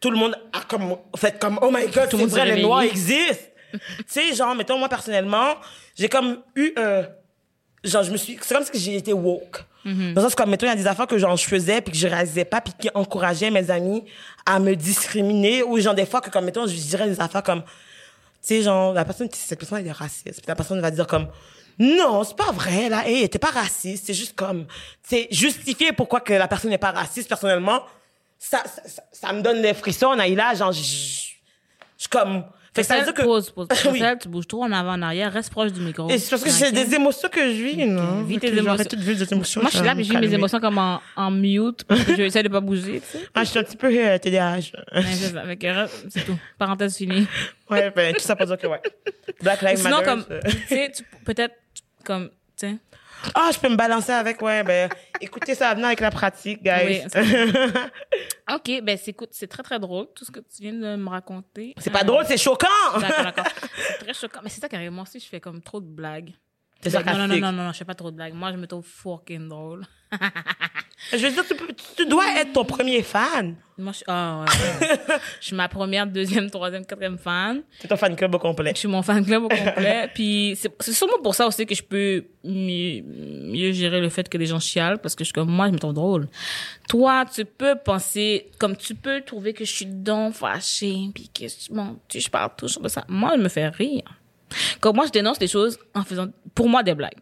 tout 0.00 0.10
le 0.10 0.16
monde 0.16 0.36
a 0.52 0.60
comme, 0.60 0.96
fait 1.16 1.38
comme, 1.38 1.58
oh 1.62 1.70
my 1.70 1.86
god, 1.88 2.08
c'est 2.10 2.16
monde 2.16 2.28
vrai, 2.28 2.54
les. 2.54 2.62
Noirs 2.62 2.82
existent. 2.82 3.46
tu 3.72 3.78
sais, 4.06 4.34
genre, 4.34 4.54
mettons, 4.54 4.78
moi, 4.78 4.88
personnellement, 4.88 5.54
j'ai 5.96 6.08
comme 6.08 6.42
eu 6.56 6.72
un, 6.76 7.04
genre, 7.84 8.02
je 8.02 8.10
me 8.12 8.16
suis, 8.16 8.38
c'est 8.42 8.54
comme 8.54 8.64
si 8.64 8.78
j'ai 8.80 8.96
été 8.96 9.12
woke. 9.12 9.64
Dans 10.14 10.20
le 10.20 10.20
sens, 10.28 10.34
comme, 10.34 10.50
mettons, 10.50 10.66
il 10.66 10.70
y 10.70 10.72
a 10.72 10.76
des 10.76 10.86
affaires 10.86 11.06
que, 11.06 11.16
genre, 11.16 11.36
je 11.36 11.46
faisais 11.46 11.80
puis 11.80 11.92
que 11.92 11.98
je 11.98 12.06
réalisais 12.06 12.44
pas 12.44 12.60
puis 12.60 12.74
qui 12.78 12.90
encourageaient 12.94 13.50
mes 13.50 13.70
amis 13.70 14.04
à 14.44 14.58
me 14.58 14.76
discriminer 14.76 15.62
ou, 15.62 15.80
genre, 15.80 15.94
des 15.94 16.04
fois 16.06 16.20
que, 16.20 16.28
comme, 16.30 16.44
mettons, 16.44 16.66
je 16.66 16.74
dirais 16.74 17.08
des 17.08 17.18
affaires 17.20 17.42
comme, 17.42 17.62
tu 17.62 17.68
sais, 18.42 18.62
genre, 18.62 18.92
la 18.92 19.04
personne, 19.06 19.28
cette 19.32 19.58
personne, 19.58 19.78
elle 19.78 19.86
est 19.86 19.92
raciste. 19.92 20.24
Puis 20.24 20.42
la 20.46 20.54
personne 20.54 20.80
va 20.80 20.90
dire 20.90 21.06
comme, 21.06 21.28
non, 21.78 22.24
c'est 22.24 22.36
pas 22.36 22.52
vrai, 22.52 22.90
là. 22.90 23.08
Hey, 23.08 23.26
t'es 23.30 23.38
pas 23.38 23.48
raciste. 23.50 24.04
C'est 24.06 24.12
juste 24.14 24.34
comme, 24.36 24.66
c'est 25.02 25.28
justifier 25.30 25.92
pourquoi 25.92 26.20
que 26.20 26.34
la 26.34 26.46
personne 26.46 26.68
n'est 26.70 26.76
pas 26.78 26.90
raciste, 26.90 27.28
personnellement. 27.28 27.80
Ça, 28.38 28.62
ça, 28.66 28.82
ça, 28.86 29.02
ça 29.12 29.32
me 29.32 29.40
donne 29.40 29.62
des 29.62 29.72
frissons, 29.72 30.14
Naïla. 30.14 30.54
Genre, 30.54 30.72
je, 30.72 30.82
je- 30.82 30.86
je 31.96 32.02
suis 32.04 32.08
comme, 32.10 32.44
Fait 32.72 32.82
que 32.82 32.86
ça 32.86 32.98
veut 32.98 33.04
dire 33.04 33.14
que... 33.14 33.22
Pause, 33.22 33.50
pause. 33.50 33.66
Oui. 33.90 34.00
Tu 34.20 34.28
bouges 34.28 34.46
trop 34.46 34.62
en 34.62 34.70
avant, 34.70 34.92
en 34.92 35.02
arrière. 35.02 35.32
Reste 35.32 35.50
proche 35.50 35.72
du 35.72 35.80
micro. 35.80 36.08
Et 36.08 36.18
c'est 36.18 36.30
parce 36.30 36.44
que 36.44 36.50
j'ai 36.50 36.68
Ok. 36.68 36.72
des 36.74 36.94
émotions 36.94 37.28
que 37.28 37.40
je 37.40 37.62
vis, 37.62 37.86
non? 37.86 38.24
Que 38.24 38.46
j'aurais 38.46 38.58
émotions. 38.58 38.84
toutes 38.84 39.00
vu 39.00 39.14
des 39.16 39.32
émotions. 39.32 39.60
Moi, 39.60 39.70
je 39.72 39.76
suis 39.78 39.86
là, 39.86 39.94
me 39.94 40.02
vis 40.02 40.16
mes 40.16 40.32
émotions 40.34 40.60
comme 40.60 40.78
en, 40.78 41.00
en 41.16 41.30
mute, 41.30 41.84
parce 41.84 42.04
que 42.04 42.14
j'essaie 42.14 42.42
de 42.42 42.48
pas 42.48 42.60
bouger, 42.60 43.00
tu 43.00 43.18
sais. 43.18 43.24
Ah, 43.34 43.42
je 43.44 43.50
suis 43.50 43.58
un 43.58 43.64
petit 43.64 43.76
peu 43.76 43.88
euh, 43.88 44.18
TDAH. 44.18 44.60
C'est 44.62 45.66
euh, 45.66 45.86
c'est 46.08 46.24
tout. 46.24 46.38
Parenthèse 46.58 46.96
finie. 46.96 47.26
ouais, 47.70 47.90
ben, 47.90 48.14
tout 48.14 48.20
ça 48.20 48.36
pour 48.36 48.46
dire 48.46 48.56
que 48.58 48.66
ouais. 48.68 48.80
Black 49.42 49.62
Lives 49.62 49.78
Sinon, 49.78 49.90
Matter. 49.98 50.04
comme, 50.04 50.24
euh. 50.30 50.40
tu 50.44 50.66
sais, 50.68 50.92
peut-être, 51.24 51.54
comme, 52.04 52.28
tu 52.56 52.68
sais. 52.68 52.76
Ah, 53.34 53.50
je 53.52 53.58
peux 53.58 53.68
me 53.68 53.76
balancer 53.76 54.12
avec, 54.12 54.40
ouais, 54.42 54.62
ben, 54.62 54.88
écoutez, 55.20 55.54
ça 55.54 55.68
va 55.68 55.74
venir 55.74 55.86
avec 55.88 56.00
la 56.00 56.10
pratique, 56.10 56.62
guys. 56.62 57.02
Oui, 57.14 57.22
Ok, 58.54 58.82
ben, 58.82 58.96
c'est, 58.96 59.10
écoute, 59.12 59.30
c'est 59.32 59.46
très, 59.46 59.62
très 59.62 59.78
drôle, 59.78 60.06
tout 60.14 60.24
ce 60.24 60.30
que 60.30 60.40
tu 60.40 60.62
viens 60.62 60.72
de 60.72 60.96
me 60.96 61.08
raconter. 61.08 61.74
c'est 61.78 61.90
pas 61.90 62.00
Euh, 62.00 62.04
drôle, 62.04 62.24
c'est 62.26 62.36
choquant! 62.38 62.66
D'accord, 63.00 63.24
d'accord. 63.24 63.44
C'est 63.76 63.98
très 64.04 64.14
choquant. 64.14 64.40
Mais 64.42 64.50
c'est 64.50 64.60
ça 64.60 64.68
carrément, 64.68 65.02
aussi, 65.02 65.20
je 65.20 65.26
fais 65.26 65.40
comme 65.40 65.60
trop 65.62 65.80
de 65.80 65.86
blagues. 65.86 66.32
C'est 66.82 66.92
non, 67.04 67.12
non, 67.18 67.26
non, 67.28 67.38
non, 67.38 67.52
non, 67.52 67.72
je 67.72 67.78
fais 67.78 67.84
pas 67.84 67.94
trop 67.94 68.10
de 68.10 68.16
blagues. 68.16 68.32
Moi, 68.34 68.52
je 68.52 68.56
me 68.56 68.66
trouve 68.66 68.86
fucking 68.86 69.48
drôle. 69.48 69.84
Je 71.12 71.16
veux 71.26 71.30
dire, 71.32 71.44
tu, 71.46 71.54
peux- 71.54 71.68
tu 71.96 72.06
dois 72.06 72.24
être 72.38 72.52
ton 72.52 72.64
premier 72.64 73.02
fan. 73.02 73.56
Moi, 73.78 73.92
je, 73.92 74.04
ah, 74.06 74.44
ouais, 74.44 74.86
ouais. 74.88 74.98
je 75.40 75.46
suis 75.46 75.56
ma 75.56 75.66
première, 75.68 76.06
deuxième, 76.06 76.50
troisième, 76.50 76.84
quatrième 76.84 77.16
fan. 77.16 77.62
C'est 77.78 77.88
ton 77.88 77.96
fan 77.96 78.14
club 78.14 78.34
au 78.34 78.38
complet. 78.38 78.72
Je 78.74 78.80
suis 78.80 78.88
mon 78.88 79.00
fan 79.00 79.24
club 79.24 79.44
au 79.44 79.48
complet. 79.48 80.10
Puis 80.14 80.58
c'est 80.60 80.92
sûrement 80.92 81.18
pour 81.22 81.34
ça 81.34 81.46
aussi 81.46 81.64
que 81.64 81.74
je 81.74 81.82
peux 81.82 82.24
mieux, 82.44 83.02
mieux 83.02 83.72
gérer 83.72 84.00
le 84.00 84.10
fait 84.10 84.28
que 84.28 84.36
les 84.36 84.44
gens 84.46 84.60
chialent 84.60 84.98
parce 84.98 85.14
que 85.14 85.24
je 85.24 85.32
comme 85.32 85.50
moi, 85.50 85.68
je 85.68 85.72
me 85.72 85.78
trouve 85.78 85.94
drôle. 85.94 86.28
Toi, 86.88 87.24
tu 87.34 87.46
peux 87.46 87.76
penser, 87.76 88.50
comme 88.58 88.76
tu 88.76 88.94
peux 88.94 89.22
trouver 89.22 89.54
que 89.54 89.64
je 89.64 89.72
suis 89.72 89.86
donc 89.86 90.34
fâchée 90.34 91.08
puis 91.14 91.30
que 91.32 91.48
je, 91.48 91.72
bon, 91.72 91.98
tu, 92.08 92.20
je 92.20 92.28
parle 92.28 92.50
toujours 92.56 92.82
de 92.82 92.88
ça. 92.88 93.04
Moi, 93.08 93.32
je 93.36 93.42
me 93.42 93.48
fais 93.48 93.68
rire. 93.68 94.02
Comme 94.80 94.96
moi, 94.96 95.06
je 95.06 95.12
dénonce 95.12 95.38
des 95.38 95.48
choses 95.48 95.78
en 95.94 96.02
faisant, 96.02 96.26
pour 96.54 96.68
moi, 96.68 96.82
des 96.82 96.94
blagues. 96.94 97.14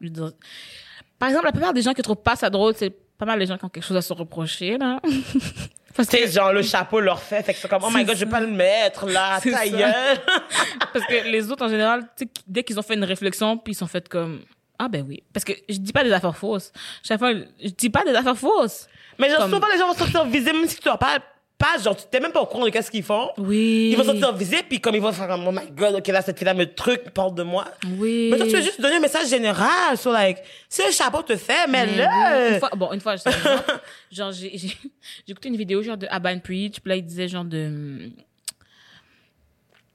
Par 1.18 1.28
exemple, 1.28 1.46
la 1.46 1.52
plupart 1.52 1.72
des 1.72 1.82
gens 1.82 1.92
qui 1.92 2.02
trouvent 2.02 2.16
pas 2.22 2.36
ça 2.36 2.48
drôle, 2.50 2.74
c'est 2.76 2.92
pas 3.18 3.26
mal 3.26 3.38
les 3.38 3.46
gens 3.46 3.58
qui 3.58 3.64
ont 3.64 3.68
quelque 3.68 3.84
chose 3.84 3.96
à 3.96 4.02
se 4.02 4.12
reprocher, 4.12 4.78
là. 4.78 5.00
Parce 5.96 6.08
que, 6.08 6.28
genre, 6.28 6.52
le 6.52 6.62
chapeau 6.62 7.00
leur 7.00 7.20
fait, 7.20 7.42
fait 7.42 7.52
que 7.54 7.58
c'est 7.58 7.66
comme, 7.68 7.82
oh 7.84 7.90
my 7.92 8.04
god, 8.04 8.14
je 8.16 8.24
vais 8.24 8.30
pas 8.30 8.38
le 8.40 8.46
mettre, 8.46 9.06
là, 9.06 9.38
C'est 9.42 9.50
ta 9.50 9.58
ça. 9.64 9.68
gueule. 9.68 10.18
parce 10.92 11.04
que 11.06 11.28
les 11.28 11.50
autres, 11.50 11.64
en 11.64 11.68
général, 11.68 12.04
dès 12.46 12.62
qu'ils 12.62 12.78
ont 12.78 12.82
fait 12.82 12.94
une 12.94 13.02
réflexion, 13.04 13.58
puis 13.58 13.72
ils 13.72 13.76
sont 13.76 13.88
fait 13.88 14.08
comme, 14.08 14.42
ah 14.78 14.86
ben 14.86 15.04
oui. 15.08 15.24
Parce 15.32 15.44
que 15.44 15.52
je 15.68 15.78
dis 15.78 15.92
pas 15.92 16.04
des 16.04 16.12
affaires 16.12 16.36
fausses. 16.36 16.72
Chaque 17.02 17.18
fois, 17.18 17.32
je 17.34 17.68
dis 17.70 17.90
pas 17.90 18.04
des 18.04 18.14
affaires 18.14 18.38
fausses. 18.38 18.86
Mais 19.18 19.28
genre, 19.28 19.38
Comme- 19.40 19.50
souvent, 19.54 19.66
les 19.72 19.78
gens 19.78 19.88
vont 19.88 19.94
sortir 19.94 20.24
visés, 20.26 20.52
même 20.52 20.68
si 20.68 20.76
tu 20.78 20.84
leur 20.86 21.00
parles 21.00 21.20
pas, 21.58 21.76
genre, 21.82 21.96
tu 21.96 22.04
t'es 22.08 22.20
même 22.20 22.30
pas 22.30 22.40
au 22.40 22.46
courant 22.46 22.64
de 22.64 22.70
qu'est-ce 22.70 22.90
qu'ils 22.90 23.02
font. 23.02 23.30
Oui. 23.36 23.90
Ils 23.90 23.96
vont 23.96 24.04
sortir 24.04 24.32
visés, 24.32 24.62
puis 24.62 24.80
comme 24.80 24.94
ils 24.94 25.00
vont 25.02 25.10
faire 25.10 25.28
oh 25.44 25.50
my 25.50 25.68
god, 25.72 25.96
ok, 25.96 26.06
là, 26.08 26.22
cette 26.22 26.38
fille-là 26.38 26.54
me 26.54 26.72
truc, 26.72 27.10
parle 27.10 27.34
de 27.34 27.42
moi. 27.42 27.66
Oui. 27.98 28.28
Mais 28.30 28.36
toi, 28.38 28.46
tu 28.46 28.52
veux 28.52 28.62
juste 28.62 28.80
donner 28.80 28.96
un 28.96 29.00
message 29.00 29.28
général 29.28 29.98
sur, 29.98 30.12
like, 30.12 30.38
si 30.68 30.82
le 30.86 30.92
chapeau 30.92 31.22
te 31.22 31.36
fait, 31.36 31.66
mais 31.68 31.84
Mais 31.86 31.96
là. 31.96 32.36
oui. 32.38 32.54
Une 32.54 32.58
fois, 32.60 32.70
bon, 32.76 32.92
une 32.92 33.00
fois, 33.00 33.16
je 33.16 33.22
sais 33.22 33.30
pas, 33.30 33.64
genre, 34.12 34.30
j'ai, 34.30 34.56
j'ai, 34.56 34.68
j'ai 34.68 35.30
écouté 35.32 35.48
une 35.48 35.56
vidéo, 35.56 35.82
genre, 35.82 35.96
de 35.96 36.06
Aban 36.08 36.38
Preach, 36.38 36.78
puis 36.80 36.90
là, 36.90 36.96
il 36.96 37.04
disait, 37.04 37.26
genre, 37.26 37.44
de, 37.44 38.08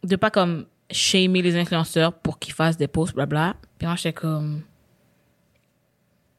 de 0.03 0.15
pas, 0.17 0.31
comme, 0.31 0.65
shamer 0.91 1.41
les 1.41 1.55
influenceurs 1.55 2.11
pour 2.13 2.39
qu'ils 2.39 2.53
fassent 2.53 2.77
des 2.77 2.87
posts, 2.89 3.15
blabla. 3.15 3.55
Puis 3.77 3.87
moi, 3.87 3.95
j'étais 3.95 4.11
comme, 4.11 4.63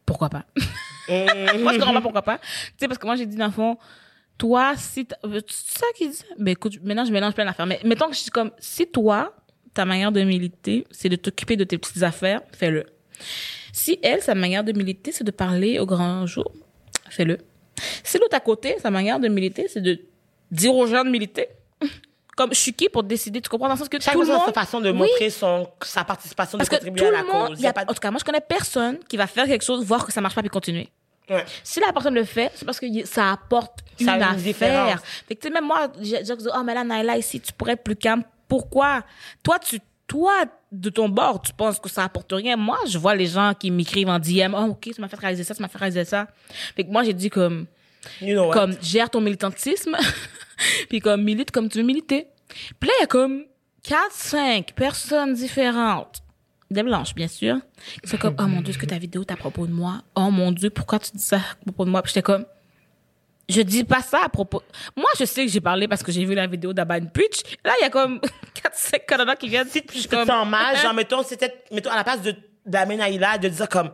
pourquoi 0.04 0.28
pas? 0.28 0.44
moi, 1.08 1.72
je 1.72 1.78
comprends 1.78 1.94
pas 1.94 2.00
pourquoi 2.02 2.22
pas. 2.22 2.38
Tu 2.38 2.44
sais, 2.78 2.88
parce 2.88 2.98
que 2.98 3.06
moi, 3.06 3.16
j'ai 3.16 3.24
dit, 3.26 3.37
dans 3.37 3.46
le 3.46 3.52
fond, 3.52 3.78
toi, 4.38 4.75
si, 4.77 5.07
c'est 5.49 5.79
ça 5.79 5.87
qu'il 5.97 6.11
dit? 6.11 6.18
Ben, 6.38 6.53
écoute, 6.53 6.79
maintenant, 6.83 7.05
je 7.05 7.12
mélange 7.12 7.35
plein 7.35 7.44
d'affaires. 7.44 7.66
Mais 7.66 7.81
mettons 7.85 8.09
que 8.09 8.14
je 8.14 8.20
suis 8.20 8.31
comme, 8.31 8.51
si 8.59 8.87
toi, 8.87 9.35
ta 9.73 9.85
manière 9.85 10.12
de 10.12 10.23
militer, 10.23 10.87
c'est 10.90 11.09
de 11.09 11.16
t'occuper 11.16 11.57
de 11.57 11.64
tes 11.64 11.79
petites 11.79 12.03
affaires, 12.03 12.40
fais-le. 12.57 12.85
Si 13.73 13.99
elle, 14.03 14.23
sa 14.23 14.35
manière 14.35 14.64
de 14.64 14.73
militer, 14.73 15.12
c'est 15.12 15.25
de 15.25 15.31
parler 15.31 15.79
au 15.79 15.87
grand 15.87 16.27
jour, 16.27 16.51
fais-le. 17.11 17.38
Si 18.05 18.18
l'autre 18.18 18.37
à 18.37 18.40
côté, 18.40 18.77
sa 18.81 18.90
manière 18.90 19.18
de 19.18 19.29
militer, 19.29 19.66
c'est 19.68 19.81
de 19.81 19.99
dire 20.51 20.75
aux 20.75 20.87
gens 20.87 21.05
de 21.05 21.11
militer, 21.11 21.49
comme 22.37 22.53
je 22.53 22.59
suis 22.59 22.73
qui 22.73 22.88
pour 22.88 23.03
décider, 23.03 23.40
tu 23.40 23.49
comprends? 23.49 23.66
Dans 23.68 23.75
le 23.75 23.79
sens 23.79 23.88
que 23.88 24.01
Chaque 24.01 24.14
tout 24.14 24.20
le 24.20 24.27
personne 24.27 24.42
a 24.42 24.47
monde... 24.47 24.55
sa 24.55 24.61
façon 24.61 24.81
de 24.81 24.90
Oui. 24.90 24.99
montrer 24.99 25.31
son, 25.31 25.68
sa 25.83 26.05
participation, 26.05 26.59
de 26.59 26.61
Parce 26.64 26.68
que 26.70 26.75
contribuer 26.77 27.01
tout 27.01 27.07
à 27.07 27.11
le 27.11 27.16
la 27.16 27.33
monde, 27.33 27.49
cause. 27.51 27.61
y 27.61 27.66
a, 27.66 27.73
pas 27.73 27.83
en 27.83 27.87
tout 27.94 28.01
cas, 28.01 28.11
moi, 28.11 28.18
je 28.20 28.25
connais 28.25 28.40
personne 28.40 28.99
qui 29.09 29.16
va 29.16 29.27
faire 29.27 29.47
quelque 29.47 29.64
chose, 29.64 29.85
voir 29.85 30.05
que 30.07 30.12
ça 30.12 30.20
marche 30.20 30.35
pas 30.35 30.40
puis 30.42 30.51
continuer. 30.51 30.88
Ouais. 31.30 31.44
Si 31.62 31.80
la 31.80 31.92
personne 31.92 32.14
le 32.14 32.24
fait, 32.24 32.52
c'est 32.54 32.64
parce 32.64 32.78
que 32.78 32.87
ça 33.06 33.32
apporte 33.32 33.80
une 33.98 34.06
Ça 34.06 34.12
a 34.12 34.16
une 34.16 34.22
affaire. 34.22 34.37
différence. 34.37 35.00
Fait 35.26 35.34
que, 35.34 35.40
tu 35.40 35.48
sais, 35.48 35.54
même 35.54 35.64
moi, 35.64 35.88
j'ai 36.00 36.22
dit, 36.22 36.32
oh, 36.54 36.62
mais 36.64 36.74
là, 36.74 36.84
Naila, 36.84 37.16
ici, 37.16 37.40
tu 37.40 37.52
pourrais 37.52 37.72
être 37.72 37.82
plus 37.84 37.96
calme. 37.96 38.22
Pourquoi? 38.48 39.02
Toi, 39.42 39.58
tu, 39.58 39.80
toi, 40.06 40.44
de 40.70 40.90
ton 40.90 41.08
bord, 41.08 41.40
tu 41.40 41.52
penses 41.54 41.78
que 41.78 41.88
ça 41.88 42.04
apporte 42.04 42.30
rien. 42.32 42.56
Moi, 42.56 42.78
je 42.87 42.98
vois 42.98 43.14
les 43.14 43.26
gens 43.26 43.54
qui 43.58 43.70
m'écrivent 43.70 44.08
en 44.08 44.18
DM, 44.18 44.54
oh, 44.54 44.70
ok, 44.72 44.90
tu 44.94 45.00
m'as 45.00 45.08
fait 45.08 45.16
réaliser 45.18 45.44
ça, 45.44 45.54
tu 45.54 45.62
m'as 45.62 45.68
fait 45.68 45.78
réaliser 45.78 46.04
ça. 46.04 46.26
Fait 46.76 46.84
que 46.84 46.90
moi, 46.90 47.02
j'ai 47.04 47.14
dit 47.14 47.30
comme, 47.30 47.66
You 48.20 48.34
know 48.34 48.50
comme, 48.50 48.74
gère 48.82 49.08
ton 49.08 49.22
militantisme, 49.22 49.96
puis 50.90 51.00
comme, 51.00 51.22
milite 51.22 51.50
comme 51.50 51.70
tu 51.70 51.78
veux 51.78 51.84
militer. 51.84 52.26
Puis 52.78 52.88
là, 52.88 52.94
il 52.98 53.00
y 53.00 53.04
a 53.04 53.06
comme 53.06 53.44
4, 53.82 53.98
5 54.10 54.72
personnes 54.74 55.32
différentes. 55.34 56.20
Des 56.70 56.83
blanches, 56.83 57.14
bien 57.14 57.29
sûr. 57.29 57.57
Sont 58.05 58.16
comme, 58.16 58.35
oh 58.38 58.46
mon 58.46 58.61
Dieu, 58.61 58.70
est-ce 58.70 58.79
que 58.79 58.87
ta 58.87 58.98
vidéo 58.98 59.22
est 59.22 59.31
à 59.31 59.37
propos 59.37 59.66
de 59.66 59.72
moi? 59.72 60.03
Oh 60.14 60.31
mon 60.31 60.50
Dieu, 60.50 60.70
pourquoi 60.70 60.98
tu 60.98 61.11
dis 61.14 61.22
ça 61.22 61.37
à 61.37 61.64
propos 61.64 61.85
de 61.85 61.90
moi? 61.90 62.03
Puis 62.03 62.11
j'étais 62.11 62.22
comme, 62.22 62.44
je 63.48 63.61
dis 63.61 63.85
pas 63.85 64.00
ça 64.00 64.20
à 64.24 64.29
propos. 64.29 64.62
Moi, 64.96 65.09
je 65.18 65.24
sais 65.24 65.44
que 65.44 65.53
j'ai 65.53 65.61
parlé 65.61 65.87
parce 65.87 66.03
que 66.03 66.11
j'ai 66.11 66.24
vu 66.24 66.35
la 66.35 66.46
vidéo 66.46 66.72
d'Aban 66.72 67.07
Pitch. 67.07 67.42
Là, 67.64 67.72
il 67.81 67.85
y 67.85 67.87
a 67.87 67.90
comme 67.90 68.20
4, 68.55 68.74
5 68.74 69.07
Canadiens 69.07 69.37
qui 69.37 69.48
viennent. 69.48 69.68
si 69.68 69.83
Je 69.87 69.98
tu 70.03 70.09
te 70.09 70.24
sens 70.27 70.48
mal, 70.48 70.77
genre, 70.79 70.94
mettons, 70.94 71.22
c'était, 71.22 71.62
mettons, 71.70 71.90
à 71.90 71.96
la 71.96 72.05
place 72.05 72.22
de, 72.22 72.35
d'amener 72.64 72.96
Naïla, 72.96 73.37
de 73.38 73.48
dire 73.48 73.68
comme, 73.68 73.90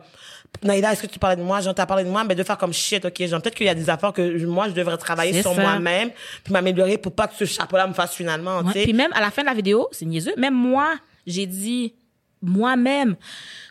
Naïla, 0.63 0.93
est-ce 0.93 1.01
que 1.01 1.07
tu 1.07 1.19
parlais 1.19 1.35
de 1.35 1.43
moi? 1.43 1.59
Genre, 1.59 1.75
t'as 1.75 1.85
parlé 1.85 2.03
de 2.05 2.09
moi, 2.09 2.23
mais 2.23 2.35
de 2.35 2.43
faire 2.43 2.57
comme 2.57 2.73
shit, 2.73 3.03
ok? 3.03 3.25
Genre, 3.25 3.41
peut-être 3.41 3.55
qu'il 3.55 3.65
y 3.65 3.69
a 3.69 3.75
des 3.75 3.89
affaires 3.89 4.13
que 4.13 4.45
moi, 4.45 4.69
je 4.69 4.73
devrais 4.73 4.97
travailler 4.97 5.33
C'est 5.33 5.41
sur 5.41 5.55
moi-même, 5.55 6.11
puis 6.43 6.53
m'améliorer 6.53 6.97
pour 6.97 7.13
pas 7.13 7.27
que 7.27 7.35
ce 7.35 7.45
chapeau-là 7.45 7.87
me 7.87 7.93
fasse 7.93 8.13
finalement, 8.13 8.59
Ouais. 8.61 8.83
Puis 8.83 8.93
même 8.93 9.11
à 9.13 9.21
la 9.21 9.31
fin 9.31 9.41
de 9.41 9.47
la 9.47 9.53
vidéo, 9.53 9.89
c'est 9.91 10.05
niaiseux. 10.05 10.33
Même 10.37 10.53
moi, 10.53 10.95
j'ai 11.27 11.45
dit 11.45 11.93
moi-même 12.41 13.15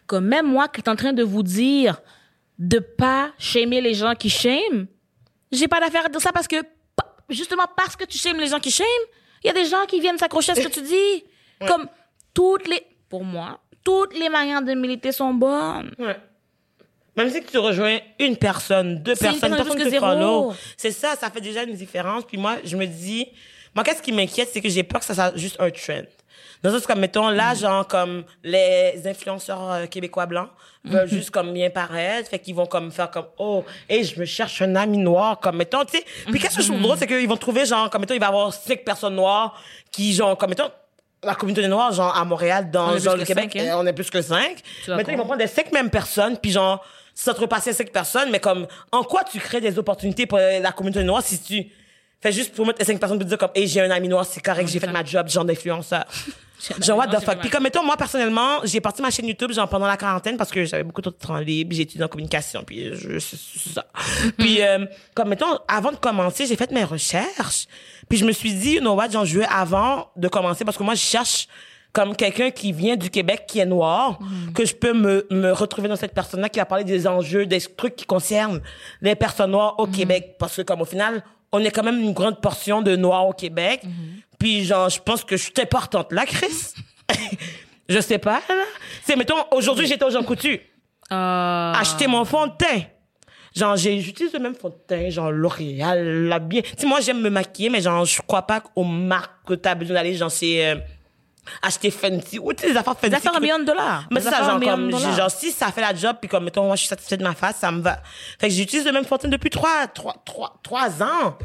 que 0.07 0.17
même 0.17 0.47
moi 0.47 0.69
qui 0.69 0.81
est 0.81 0.89
en 0.89 0.97
train 0.97 1.13
de 1.13 1.23
vous 1.23 1.43
dire 1.43 2.01
de 2.59 2.79
pas 2.79 3.33
shamer 3.39 3.81
les 3.81 3.95
gens 3.95 4.15
qui 4.15 4.29
shame, 4.29 4.87
j'ai 5.51 5.69
pas 5.69 5.81
d'affaire 5.81 6.07
à 6.07 6.09
dire 6.09 6.21
ça 6.21 6.33
parce 6.33 6.49
que 6.49 6.57
justement 7.29 7.65
parce 7.77 7.97
que 7.97 8.05
tu 8.05 8.19
shames 8.19 8.39
les 8.39 8.49
gens 8.49 8.61
qui 8.61 8.71
shame, 8.71 8.87
il 9.43 9.47
y 9.47 9.51
a 9.51 9.55
des 9.55 9.65
gens 9.65 9.85
qui 9.87 10.01
viennent 10.01 10.19
s'accrocher 10.19 10.53
à 10.53 10.55
ce 10.55 10.61
que 10.61 10.73
tu 10.73 10.83
dis. 10.83 11.25
Comme 11.67 11.89
toutes 12.35 12.69
les 12.69 12.83
pour 13.09 13.25
moi, 13.25 13.61
toutes 13.85 14.17
les 14.19 14.29
manières 14.29 14.63
de 14.63 14.73
militer 14.73 15.13
sont 15.13 15.35
bonnes. 15.35 15.95
Ouais. 15.99 16.17
Même 17.17 17.29
si 17.29 17.43
tu 17.43 17.59
rejoins 17.59 17.99
une 18.19 18.37
personne, 18.37 19.03
deux 19.03 19.15
C'est 19.15 19.27
une 19.27 19.33
personnes, 19.33 19.57
personne 19.57 19.77
personne 19.77 20.51
que. 20.51 20.57
C'est 20.77 20.93
ça, 20.93 21.17
ça 21.17 21.31
fait 21.31 21.41
déjà 21.41 21.65
une 21.65 21.75
différence. 21.75 22.25
Puis 22.25 22.39
moi, 22.39 22.57
je 22.65 22.77
me 22.77 22.87
dis, 22.87 23.27
moi, 23.75 23.85
qu'est-ce 23.85 24.01
qui 24.01 24.13
m'inquiète, 24.13 24.49
c'est 24.53 24.61
que 24.61 24.69
j'ai 24.69 24.85
peur 24.85 25.01
que 25.01 25.07
ça 25.07 25.15
soit 25.15 25.37
juste 25.37 25.57
un 25.59 25.71
trend. 25.71 26.05
Dans 26.63 26.71
le 26.71 26.79
sens 26.79 26.87
comme, 26.87 27.01
mettons, 27.01 27.29
là, 27.29 27.55
genre, 27.55 27.87
comme 27.87 28.25
les 28.45 29.01
influenceurs 29.07 29.73
euh, 29.73 29.87
québécois 29.87 30.27
blancs 30.27 30.51
veulent 30.85 31.09
juste 31.09 31.31
comme 31.31 31.53
bien 31.53 31.71
paraître, 31.71 32.29
fait 32.29 32.39
qu'ils 32.39 32.55
vont 32.55 32.67
comme 32.67 32.91
faire 32.91 33.11
comme, 33.11 33.27
oh, 33.39 33.65
et 33.89 34.05
je 34.05 34.19
me 34.21 34.25
cherche 34.25 34.61
un 34.63 34.77
ami 34.77 34.99
noir, 34.99 35.41
comme, 35.41 35.57
mettons, 35.57 35.85
tu 35.85 35.99
sais. 35.99 36.05
Puis 36.27 36.39
qu'est-ce 36.39 36.57
que 36.57 36.63
je 36.63 36.69
trouve 36.69 36.83
drôle, 36.83 36.99
c'est 36.99 37.07
qu'ils 37.07 37.29
vont 37.29 37.37
trouver, 37.37 37.65
genre, 37.65 37.89
comme, 37.89 38.03
mettons, 38.03 38.15
il 38.15 38.21
va 38.21 38.27
y 38.27 38.29
avoir 38.29 38.53
cinq 38.53 38.85
personnes 38.85 39.15
noires 39.15 39.59
qui, 39.91 40.13
genre, 40.13 40.37
comme, 40.37 40.51
mettons, 40.51 40.71
la 41.23 41.35
communauté 41.35 41.67
noire, 41.67 41.93
genre, 41.93 42.15
à 42.17 42.25
Montréal, 42.25 42.71
dans 42.71 42.97
genre, 42.99 43.17
le 43.17 43.25
Québec, 43.25 43.51
cinq, 43.53 43.63
hein. 43.63 43.69
euh, 43.69 43.81
on 43.81 43.87
est 43.87 43.93
plus 43.93 44.11
que 44.11 44.21
cinq. 44.21 44.59
Tu 44.85 44.91
ils 44.91 45.17
vont 45.17 45.25
prendre 45.25 45.37
les 45.37 45.47
cinq 45.47 45.73
mêmes 45.73 45.91
personnes, 45.91 46.37
puis 46.37 46.51
genre, 46.51 46.85
ça 47.15 47.33
te 47.35 47.41
repasser 47.41 47.73
cinq 47.73 47.91
personnes, 47.91 48.31
mais 48.31 48.41
comme, 48.41 48.67
en 48.93 49.03
quoi 49.03 49.25
tu 49.25 49.39
crées 49.39 49.61
des 49.61 49.79
opportunités 49.79 50.27
pour 50.27 50.39
la 50.39 50.73
communauté 50.73 51.05
noire 51.05 51.23
si 51.23 51.41
tu 51.41 51.71
fais 52.21 52.33
juste 52.33 52.55
pour 52.55 52.67
mettre 52.67 52.79
les 52.79 52.85
cinq 52.85 52.99
personnes 52.99 53.19
pour 53.19 53.27
dire 53.27 53.39
comme, 53.39 53.51
hey, 53.55 53.67
j'ai 53.67 53.81
un 53.81 53.91
ami 53.91 54.09
noir, 54.09 54.25
c'est 54.27 54.43
correct, 54.43 54.69
j'ai 54.69 54.81
fait 54.81 54.87
ma 54.93 55.05
job, 55.05 55.29
genre 55.29 55.45
d'influenceur. 55.45 56.05
Genre, 56.81 56.97
what 56.99 57.09
the 57.09 57.25
fuck? 57.25 57.39
Puis 57.41 57.51
comme, 57.51 57.63
mettons, 57.63 57.85
moi, 57.85 57.97
personnellement, 57.97 58.59
j'ai 58.65 58.81
parti 58.81 59.01
ma 59.01 59.11
chaîne 59.11 59.27
YouTube, 59.27 59.53
genre, 59.53 59.69
pendant 59.69 59.87
la 59.87 59.97
quarantaine, 59.97 60.37
parce 60.37 60.51
que 60.51 60.65
j'avais 60.65 60.85
beaucoup 60.85 61.01
de 61.01 61.11
temps 61.11 61.39
libre, 61.39 61.75
j'ai 61.75 61.83
étudié 61.83 62.05
en 62.05 62.09
communication, 62.09 62.63
puis 62.65 62.95
je, 62.95 63.19
c'est 63.19 63.37
ça. 63.75 63.87
puis, 64.39 64.63
euh, 64.63 64.85
comme, 65.15 65.29
mettons, 65.29 65.59
avant 65.69 65.93
de 65.93 65.97
commencer, 65.97 66.47
j'ai 66.47 66.57
fait 66.57 66.71
mes 66.71 66.85
recherches, 66.85 67.67
puis 68.09 68.19
je 68.19 68.25
me 68.25 68.33
suis 68.33 68.53
dit, 68.53 68.75
you 68.75 68.81
know 68.81 68.95
what, 68.95 69.11
genre, 69.11 69.25
je 69.25 69.39
veux 69.39 69.47
avant 69.47 70.11
de 70.17 70.29
commencer, 70.29 70.65
parce 70.65 70.77
que 70.77 70.83
moi, 70.83 70.95
je 70.95 71.01
cherche 71.01 71.49
comme 71.93 72.15
quelqu'un 72.15 72.51
qui 72.51 72.73
vient 72.73 72.97
du 72.97 73.11
Québec, 73.11 73.45
qui 73.49 73.59
est 73.59 73.67
noir, 73.67 74.19
que 74.55 74.65
je 74.65 74.75
peux 74.75 74.93
me, 74.93 75.27
me 75.31 75.51
retrouver 75.51 75.89
dans 75.89 75.97
cette 75.97 76.15
personne-là 76.15 76.49
qui 76.49 76.61
va 76.61 76.65
parler 76.65 76.85
des 76.85 77.07
enjeux, 77.07 77.47
des 77.47 77.61
trucs 77.61 77.97
qui 77.97 78.07
concernent 78.07 78.61
les 79.01 79.17
personnes 79.17 79.51
noires 79.51 79.75
au 79.79 79.87
Québec. 79.87 80.37
Parce 80.39 80.57
que, 80.57 80.63
comme, 80.63 80.83
au 80.83 80.85
final, 80.85 81.25
on 81.53 81.61
est 81.61 81.71
quand 81.71 81.83
même 81.83 82.01
une 82.01 82.13
grande 82.13 82.41
portion 82.41 82.83
de 82.83 82.97
noirs 82.97 83.27
au 83.27 83.33
Québec. 83.33 83.83
Puis, 84.39 84.65
genre, 84.65 84.89
je 84.89 85.01
pense 85.01 85.25
que 85.25 85.37
je 85.37 85.43
suis 85.45 85.53
importante 85.61 86.13
là, 86.13 86.25
Chris. 86.27 86.75
je 87.89 88.01
sais 88.01 88.19
pas, 88.19 88.41
là. 88.49 88.65
C'est, 89.05 89.17
mettons, 89.17 89.37
aujourd'hui, 89.53 89.87
j'étais 89.87 90.05
au 90.05 90.11
Jean 90.11 90.23
Coutu. 90.23 90.61
Euh, 91.13 91.73
Acheter 91.73 92.07
mon 92.07 92.25
fond 92.25 92.47
de 92.47 92.53
teint. 92.57 92.83
Genre, 93.55 93.77
j'utilise 93.77 94.33
le 94.33 94.39
même 94.39 94.55
fond 94.55 94.69
de 94.69 94.77
teint, 94.87 95.11
genre 95.11 95.33
L'Oréal, 95.33 96.27
la 96.29 96.39
bien. 96.39 96.63
Tu 96.63 96.71
sais, 96.79 96.87
moi, 96.87 97.01
j'aime 97.01 97.21
me 97.21 97.31
maquiller, 97.31 97.69
mais 97.69 97.81
genre, 97.81 98.05
je 98.05 98.23
crois 98.23 98.43
pas 98.43 98.63
aux 98.77 98.85
marques 98.85 99.45
que 99.47 99.55
t'as 99.55 99.75
besoin 99.75 99.95
d'aller, 99.95 100.15
genre, 100.15 100.31
c'est, 100.31 100.65
euh, 100.65 100.77
acheter 101.63 101.91
Fenty, 101.91 102.39
ou 102.39 102.53
des 102.53 102.77
affaires 102.77 102.97
Fenty. 102.97 103.11
Des 103.11 103.17
affaires 103.17 103.37
un 103.37 103.41
million 103.41 103.59
de 103.59 103.65
dollars. 103.65 104.07
mais 104.11 104.21
ça, 104.21 104.43
genre, 104.45 104.61
comme, 104.61 104.91
genre, 104.91 105.31
si 105.31 105.51
ça 105.51 105.73
fait 105.73 105.81
la 105.81 105.95
job, 105.95 106.17
puis 106.21 106.29
comme, 106.29 106.45
mettons, 106.45 106.65
moi, 106.65 106.77
je 106.77 106.81
suis 106.81 106.89
satisfaite 106.89 107.21
de 107.21 107.25
ma 107.25 107.35
face, 107.35 107.57
ça 107.57 107.71
me 107.71 107.81
va. 107.81 107.99
Fait 108.39 108.49
que 108.49 108.55
j'utilise 108.55 108.85
le 108.85 108.93
même 108.93 109.05
fond 109.05 109.17
de 109.17 109.23
teint 109.23 109.29
depuis 109.29 109.51
trois, 109.51 109.87
trois, 109.89 110.17
trois, 110.25 110.59
trois 110.63 111.03
ans. 111.03 111.37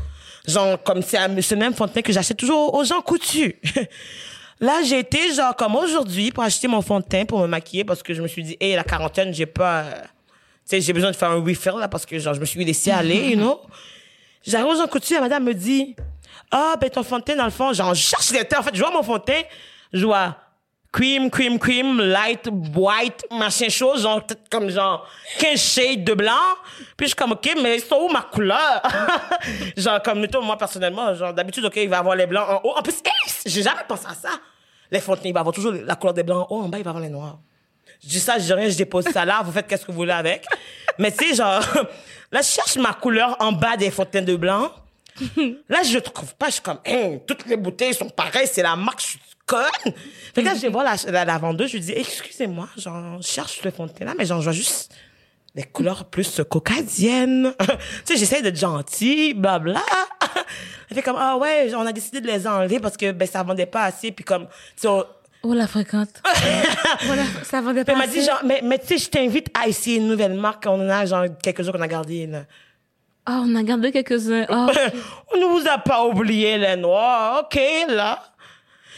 Genre, 0.48 0.82
comme 0.84 1.02
c'est 1.02 1.18
le 1.28 1.56
même 1.56 1.74
fond 1.74 1.86
de 1.86 1.92
teint 1.92 2.02
que 2.02 2.14
j'achète 2.14 2.38
toujours 2.38 2.74
aux 2.74 2.84
gens 2.84 3.02
coutus. 3.02 3.54
Là, 4.62 4.84
j'ai 4.84 5.00
été, 5.00 5.34
genre, 5.34 5.56
comme 5.56 5.76
aujourd'hui, 5.76 6.32
pour 6.32 6.44
acheter 6.44 6.68
mon 6.68 6.82
fond 6.82 7.00
de 7.00 7.06
teint 7.06 7.26
pour 7.26 7.40
me 7.42 7.48
maquiller, 7.48 7.84
parce 7.84 8.02
que 8.02 8.14
je 8.14 8.22
me 8.22 8.28
suis 8.28 8.44
dit, 8.44 8.58
hey, 8.60 8.76
la 8.76 8.84
quarantaine, 8.84 9.34
j'ai 9.34 9.46
pas, 9.46 9.82
euh, 9.82 9.92
tu 10.02 10.08
sais, 10.66 10.82
j'ai 10.82 10.94
besoin 10.94 11.12
de 11.12 11.16
faire 11.16 11.30
un 11.30 11.44
refill, 11.44 11.74
là, 11.78 11.90
parce 11.90 12.06
que, 12.06 12.18
genre, 12.20 12.34
je 12.34 12.40
me 12.40 12.46
suis 12.46 12.64
laissé 12.64 12.92
aller, 12.92 13.32
you 13.32 13.36
know. 13.36 13.60
J'arrive 14.48 14.68
aux 14.68 14.76
gens 14.78 14.88
coutus, 14.88 15.12
la 15.12 15.22
madame 15.22 15.44
me 15.44 15.54
dit, 15.54 15.96
ah, 16.52 16.76
ben, 16.80 16.90
ton 16.90 17.04
fond 17.04 17.20
de 17.20 17.24
teint, 17.24 17.36
dans 17.36 17.46
le 17.46 17.52
fond, 17.52 17.74
genre, 17.74 17.94
je 17.94 18.02
cherche 18.02 18.32
les 18.32 18.46
teints. 18.46 18.60
En 18.60 18.64
fait, 18.64 18.74
je 18.74 18.80
vois 18.80 18.92
mon 18.92 19.04
fond 19.04 19.18
de 19.18 19.24
teint, 19.24 19.42
je 19.96 20.06
vois 20.06 20.38
cream, 20.92 21.30
cream, 21.30 21.60
cream, 21.60 22.00
light, 22.00 22.48
white, 22.74 23.26
machin 23.32 23.70
chose, 23.70 24.04
genre, 24.04 24.26
peut-être 24.26 24.48
comme 24.50 24.70
genre 24.70 25.06
15 25.40 25.60
shades 25.60 26.04
de 26.04 26.14
blanc. 26.14 26.32
Puis 26.96 27.08
je 27.08 27.08
suis 27.08 27.16
comme, 27.16 27.34
OK, 27.34 27.50
mais 27.62 27.78
ils 27.78 27.82
sont 27.82 27.98
où 27.98 28.10
ma 28.10 28.22
couleur? 28.22 28.82
genre, 29.78 30.02
comme, 30.02 30.22
mettons, 30.22 30.42
moi, 30.42 30.58
personnellement, 30.58 31.14
genre, 31.14 31.34
d'habitude, 31.34 31.66
OK, 31.66 31.76
il 31.76 31.90
va 31.90 31.98
avoir 32.00 32.16
les 32.16 32.26
blancs 32.26 32.48
en 32.50 32.62
haut. 32.64 32.78
En 32.78 32.82
plus, 32.82 32.96
hey, 33.04 33.34
j'ai 33.46 33.62
jamais 33.62 33.84
pensé 33.88 34.06
à 34.08 34.14
ça. 34.14 34.30
Les 34.90 35.02
teint, 35.02 35.16
il 35.26 35.34
va 35.34 35.42
avoir 35.42 35.54
toujours 35.54 35.74
la 35.74 35.96
couleur 35.96 36.14
des 36.14 36.24
blancs 36.24 36.48
en 36.50 36.56
haut, 36.56 36.62
en 36.62 36.70
bas, 36.70 36.78
il 36.78 36.84
va 36.84 36.92
avoir 36.92 37.04
les 37.04 37.10
noirs. 37.10 37.40
Je 38.02 38.08
dis 38.08 38.20
ça, 38.20 38.38
je 38.38 38.44
dis 38.44 38.54
rien, 38.54 38.70
je 38.70 38.78
dépose 38.78 39.06
ça 39.06 39.26
là, 39.26 39.42
vous 39.44 39.52
faites 39.52 39.68
qu'est-ce 39.68 39.86
que 39.86 39.92
vous 39.92 39.98
voulez 39.98 40.12
avec. 40.12 40.46
Mais 40.98 41.12
tu 41.12 41.30
sais, 41.30 41.36
genre, 41.36 41.62
là, 42.32 42.42
je 42.42 42.48
cherche 42.48 42.78
ma 42.78 42.94
couleur 42.94 43.36
en 43.40 43.52
bas 43.52 43.76
des 43.76 43.92
fontaines 43.92 44.26
de 44.26 44.36
blanc. 44.36 44.72
Là, 45.70 45.82
je 45.82 45.98
trouve 46.00 46.36
pas, 46.36 46.48
je 46.48 46.54
suis 46.54 46.62
comme, 46.62 46.80
Hein, 46.86 47.20
toutes 47.26 47.46
les 47.46 47.56
bouteilles 47.56 47.94
sont 47.94 48.10
pareilles, 48.10 48.50
c'est 48.52 48.62
la 48.62 48.76
marque, 48.76 49.00
je 49.00 49.06
suis 49.06 49.20
conne. 49.46 49.94
Fait 50.34 50.42
que 50.42 50.48
là, 50.48 50.56
je 50.56 50.62
vais 50.62 50.70
voir 50.70 50.84
la, 50.84 50.96
la, 51.12 51.26
la 51.26 51.38
vendeuse, 51.38 51.68
je 51.70 51.78
lui 51.78 51.84
dis, 51.84 51.94
excusez-moi, 51.94 52.68
genre, 52.78 53.22
je 53.22 53.28
cherche 53.28 53.64
le 53.64 53.72
fond 53.72 53.86
de 53.86 54.06
là, 54.06 54.14
mais 54.18 54.26
genre, 54.26 54.40
je 54.40 54.46
vois 54.46 54.54
juste 54.54 54.94
des 55.56 55.64
couleurs 55.64 56.06
plus 56.06 56.42
caucasiennes. 56.50 57.54
tu 57.60 57.68
sais, 58.06 58.18
j'essaie 58.18 58.42
d'être 58.42 58.60
gentil, 58.60 59.34
blabla. 59.34 59.82
Elle 60.90 60.96
fait 60.98 61.02
comme, 61.02 61.16
ah 61.18 61.38
ouais, 61.38 61.74
on 61.76 61.86
a 61.86 61.94
décidé 61.94 62.22
de 62.22 62.28
les 62.28 62.46
enlever 62.48 62.80
parce 62.80 62.98
que, 62.98 63.12
ben, 63.12 63.28
ça 63.28 63.44
vendait 63.44 63.66
pas 63.66 63.84
assez, 63.84 64.12
puis 64.12 64.26
comme, 64.26 64.46
tu 64.48 64.52
sais, 64.78 64.88
on- 64.88 65.06
Oh, 65.48 65.54
la 65.54 65.68
fréquente. 65.68 66.10
voilà, 67.04 67.22
ça 67.44 67.62
vendait 67.62 67.86
pas 67.86 67.92
elle 67.92 68.00
m'a 68.00 68.08
dit, 68.08 68.24
genre, 68.24 68.42
mais, 68.44 68.62
mais 68.64 68.80
tu 68.80 68.88
sais, 68.88 68.98
je 68.98 69.10
t'invite 69.12 69.48
à 69.54 69.68
essayer 69.68 69.98
une 69.98 70.08
nouvelle 70.08 70.34
marque. 70.34 70.66
On 70.68 70.84
en 70.84 70.90
a, 70.90 71.06
genre, 71.06 71.26
quelques 71.44 71.62
jours 71.62 71.72
qu'on 71.74 71.82
a 71.82 71.88
gardé. 71.88 72.26
Là. 72.26 72.46
Ah, 73.28 73.42
on 73.46 73.56
a 73.56 73.62
gardé 73.62 73.92
quelques-uns. 73.92 74.46
Oh. 74.50 74.68
On 75.36 75.38
ne 75.40 75.46
vous 75.46 75.68
a 75.68 75.78
pas 75.78 76.04
oublié, 76.04 76.58
les 76.58 76.76
noirs. 76.76 77.44
OK, 77.44 77.60
là. 77.90 78.24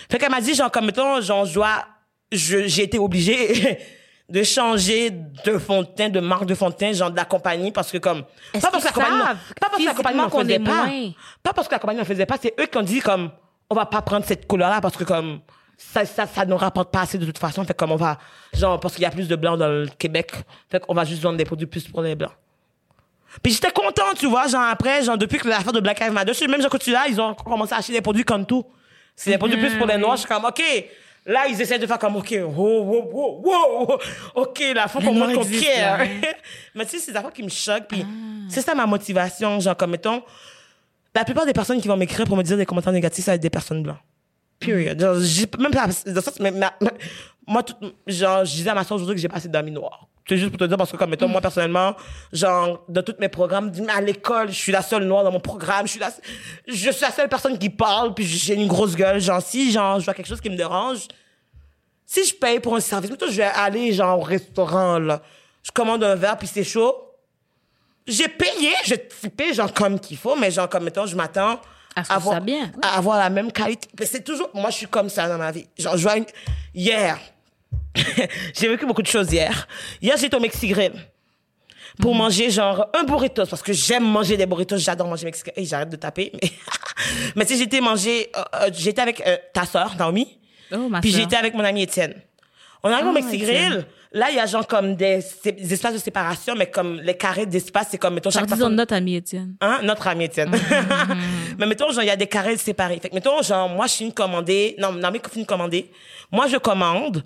Fait 0.09 0.17
qu'elle 0.17 0.31
m'a 0.31 0.41
dit, 0.41 0.53
genre, 0.55 0.71
comme, 0.71 0.85
mettons, 0.85 1.21
genre, 1.21 1.45
je 1.45 1.53
dois, 1.53 1.85
je- 2.31 2.67
j'ai 2.67 2.83
été 2.83 2.97
obligée 2.99 3.79
de 4.29 4.43
changer 4.43 5.09
de 5.11 5.57
fond 5.57 5.81
de 5.83 5.87
teint, 5.87 6.09
de 6.09 6.19
marque 6.19 6.45
de 6.45 6.55
fond 6.55 6.69
de 6.69 6.75
teint, 6.75 6.91
genre, 6.93 7.11
de 7.11 7.15
la 7.15 7.25
compagnie, 7.25 7.71
parce 7.71 7.91
que, 7.91 7.97
comme, 7.97 8.23
pas 8.61 8.71
parce 8.71 8.83
que 8.83 8.87
la 8.89 8.93
qu'ils 8.93 9.03
compagnie, 9.03 9.21
savent 9.21 9.37
pas 9.59 9.67
parce 9.69 9.77
que 9.81 9.85
la 9.87 9.93
compagnie 9.93 10.17
n'en 10.17 10.29
faisait 10.29 10.59
pas. 10.59 10.85
moins? 10.85 11.11
Pas 11.43 11.53
parce 11.53 11.67
que 11.67 11.73
la 11.75 11.79
compagnie 11.79 11.99
n'en 11.99 12.05
faisait 12.05 12.25
pas, 12.25 12.35
c'est 12.41 12.53
eux 12.59 12.65
qui 12.65 12.77
ont 12.77 12.81
dit, 12.83 12.99
comme, 12.99 13.31
on 13.69 13.75
va 13.75 13.85
pas 13.85 14.01
prendre 14.01 14.25
cette 14.25 14.47
couleur-là 14.47 14.79
parce 14.81 14.95
que, 14.97 15.03
comme, 15.03 15.39
ça, 15.77 16.05
ça, 16.05 16.25
ça 16.25 16.43
nous 16.45 16.57
rapporte 16.57 16.91
pas 16.91 17.01
assez 17.01 17.17
de 17.19 17.25
toute 17.25 17.37
façon. 17.37 17.63
Fait 17.63 17.73
comme 17.75 17.91
on 17.91 17.97
va, 17.97 18.17
genre, 18.53 18.79
parce 18.79 18.95
qu'il 18.95 19.03
y 19.03 19.05
a 19.05 19.11
plus 19.11 19.27
de 19.27 19.35
blancs 19.35 19.59
dans 19.59 19.67
le 19.67 19.87
Québec. 19.99 20.31
Fait 20.71 20.79
qu'on 20.79 20.93
va 20.95 21.05
juste 21.05 21.21
vendre 21.21 21.37
des 21.37 21.45
produits 21.45 21.67
plus 21.67 21.87
pour 21.87 22.01
les 22.01 22.15
blancs. 22.15 22.31
Puis 23.43 23.53
j'étais 23.53 23.71
content, 23.71 24.01
tu 24.17 24.25
vois, 24.25 24.47
genre 24.47 24.63
après, 24.63 25.03
genre 25.03 25.17
depuis 25.17 25.37
que 25.37 25.47
l'affaire 25.47 25.71
de 25.73 25.79
Black 25.79 25.99
Lives 25.99 26.11
Matter, 26.13 26.47
même 26.47 26.61
genre 26.61 26.71
quand 26.71 26.79
tu 26.79 26.91
là, 26.91 27.05
ils 27.07 27.21
ont 27.21 27.35
commencé 27.35 27.73
à 27.73 27.77
acheter 27.77 27.93
des 27.93 28.01
produits 28.01 28.23
comme 28.23 28.45
tout. 28.45 28.65
C'est 29.17 29.31
des 29.31 29.37
produits 29.37 29.57
plus 29.57 29.75
pour 29.75 29.87
les 29.87 29.97
noirs, 29.97 30.15
je 30.15 30.21
suis 30.21 30.29
comme, 30.29 30.45
OK. 30.45 30.63
Là, 31.25 31.47
ils 31.49 31.59
essaient 31.59 31.79
de 31.79 31.85
faire 31.85 31.99
comme, 31.99 32.15
OK. 32.15 32.33
OK, 34.35 34.59
là, 34.73 34.87
faut 34.87 34.99
qu'on 34.99 35.13
montre 35.13 35.33
qu'on 35.33 35.59
care. 35.59 35.99
Mais 36.73 36.85
tu 36.85 36.91
sais, 36.91 36.99
c'est 36.99 37.11
des 37.11 37.17
affaires 37.17 37.33
qui 37.33 37.43
me 37.43 37.49
choquent, 37.49 37.87
puis 37.89 38.05
c'est 38.47 38.61
ça 38.61 38.73
ma 38.75 38.85
motivation, 38.85 39.59
genre 39.59 39.75
comme, 39.75 39.91
mettons, 39.91 40.23
la 41.13 41.25
plupart 41.25 41.45
des 41.47 41.53
personnes 41.53 41.81
qui 41.81 41.87
vont 41.87 41.97
m'écrire 41.97 42.25
pour 42.27 42.37
me 42.37 42.43
dire 42.43 42.55
des 42.55 42.65
commentaires 42.65 42.93
négatifs, 42.93 43.25
ça 43.25 43.31
va 43.31 43.35
être 43.35 43.41
des 43.41 43.49
personnes 43.49 43.81
blanches. 43.81 43.97
Period. 44.59 44.99
Genre, 44.99 45.15
j'ai 45.19 45.45
même 46.39 46.57
ma- 46.57 46.73
ma- 46.81 46.91
moi, 47.45 47.63
tout, 47.63 47.75
genre, 48.07 48.43
je 48.43 48.51
disais 48.51 48.69
à 48.69 48.73
ma 48.75 48.83
soeur 48.83 48.97
aujourd'hui 48.97 49.15
que 49.15 49.21
j'ai 49.21 49.29
pas 49.29 49.37
assez 49.37 49.47
d'amis 49.49 49.71
noirs. 49.71 50.07
C'est 50.27 50.37
juste 50.37 50.49
pour 50.49 50.57
te 50.59 50.65
dire 50.65 50.75
parce 50.75 50.91
que, 50.91 50.97
comme, 50.97 51.09
mettons, 51.11 51.29
moi, 51.29 51.39
personnellement, 51.39 51.95
genre, 52.33 52.83
dans 52.89 53.01
tous 53.01 53.15
mes 53.19 53.29
programmes, 53.29 53.71
à 53.87 54.01
l'école, 54.01 54.49
je 54.49 54.55
suis 54.55 54.71
la 54.73 54.81
seule 54.81 55.05
noire 55.05 55.23
dans 55.23 55.31
mon 55.31 55.39
programme, 55.39 55.85
je 55.85 55.91
suis 55.91 55.99
la, 56.01 56.11
je 56.67 56.73
suis 56.91 57.01
la 57.01 57.11
seule 57.11 57.29
personne 57.29 57.57
qui 57.57 57.69
parle, 57.69 58.13
puis 58.13 58.25
j'ai 58.25 58.55
une 58.55 58.67
grosse 58.67 58.95
gueule. 58.95 59.21
Genre, 59.21 59.41
si, 59.41 59.71
genre, 59.71 59.99
je 59.99 60.05
vois 60.05 60.13
quelque 60.13 60.27
chose 60.27 60.41
qui 60.41 60.49
me 60.49 60.57
dérange, 60.57 61.07
si 62.05 62.25
je 62.25 62.33
paye 62.33 62.59
pour 62.59 62.75
un 62.75 62.81
service, 62.81 63.09
mettons, 63.09 63.27
je 63.29 63.37
vais 63.37 63.43
aller, 63.43 63.93
genre, 63.93 64.19
au 64.19 64.23
restaurant, 64.23 64.99
là, 64.99 65.21
je 65.63 65.71
commande 65.71 66.03
un 66.03 66.15
verre, 66.15 66.37
puis 66.37 66.47
c'est 66.47 66.63
chaud, 66.65 66.93
j'ai 68.05 68.27
payé, 68.27 68.71
je 68.85 68.95
tipé, 68.95 69.53
genre, 69.53 69.73
comme 69.73 69.97
qu'il 69.99 70.17
faut, 70.17 70.35
mais 70.35 70.51
genre, 70.51 70.67
comme, 70.67 70.83
mettons, 70.83 71.05
je 71.05 71.15
m'attends 71.15 71.59
avoir, 72.09 72.35
ça 72.35 72.39
bien, 72.39 72.71
avoir 72.81 73.17
la 73.17 73.29
même 73.29 73.51
qualité. 73.51 73.87
C'est 74.05 74.23
toujours, 74.23 74.49
moi, 74.53 74.69
je 74.69 74.75
suis 74.77 74.87
comme 74.87 75.09
ça 75.09 75.27
dans 75.27 75.37
ma 75.37 75.51
vie. 75.51 75.67
Genre, 75.77 75.97
je 75.97 76.03
vois 76.03 76.17
une, 76.17 76.25
hier, 76.73 77.17
j'ai 78.53 78.67
vécu 78.67 78.85
beaucoup 78.85 79.01
de 79.01 79.07
choses 79.07 79.31
hier. 79.31 79.67
Hier, 80.01 80.15
j'étais 80.17 80.35
au 80.35 80.39
Mexique 80.39 80.71
Grill 80.71 80.93
pour 81.99 82.11
Mhm. 82.13 82.17
manger 82.19 82.49
genre 82.51 82.87
un 82.93 83.03
burritos 83.03 83.45
parce 83.47 83.63
que 83.63 83.73
j'aime 83.73 84.03
manger 84.05 84.37
des 84.37 84.45
burritos, 84.45 84.77
j'adore 84.77 85.07
manger 85.07 85.25
mexicain. 85.25 85.51
Et 85.55 85.65
j'arrête 85.65 85.89
de 85.89 85.95
taper. 85.95 86.31
Mais, 86.33 86.51
mais 87.35 87.45
sais, 87.45 87.57
j'étais 87.57 87.81
manger, 87.81 88.29
euh, 88.35 88.43
euh, 88.61 88.69
j'étais 88.73 89.01
avec 89.01 89.25
euh, 89.25 89.37
ta 89.53 89.65
sœur, 89.65 89.95
Naomi. 89.97 90.37
Oh, 90.71 90.89
ma 90.89 91.01
Puis 91.01 91.11
j'étais 91.11 91.37
avec 91.37 91.53
mon 91.55 91.63
ami 91.63 91.83
Étienne. 91.83 92.13
On 92.83 92.91
arrive 92.91 93.07
au 93.07 93.09
Ah, 93.09 93.13
Mexique. 93.13 93.41
Grill. 93.41 93.85
Là, 94.17 94.31
il 94.31 94.35
y 94.35 94.39
a 94.39 94.47
genre 94.47 94.65
comme 94.65 94.95
des, 94.95 95.23
espaces 95.71 95.93
de 95.93 95.99
séparation, 95.99 96.55
mais 96.55 96.71
comme 96.71 96.99
les 97.01 97.15
carrés 97.15 97.45
d'espace, 97.45 97.89
c'est 97.91 97.99
comme, 97.99 98.15
mettons, 98.15 98.31
chaque 98.31 98.45
Disons 98.45 98.55
personne... 98.55 98.75
notre 98.75 98.95
ami 98.95 99.15
Étienne. 99.15 99.55
Hein? 99.61 99.81
Notre 99.83 100.07
ami 100.07 100.23
Étienne. 100.23 100.49
Mais 101.59 101.67
mettons, 101.67 101.91
genre, 101.91 102.01
il 102.01 102.07
y 102.07 102.09
a 102.09 102.15
des 102.15 102.25
carrés 102.25 102.57
séparés. 102.57 102.99
Fait 102.99 103.09
que, 103.09 103.13
mettons, 103.13 103.43
genre, 103.43 103.69
moi, 103.69 103.85
je 103.85 103.91
suis 103.91 104.05
une 104.05 104.13
commandée. 104.13 104.75
Non, 104.79 104.91
non, 104.91 105.11
mais 105.11 105.21
une 105.35 105.45
commandée. 105.45 105.91
Moi, 106.31 106.47
je 106.47 106.57
commande. 106.57 107.23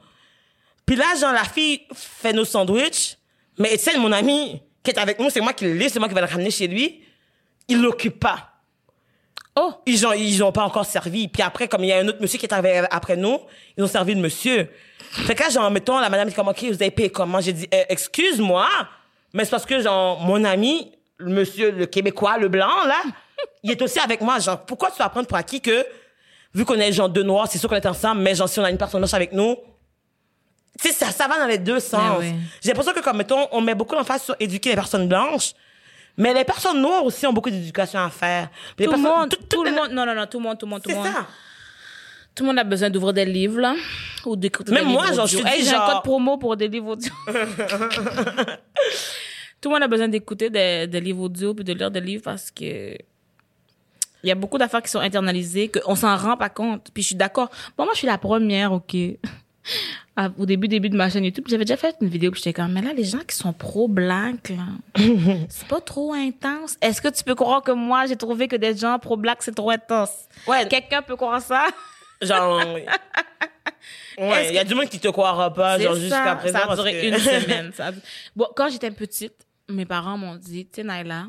Puis 0.86 0.98
là, 0.98 1.06
genre, 1.18 1.32
la 1.32 1.46
fille 1.46 1.84
fait 1.94 2.34
nos 2.34 2.44
sandwichs. 2.44 3.18
Mais 3.58 3.76
Étienne, 3.76 4.02
mon 4.02 4.12
ami, 4.12 4.62
qui 4.84 4.92
est 4.92 5.00
avec 5.00 5.18
nous, 5.18 5.30
c'est 5.30 5.40
moi 5.40 5.54
qui 5.54 5.64
le 5.64 5.74
lis, 5.74 5.92
c'est 5.92 6.00
moi 6.00 6.10
qui 6.10 6.14
vais 6.14 6.20
le 6.20 6.28
ramener 6.28 6.52
chez 6.52 6.68
lui. 6.68 7.04
Il 7.70 7.82
l'occupe 7.82 8.20
pas. 8.20 8.50
Oh! 9.56 9.76
Ils 9.86 10.06
ont, 10.06 10.12
ils 10.12 10.44
ont 10.44 10.52
pas 10.52 10.64
encore 10.64 10.86
servi. 10.86 11.30
Puis 11.30 11.42
après, 11.42 11.70
comme 11.70 11.86
il 11.86 11.88
y 11.88 11.94
a 11.94 12.00
un 12.00 12.08
autre 12.10 12.22
monsieur 12.22 12.38
qui 12.38 12.46
est 12.46 12.54
arrivé 12.54 12.86
après 12.92 13.16
nous, 13.16 13.40
ils 13.78 13.84
ont 13.84 13.88
servi 13.88 14.14
le 14.14 14.20
monsieur. 14.20 14.70
Fait 15.12 15.36
que 15.36 15.44
là, 15.44 15.50
genre, 15.50 15.70
mettons, 15.72 16.00
la 16.00 16.10
madame 16.10 16.30
dit 16.30 16.34
comme, 16.34 16.48
OK, 16.48 16.64
vous 16.64 16.74
avez 16.82 16.92
payé 16.92 17.10
comment? 17.10 17.42
J'ai 17.42 17.54
dit, 17.54 17.68
Euh, 17.74 17.84
excuse-moi, 17.90 18.68
mais 19.34 19.44
c'est 19.46 19.52
parce 19.52 19.66
que, 19.66 19.82
genre, 19.82 20.20
mon 20.22 20.44
ami, 20.44 20.92
le 21.18 21.32
monsieur, 21.32 21.72
le 21.72 21.86
Québécois, 21.86 22.38
le 22.38 22.48
blanc, 22.48 22.86
là, 22.88 23.02
il 23.64 23.72
est 23.72 23.82
aussi 23.82 24.00
avec 24.00 24.22
moi. 24.22 24.40
Genre, 24.40 24.60
pourquoi 24.66 24.90
tu 24.92 24.98
vas 24.98 25.10
prendre 25.10 25.28
pour 25.28 25.38
acquis 25.38 25.60
que, 25.62 25.86
vu 26.54 26.64
qu'on 26.66 26.76
est, 26.80 26.92
genre, 26.94 27.10
deux 27.10 27.24
noirs, 27.24 27.48
c'est 27.50 27.58
sûr 27.58 27.68
qu'on 27.70 27.76
est 27.76 27.86
ensemble, 27.86 28.22
mais 28.22 28.36
genre, 28.36 28.48
si 28.50 28.60
on 28.60 28.64
a 28.64 28.70
une 28.72 28.78
personne 28.78 29.02
blanche 29.02 29.14
avec 29.14 29.34
nous, 29.34 29.56
tu 30.82 30.88
sais, 30.88 30.94
ça, 30.94 31.12
ça 31.12 31.28
va 31.28 31.38
dans 31.38 31.46
les 31.48 31.58
deux 31.58 31.80
sens. 31.80 32.18
oui. 32.20 32.34
J'ai 32.62 32.70
l'impression 32.70 32.94
que, 32.94 33.02
comme, 33.02 33.18
mettons, 33.18 33.48
on 33.52 33.62
met 33.62 33.76
beaucoup 33.76 33.96
d'emphase 33.96 34.24
sur 34.24 34.36
éduquer 34.40 34.70
les 34.70 34.76
personnes 34.76 35.08
blanches, 35.08 35.52
mais 36.18 36.34
les 36.34 36.44
personnes 36.46 36.82
noires 36.82 37.04
aussi 37.06 37.28
ont 37.28 37.34
beaucoup 37.34 37.50
d'éducation 37.50 38.00
à 38.00 38.10
faire. 38.10 38.50
Les 38.78 38.86
Tout 38.86 38.92
le 38.94 38.98
monde, 38.98 39.30
tout- 39.30 39.36
tout, 39.38 39.44
tout- 39.58 39.64
le 39.64 39.72
monde, 39.72 39.92
non, 39.92 40.06
non, 40.06 40.16
non, 40.16 40.26
tout 40.28 40.40
le 40.40 40.44
monde, 40.44 40.58
tout 40.58 40.66
le 40.66 40.70
monde, 40.72 40.82
tout 40.82 40.90
C'est 40.90 40.96
le 40.96 41.02
monde. 41.04 41.14
ça. 41.14 41.28
Tout 42.36 42.44
le 42.44 42.48
monde 42.50 42.60
a 42.60 42.64
besoin 42.64 42.90
d'ouvrir 42.90 43.14
des 43.14 43.26
livres, 43.26 43.60
là. 43.60 43.76
Ou 44.26 44.36
d'écouter 44.36 44.72
Même 44.72 44.86
des 44.88 44.92
moi, 44.94 45.04
livres 45.04 45.16
genre, 45.16 45.26
audio. 45.26 45.40
je 45.40 45.44
te 45.44 45.48
Hey, 45.50 45.64
j'ai 45.64 45.74
un 45.76 45.86
code 45.86 46.04
promo 46.04 46.38
pour 46.38 46.56
des 46.56 46.68
livres 46.68 46.92
audio. 46.94 47.12
tout 49.62 49.70
le 49.70 49.74
monde 49.76 49.84
a 49.84 49.88
besoin 49.88 50.08
d'écouter 50.08 50.50
des, 50.50 50.88
des 50.88 51.02
livres 51.02 51.24
audio 51.24 51.54
puis 51.54 51.64
de 51.64 51.74
lire 51.74 51.92
des 51.92 52.02
livres 52.02 52.24
parce 52.24 52.50
que 52.52 52.96
il 54.24 54.28
y 54.28 54.32
a 54.32 54.36
beaucoup 54.36 54.60
d'affaires 54.60 54.84
qui 54.84 54.90
sont 54.92 55.00
internalisées 55.00 55.70
qu'on 55.70 55.96
s'en 55.96 56.16
rend 56.16 56.38
pas 56.38 56.50
compte. 56.50 56.90
Puis 56.94 57.02
je 57.02 57.08
suis 57.08 57.16
d'accord. 57.16 57.50
Bon, 57.76 57.86
moi, 57.86 57.94
je 57.94 58.00
suis 58.00 58.08
la 58.08 58.20
première, 58.20 58.72
OK. 58.72 58.96
À- 60.16 60.30
Au 60.38 60.46
début, 60.46 60.68
début 60.68 60.90
de 60.90 60.98
ma 60.98 61.10
chaîne 61.10 61.24
YouTube, 61.24 61.46
j'avais 61.48 61.64
déjà 61.66 61.78
fait 61.78 61.96
une 62.02 62.10
vidéo, 62.10 62.32
puis 62.32 62.42
j'étais 62.44 62.52
comme, 62.62 62.74
mais 62.74 62.82
là, 62.82 62.92
les 62.94 63.04
gens 63.06 63.20
qui 63.26 63.36
sont 63.36 63.54
pro-black, 63.54 64.52
c'est 65.50 65.68
pas 65.68 65.80
trop 65.80 66.14
intense. 66.14 66.76
Est-ce 66.82 67.02
que 67.02 67.08
tu 67.08 67.24
peux 67.24 67.34
croire 67.36 67.62
que 67.64 67.72
moi, 67.72 68.06
j'ai 68.08 68.16
trouvé 68.18 68.48
que 68.50 68.58
des 68.58 68.76
gens 68.76 69.00
pro-black, 69.00 69.42
c'est 69.42 69.56
trop 69.56 69.70
intense? 69.72 70.12
Ouais. 70.48 70.68
Quelqu'un 70.68 71.02
peut 71.02 71.16
croire 71.16 71.42
ça? 71.42 71.66
Genre. 72.22 72.62
Ouais, 74.18 74.50
il 74.50 74.56
y 74.56 74.60
a 74.60 74.64
du 74.64 74.76
monde 74.76 74.90
qui 74.90 75.00
te 75.00 75.08
croira 75.08 75.52
pas, 75.54 75.80
genre, 75.80 75.96
jusqu'à 75.96 76.36
présent. 76.36 76.60
Ça 76.60 76.72
a 76.72 76.76
duré 76.76 76.92
que- 76.92 77.08
une 77.08 77.18
semaine. 77.44 77.72
ça 77.74 77.88
a- 77.88 77.92
Bon, 78.36 78.46
quand 78.56 78.70
j'étais 78.70 78.92
petite, 78.92 79.34
mes 79.70 79.86
parents 79.86 80.18
m'ont 80.18 80.36
dit, 80.36 80.66
tu 80.66 80.82
sais, 80.82 80.84
Naila, 80.84 81.28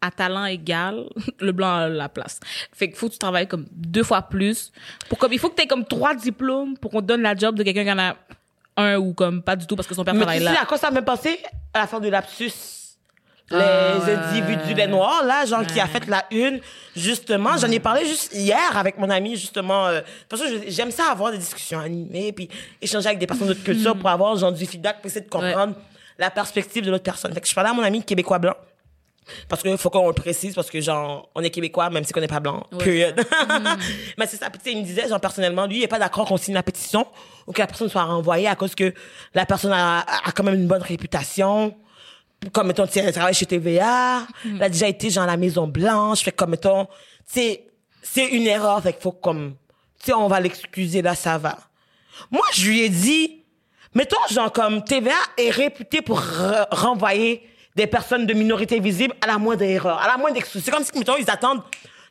à 0.00 0.10
talent 0.10 0.44
égal, 0.44 1.06
le 1.40 1.50
blanc 1.52 1.74
a 1.74 1.88
la 1.88 2.08
place. 2.08 2.38
Fait 2.72 2.88
qu'il 2.88 2.96
faut 2.96 3.08
que 3.08 3.14
tu 3.14 3.18
travailles 3.18 3.48
comme 3.48 3.66
deux 3.72 4.04
fois 4.04 4.22
plus. 4.22 4.70
Pour 5.08 5.18
comme, 5.18 5.32
il 5.32 5.38
faut 5.40 5.48
que 5.48 5.56
tu 5.56 5.62
aies 5.62 5.66
comme 5.66 5.84
trois 5.86 6.14
diplômes 6.14 6.76
pour 6.76 6.90
qu'on 6.92 7.00
te 7.00 7.06
donne 7.06 7.22
la 7.22 7.34
job 7.34 7.56
de 7.56 7.62
quelqu'un 7.64 7.84
qui 7.84 7.92
en 7.92 7.98
a 7.98 8.16
un 8.76 8.96
ou 8.98 9.12
comme 9.14 9.42
pas 9.42 9.56
du 9.56 9.66
tout 9.66 9.74
parce 9.74 9.88
que 9.88 9.94
son 9.94 10.04
père 10.04 10.14
Mais 10.14 10.20
travaille 10.20 10.40
tu 10.40 10.46
sais 10.46 10.52
là. 10.52 10.60
à 10.62 10.66
quoi 10.66 10.76
ça 10.78 10.90
m'a 10.90 11.02
pensé? 11.02 11.40
À 11.72 11.78
la 11.80 11.86
fin 11.86 11.98
du 12.00 12.10
lapsus. 12.10 12.52
Les 13.50 13.58
Ah, 13.60 13.94
individus, 14.08 14.74
les 14.74 14.86
noirs, 14.86 15.22
là, 15.24 15.44
genre, 15.44 15.66
qui 15.66 15.78
a 15.78 15.86
fait 15.86 16.06
la 16.08 16.24
une, 16.30 16.60
justement. 16.96 17.56
J'en 17.58 17.70
ai 17.70 17.78
parlé 17.80 18.06
juste 18.06 18.32
hier 18.34 18.76
avec 18.76 18.98
mon 18.98 19.10
ami, 19.10 19.36
justement. 19.36 19.86
euh, 19.86 20.00
parce 20.28 20.42
que 20.42 20.48
j'aime 20.68 20.90
ça 20.90 21.10
avoir 21.10 21.30
des 21.30 21.38
discussions 21.38 21.78
animées, 21.78 22.32
puis 22.32 22.48
échanger 22.80 23.06
avec 23.08 23.18
des 23.18 23.26
personnes 23.26 23.48
d'autres 23.48 23.62
cultures 23.64 23.96
pour 23.96 24.08
avoir, 24.08 24.34
genre, 24.36 24.52
du 24.52 24.64
feedback, 24.66 24.96
pour 24.96 25.06
essayer 25.06 25.24
de 25.24 25.30
comprendre 25.30 25.74
la 26.18 26.30
perspective 26.30 26.84
de 26.84 26.90
l'autre 26.90 27.04
personne. 27.04 27.32
Fait 27.34 27.40
que 27.40 27.48
je 27.48 27.54
parlais 27.54 27.70
à 27.70 27.74
mon 27.74 27.82
ami 27.82 28.02
québécois 28.02 28.38
blanc. 28.38 28.54
Parce 29.48 29.62
qu'il 29.62 29.76
faut 29.78 29.88
qu'on 29.88 30.06
le 30.08 30.12
précise, 30.12 30.54
parce 30.54 30.68
que, 30.70 30.80
genre, 30.82 31.30
on 31.34 31.40
est 31.42 31.48
québécois, 31.50 31.88
même 31.90 32.04
si 32.04 32.12
on 32.14 32.20
n'est 32.20 32.28
pas 32.28 32.40
blanc. 32.40 32.66
Ouais. 32.72 32.78
Period. 32.78 33.14
Mais 34.18 34.26
c'est 34.26 34.36
ça. 34.36 34.48
Il 34.66 34.78
me 34.78 34.82
disait, 34.84 35.08
genre, 35.08 35.18
personnellement, 35.20 35.66
lui, 35.66 35.76
il 35.76 35.80
n'est 35.80 35.88
pas 35.88 35.98
d'accord 35.98 36.26
qu'on 36.28 36.36
signe 36.36 36.52
la 36.54 36.62
pétition 36.62 37.06
ou 37.46 37.52
que 37.52 37.60
la 37.60 37.66
personne 37.66 37.88
soit 37.88 38.04
renvoyée 38.04 38.48
à 38.48 38.54
cause 38.54 38.74
que 38.74 38.92
la 39.34 39.46
personne 39.46 39.72
a, 39.72 40.00
a 40.00 40.30
quand 40.32 40.42
même 40.44 40.54
une 40.54 40.66
bonne 40.66 40.82
réputation. 40.82 41.74
Comme, 42.52 42.68
mettons, 42.68 42.86
elle 42.86 43.12
travaille 43.12 43.34
chez 43.34 43.46
TVA. 43.46 44.26
Elle 44.44 44.62
a 44.62 44.68
déjà 44.68 44.88
été, 44.88 45.10
genre, 45.10 45.24
à 45.24 45.28
la 45.28 45.36
Maison 45.36 45.66
Blanche. 45.66 46.22
Fait 46.22 46.32
comme, 46.32 46.50
mettons, 46.50 46.86
tu 46.86 46.92
sais, 47.26 47.66
c'est 48.02 48.26
une 48.28 48.46
erreur. 48.46 48.82
Fait 48.82 48.92
qu'il 48.92 49.02
faut, 49.02 49.12
comme, 49.12 49.54
tu 50.00 50.06
sais, 50.06 50.12
on 50.14 50.28
va 50.28 50.40
l'excuser, 50.40 51.02
là, 51.02 51.14
ça 51.14 51.38
va. 51.38 51.56
Moi, 52.30 52.42
je 52.54 52.66
lui 52.66 52.80
ai 52.82 52.88
dit, 52.88 53.42
mettons, 53.94 54.16
genre, 54.30 54.52
comme 54.52 54.84
TVA 54.84 55.12
est 55.36 55.50
réputé 55.50 56.02
pour 56.02 56.20
re- 56.20 56.66
renvoyer 56.70 57.48
des 57.76 57.86
personnes 57.88 58.24
de 58.26 58.34
minorité 58.34 58.78
visible 58.78 59.14
à 59.20 59.26
la 59.26 59.38
moindre 59.38 59.62
erreur, 59.64 59.98
à 60.00 60.06
la 60.06 60.16
moindre 60.16 60.36
excuse. 60.36 60.62
C'est 60.64 60.70
comme 60.70 60.84
si, 60.84 60.96
mettons, 60.96 61.16
ils 61.16 61.28
attendent, 61.28 61.62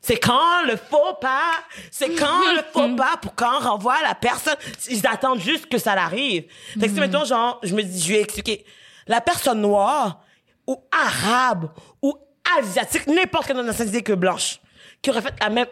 c'est 0.02 0.18
quand 0.18 0.64
le 0.68 0.76
faux 0.76 1.14
pas, 1.22 1.54
c'est 1.90 2.10
quand 2.16 2.52
le 2.54 2.62
faux 2.74 2.94
pas 2.98 3.16
pour 3.22 3.34
quand 3.34 3.62
on 3.62 3.70
renvoie 3.70 3.96
la 4.04 4.14
personne. 4.14 4.58
Ils 4.90 5.08
attendent 5.08 5.40
juste 5.40 5.68
que 5.68 5.78
ça 5.78 5.96
l'arrive. 5.96 6.44
Fait 6.78 6.88
que 6.88 6.94
si, 6.94 7.00
mettons, 7.00 7.24
genre, 7.24 7.62
je 7.64 7.74
me 7.74 7.82
dis, 7.82 8.02
je 8.02 8.10
lui 8.10 8.16
ai 8.18 8.22
expliqué, 8.22 8.66
la 9.08 9.22
personne 9.22 9.62
noire, 9.62 10.20
ou 10.68 10.78
arabe, 10.92 11.70
ou 12.02 12.14
asiatique, 12.58 13.08
n'importe 13.08 13.48
quelle 13.48 13.58
nationalité 13.62 14.02
que 14.04 14.14
blanche, 14.14 14.60
qui 15.02 15.10
aurait 15.10 15.22
fait 15.22 15.34
la 15.42 15.50
même 15.50 15.68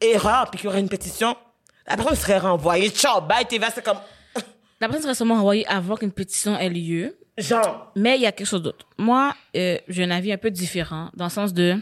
erreur 0.00 0.50
puis 0.50 0.60
qui 0.60 0.66
aurait 0.68 0.80
une 0.80 0.88
pétition, 0.88 1.36
la 1.86 1.96
personne 1.96 2.16
serait 2.16 2.38
renvoyée. 2.38 2.90
Ciao, 2.90 3.20
bye, 3.20 3.44
TVA, 3.46 3.70
c'est 3.70 3.84
comme, 3.84 3.98
La 4.80 4.88
personne 4.88 5.02
serait 5.02 5.14
sûrement 5.14 5.34
envoyée 5.36 5.66
avant 5.66 5.96
qu'une 5.96 6.10
pétition 6.12 6.56
ait 6.58 6.68
lieu. 6.68 7.16
genre, 7.38 7.92
Mais 7.96 8.16
il 8.16 8.22
y 8.22 8.26
a 8.26 8.32
quelque 8.32 8.46
chose 8.48 8.62
d'autre. 8.62 8.86
Moi, 8.98 9.34
euh, 9.56 9.78
j'ai 9.88 10.04
un 10.04 10.10
avis 10.10 10.32
un 10.32 10.38
peu 10.38 10.50
différent, 10.50 11.10
dans 11.14 11.24
le 11.26 11.30
sens 11.30 11.52
de, 11.52 11.76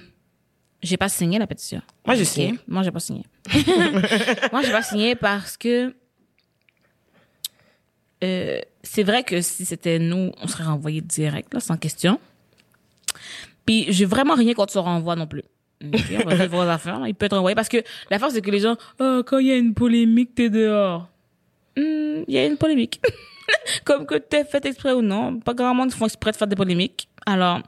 j'ai 0.82 0.96
pas 0.96 1.08
signé 1.08 1.38
la 1.38 1.46
pétition. 1.46 1.80
Moi, 2.06 2.14
j'ai 2.16 2.22
Ok? 2.22 2.28
signé. 2.28 2.58
Moi, 2.66 2.82
j'ai 2.82 2.90
pas 2.90 3.00
signé. 3.00 3.24
Moi, 4.52 4.62
j'ai 4.62 4.72
pas 4.72 4.82
signé 4.82 5.14
parce 5.14 5.56
que 5.56 5.94
euh, 8.22 8.60
c'est 8.82 9.02
vrai 9.02 9.22
que 9.24 9.40
si 9.40 9.64
c'était 9.64 9.98
nous, 9.98 10.32
on 10.42 10.46
serait 10.46 10.64
renvoyé 10.64 11.00
direct, 11.00 11.54
là, 11.54 11.60
sans 11.60 11.76
question. 11.76 12.20
Puis, 13.70 13.86
j'ai 13.88 14.04
vraiment 14.04 14.34
rien 14.34 14.52
contre 14.52 14.72
ce 14.72 14.80
renvoi 14.80 15.14
non 15.14 15.28
plus. 15.28 15.44
On 15.80 16.28
va 16.28 16.36
faire 16.36 16.48
vos 16.48 16.60
affaires. 16.62 17.00
Il 17.06 17.14
peut 17.14 17.26
être 17.26 17.36
renvoyé 17.36 17.54
parce 17.54 17.68
que 17.68 17.76
la 18.10 18.18
force, 18.18 18.34
c'est 18.34 18.42
que 18.42 18.50
les 18.50 18.58
gens, 18.58 18.76
oh, 18.98 19.22
quand 19.24 19.38
il 19.38 19.46
y 19.46 19.52
a 19.52 19.56
une 19.56 19.74
polémique, 19.74 20.34
t'es 20.34 20.50
dehors. 20.50 21.08
Hmm, 21.76 22.24
Il 22.26 22.34
y 22.34 22.38
a 22.38 22.46
une 22.46 22.56
polémique. 22.56 23.00
Comme 23.84 24.06
que 24.06 24.16
t'es 24.16 24.42
fait 24.44 24.66
exprès 24.66 24.90
ou 24.90 25.02
non. 25.02 25.38
Pas 25.38 25.54
grand 25.54 25.72
monde 25.72 25.92
font 25.92 26.06
exprès 26.06 26.32
de 26.32 26.36
faire 26.36 26.48
des 26.48 26.56
polémiques. 26.56 27.08
Alors, 27.24 27.60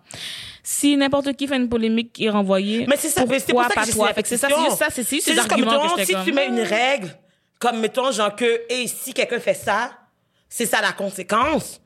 si 0.65 0.97
n'importe 0.97 1.35
qui 1.35 1.47
fait 1.47 1.57
une 1.57 1.69
polémique, 1.69 2.19
il 2.19 2.27
est 2.27 2.31
renvoyé. 2.31 2.85
Mais 2.89 2.97
c'est 2.97 3.09
ça, 3.09 3.23
c'est 3.29 3.53
pour 3.53 3.63
ça 3.63 3.69
pas 3.69 3.85
que 3.85 3.93
toi? 3.93 4.11
c'est 4.25 4.37
ça, 4.37 4.49
c'est 4.49 4.65
juste 4.65 4.79
ça, 4.79 4.87
c'est 4.91 5.09
juste 5.09 5.29
juste 5.29 5.47
comme, 5.47 5.61
que 5.61 5.65
mettons, 5.65 6.05
si 6.05 6.15
comme, 6.15 6.25
tu 6.25 6.33
mets 6.33 6.49
une 6.49 6.63
hmm. 6.63 6.67
règle, 6.67 7.17
comme, 7.61 7.79
mettons, 7.79 8.11
genre 8.11 8.35
que, 8.35 8.63
et 8.69 8.89
si 8.89 9.15
quelqu'un 9.15 9.39
fait 9.39 9.55
ça, 9.55 9.93
c'est 10.49 10.67
ça 10.67 10.81
la 10.81 10.91
conséquence. 10.91 11.81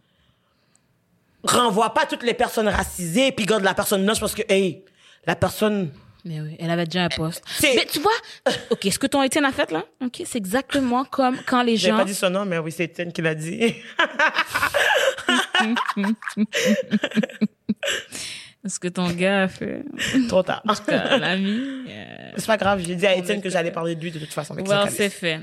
Renvoie 1.46 1.92
pas 1.94 2.06
toutes 2.06 2.22
les 2.22 2.34
personnes 2.34 2.68
racisées, 2.68 3.32
puis 3.32 3.46
garde 3.46 3.64
la 3.64 3.74
personne 3.74 4.04
noche 4.04 4.20
parce 4.20 4.34
que, 4.34 4.42
hey, 4.48 4.84
la 5.26 5.36
personne... 5.36 5.90
Mais 6.24 6.40
oui, 6.40 6.56
elle 6.58 6.70
avait 6.70 6.86
déjà 6.86 7.04
un 7.04 7.08
poste. 7.08 7.42
C'est- 7.46 7.74
Mais 7.76 7.86
tu 7.86 8.00
vois, 8.00 8.10
ok, 8.70 8.80
ce 8.90 8.98
que 8.98 9.06
ton 9.06 9.22
Étienne 9.22 9.44
a 9.44 9.52
fait 9.52 9.70
là, 9.70 9.84
ok, 10.04 10.22
c'est 10.24 10.38
exactement 10.38 11.04
comme 11.04 11.38
quand 11.46 11.62
les 11.62 11.76
J'ai 11.76 11.90
gens. 11.90 11.98
pas 11.98 12.04
dit 12.04 12.14
son 12.14 12.30
nom, 12.30 12.44
mais 12.44 12.58
oui, 12.58 12.72
c'est 12.72 12.84
Étienne 12.84 13.12
qui 13.12 13.22
l'a 13.22 13.34
dit. 13.34 13.76
Ce 18.68 18.78
que 18.80 18.88
ton 18.88 19.08
gars 19.10 19.42
a 19.44 19.48
fait. 19.48 19.84
Trop 20.28 20.42
tard. 20.42 20.62
L'ami. 20.88 21.60
euh, 21.88 22.30
C'est 22.36 22.46
pas 22.46 22.56
grave, 22.56 22.82
j'ai 22.84 22.94
dit 22.96 23.06
à 23.06 23.14
Étienne 23.16 23.40
que 23.40 23.48
j'allais 23.48 23.70
parler 23.70 23.94
de 23.94 24.00
lui 24.00 24.10
de 24.10 24.18
toute 24.18 24.32
façon. 24.32 24.54
avec 24.54 24.66
Well, 24.68 24.88
c'est 24.90 25.10
fait. 25.10 25.38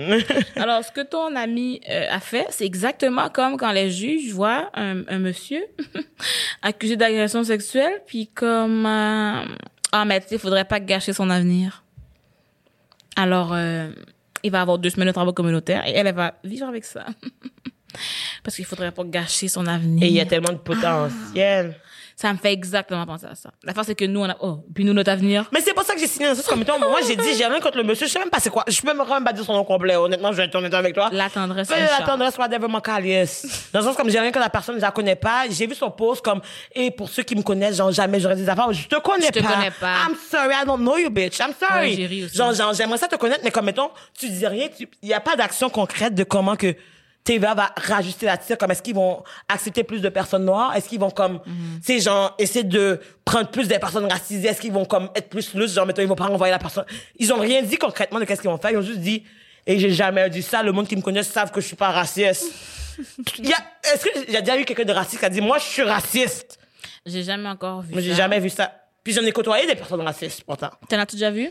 Alors, 0.56 0.82
ce 0.84 0.90
que 0.90 1.02
ton 1.02 1.34
ami 1.36 1.80
euh, 1.88 2.06
a 2.10 2.18
fait, 2.20 2.46
c'est 2.50 2.64
exactement 2.66 3.28
comme 3.28 3.56
quand 3.56 3.72
les 3.72 3.90
juges 3.90 4.32
voient 4.32 4.70
un, 4.74 5.02
un 5.08 5.18
monsieur 5.18 5.62
accusé 6.62 6.96
d'agression 6.96 7.44
sexuelle, 7.44 8.02
puis 8.06 8.28
comme 8.28 8.84
euh, 8.86 9.44
ah 9.92 10.04
mais 10.04 10.20
tu 10.20 10.28
sais, 10.28 10.38
faudrait 10.38 10.64
pas 10.64 10.80
gâcher 10.80 11.12
son 11.12 11.30
avenir. 11.30 11.84
Alors, 13.16 13.52
euh, 13.54 13.90
il 14.42 14.50
va 14.50 14.60
avoir 14.60 14.78
deux 14.78 14.90
semaines 14.90 15.08
de 15.08 15.12
travail 15.12 15.32
communautaire 15.34 15.86
et 15.86 15.92
elle, 15.92 16.06
elle 16.06 16.14
va 16.14 16.34
vivre 16.44 16.66
avec 16.66 16.84
ça. 16.84 17.06
Parce 18.42 18.56
qu'il 18.56 18.64
faudrait 18.66 18.92
pas 18.92 19.04
gâcher 19.04 19.48
son 19.48 19.66
avenir. 19.66 20.02
Et 20.04 20.08
il 20.08 20.12
y 20.12 20.20
a 20.20 20.26
tellement 20.26 20.52
de 20.52 20.58
potentiel. 20.58 21.76
Ça 22.18 22.32
me 22.32 22.38
fait 22.38 22.50
exactement 22.50 23.04
penser 23.04 23.26
à 23.26 23.34
ça. 23.34 23.50
La 23.62 23.74
force, 23.74 23.88
c'est 23.88 23.94
que 23.94 24.06
nous, 24.06 24.20
on 24.20 24.28
a, 24.30 24.34
oh, 24.40 24.64
puis 24.74 24.84
nous, 24.86 24.94
notre 24.94 25.10
avenir. 25.10 25.50
Mais 25.52 25.60
c'est 25.60 25.74
pour 25.74 25.82
ça 25.82 25.92
que 25.92 26.00
j'ai 26.00 26.06
signé 26.06 26.26
dans 26.26 26.34
ce 26.34 26.48
comme 26.48 26.60
mettons, 26.60 26.78
moi, 26.78 27.00
j'ai 27.06 27.14
dit, 27.14 27.34
j'ai 27.36 27.44
rien 27.44 27.60
contre 27.60 27.76
le 27.76 27.84
monsieur. 27.84 28.06
Je 28.06 28.12
sais 28.12 28.18
même 28.18 28.30
pas 28.30 28.40
c'est 28.40 28.48
quoi. 28.48 28.64
Je 28.66 28.80
peux 28.80 28.86
même 28.94 29.04
pas 29.22 29.32
dire 29.34 29.44
son 29.44 29.52
nom 29.52 29.64
complet. 29.64 29.96
Honnêtement, 29.96 30.32
je 30.32 30.38
vais 30.38 30.44
être 30.44 30.54
honnête 30.54 30.72
avec 30.72 30.94
toi. 30.94 31.10
La 31.12 31.28
tendresse, 31.28 31.68
Fais 31.68 31.74
un 31.74 31.98
la 32.00 32.06
tendresse, 32.06 32.38
whatever, 32.38 32.68
mon 32.68 32.80
calice. 32.80 33.68
Dans 33.70 33.80
le 33.80 33.84
sens 33.84 33.96
comme 33.96 34.08
j'ai 34.08 34.18
rien 34.18 34.32
que 34.32 34.38
la 34.38 34.48
personne, 34.48 34.76
je 34.76 34.80
la 34.80 34.92
connais 34.92 35.14
pas. 35.14 35.44
J'ai 35.50 35.66
vu 35.66 35.74
son 35.74 35.90
post 35.90 36.24
comme, 36.24 36.40
et 36.74 36.90
pour 36.90 37.10
ceux 37.10 37.22
qui 37.22 37.36
me 37.36 37.42
connaissent, 37.42 37.76
genre, 37.76 37.92
jamais 37.92 38.18
j'aurais 38.18 38.36
des 38.36 38.48
affaires. 38.48 38.72
Je 38.72 38.88
te 38.88 38.96
connais 38.96 39.26
Je 39.26 39.32
te 39.32 39.40
pas. 39.40 39.52
connais 39.52 39.70
pas. 39.72 39.96
I'm 40.08 40.16
sorry, 40.30 40.54
I 40.54 40.64
don't 40.64 40.80
know 40.80 40.96
you, 40.96 41.10
bitch. 41.10 41.38
I'm 41.38 41.52
sorry. 41.60 41.90
Ouais, 41.90 41.96
j'ai 41.96 42.06
ri 42.06 42.24
aussi. 42.24 42.34
genre, 42.34 42.54
genre, 42.54 42.72
j'aimerais 42.72 42.96
ça 42.96 43.08
te 43.08 43.16
connaître, 43.16 43.42
mais 43.44 43.50
comme, 43.50 43.66
mettons, 43.66 43.90
tu 44.18 44.30
dis 44.30 44.46
rien, 44.46 44.68
tu- 44.74 44.88
il 45.02 45.08
y 45.10 45.12
a 45.14 45.20
pas 45.20 45.36
d'action 45.36 45.68
concrète 45.68 46.14
de 46.14 46.24
comment 46.24 46.56
que 46.56 46.74
TVA 47.26 47.54
va 47.54 47.72
rajuster 47.76 48.24
la 48.24 48.38
tire, 48.38 48.56
comme 48.56 48.70
est-ce 48.70 48.82
qu'ils 48.82 48.94
vont 48.94 49.22
accepter 49.48 49.82
plus 49.84 50.00
de 50.00 50.08
personnes 50.08 50.44
noires, 50.46 50.74
est-ce 50.76 50.88
qu'ils 50.88 51.00
vont 51.00 51.10
comme, 51.10 51.40
Mhm. 51.44 51.80
tu 51.84 51.92
sais, 51.94 52.00
genre, 52.00 52.34
essayer 52.38 52.64
de 52.64 53.00
prendre 53.24 53.48
plus 53.50 53.68
des 53.68 53.78
personnes 53.78 54.10
racisées, 54.10 54.48
est-ce 54.48 54.60
qu'ils 54.60 54.72
vont 54.72 54.84
comme 54.86 55.10
être 55.14 55.28
plus 55.28 55.52
loose, 55.54 55.74
genre, 55.74 55.84
mettons, 55.86 56.02
ils 56.02 56.08
vont 56.08 56.14
pas 56.14 56.26
renvoyer 56.28 56.52
la 56.52 56.58
personne. 56.58 56.84
Ils 57.18 57.32
ont 57.32 57.38
rien 57.40 57.62
dit 57.62 57.76
concrètement 57.76 58.20
de 58.20 58.24
qu'est-ce 58.24 58.40
qu'ils 58.40 58.50
vont 58.50 58.56
faire, 58.58 58.70
ils 58.70 58.78
ont 58.78 58.82
juste 58.82 59.00
dit, 59.00 59.24
et 59.66 59.78
j'ai 59.78 59.90
jamais 59.90 60.30
dit 60.30 60.42
ça, 60.42 60.62
le 60.62 60.70
monde 60.72 60.86
qui 60.88 60.94
me 60.96 61.02
connaît 61.02 61.22
savent 61.24 61.50
que 61.50 61.60
je 61.60 61.66
suis 61.66 61.76
pas 61.76 61.90
raciste. 61.90 62.44
Il 63.38 63.48
y 63.48 63.52
a, 63.52 63.56
est-ce 63.92 64.04
que 64.04 64.10
j'ai 64.32 64.40
déjà 64.40 64.56
eu 64.56 64.64
quelqu'un 64.64 64.84
de 64.84 64.92
raciste 64.92 65.18
qui 65.18 65.24
a 65.26 65.28
dit, 65.28 65.40
moi, 65.40 65.58
je 65.58 65.64
suis 65.64 65.82
raciste? 65.82 66.58
J'ai 67.04 67.22
jamais 67.24 67.48
encore 67.48 67.82
vu 67.82 67.92
Mais 67.94 68.02
j'ai 68.02 68.10
ça. 68.12 68.16
jamais 68.16 68.40
vu 68.40 68.48
ça. 68.50 68.72
Puis 69.04 69.12
j'en 69.12 69.22
ai 69.22 69.32
côtoyé 69.32 69.66
des 69.66 69.74
personnes 69.74 70.00
racistes, 70.00 70.44
pourtant. 70.44 70.70
T'en 70.88 70.98
as-tu 70.98 71.16
déjà 71.16 71.30
vu? 71.30 71.50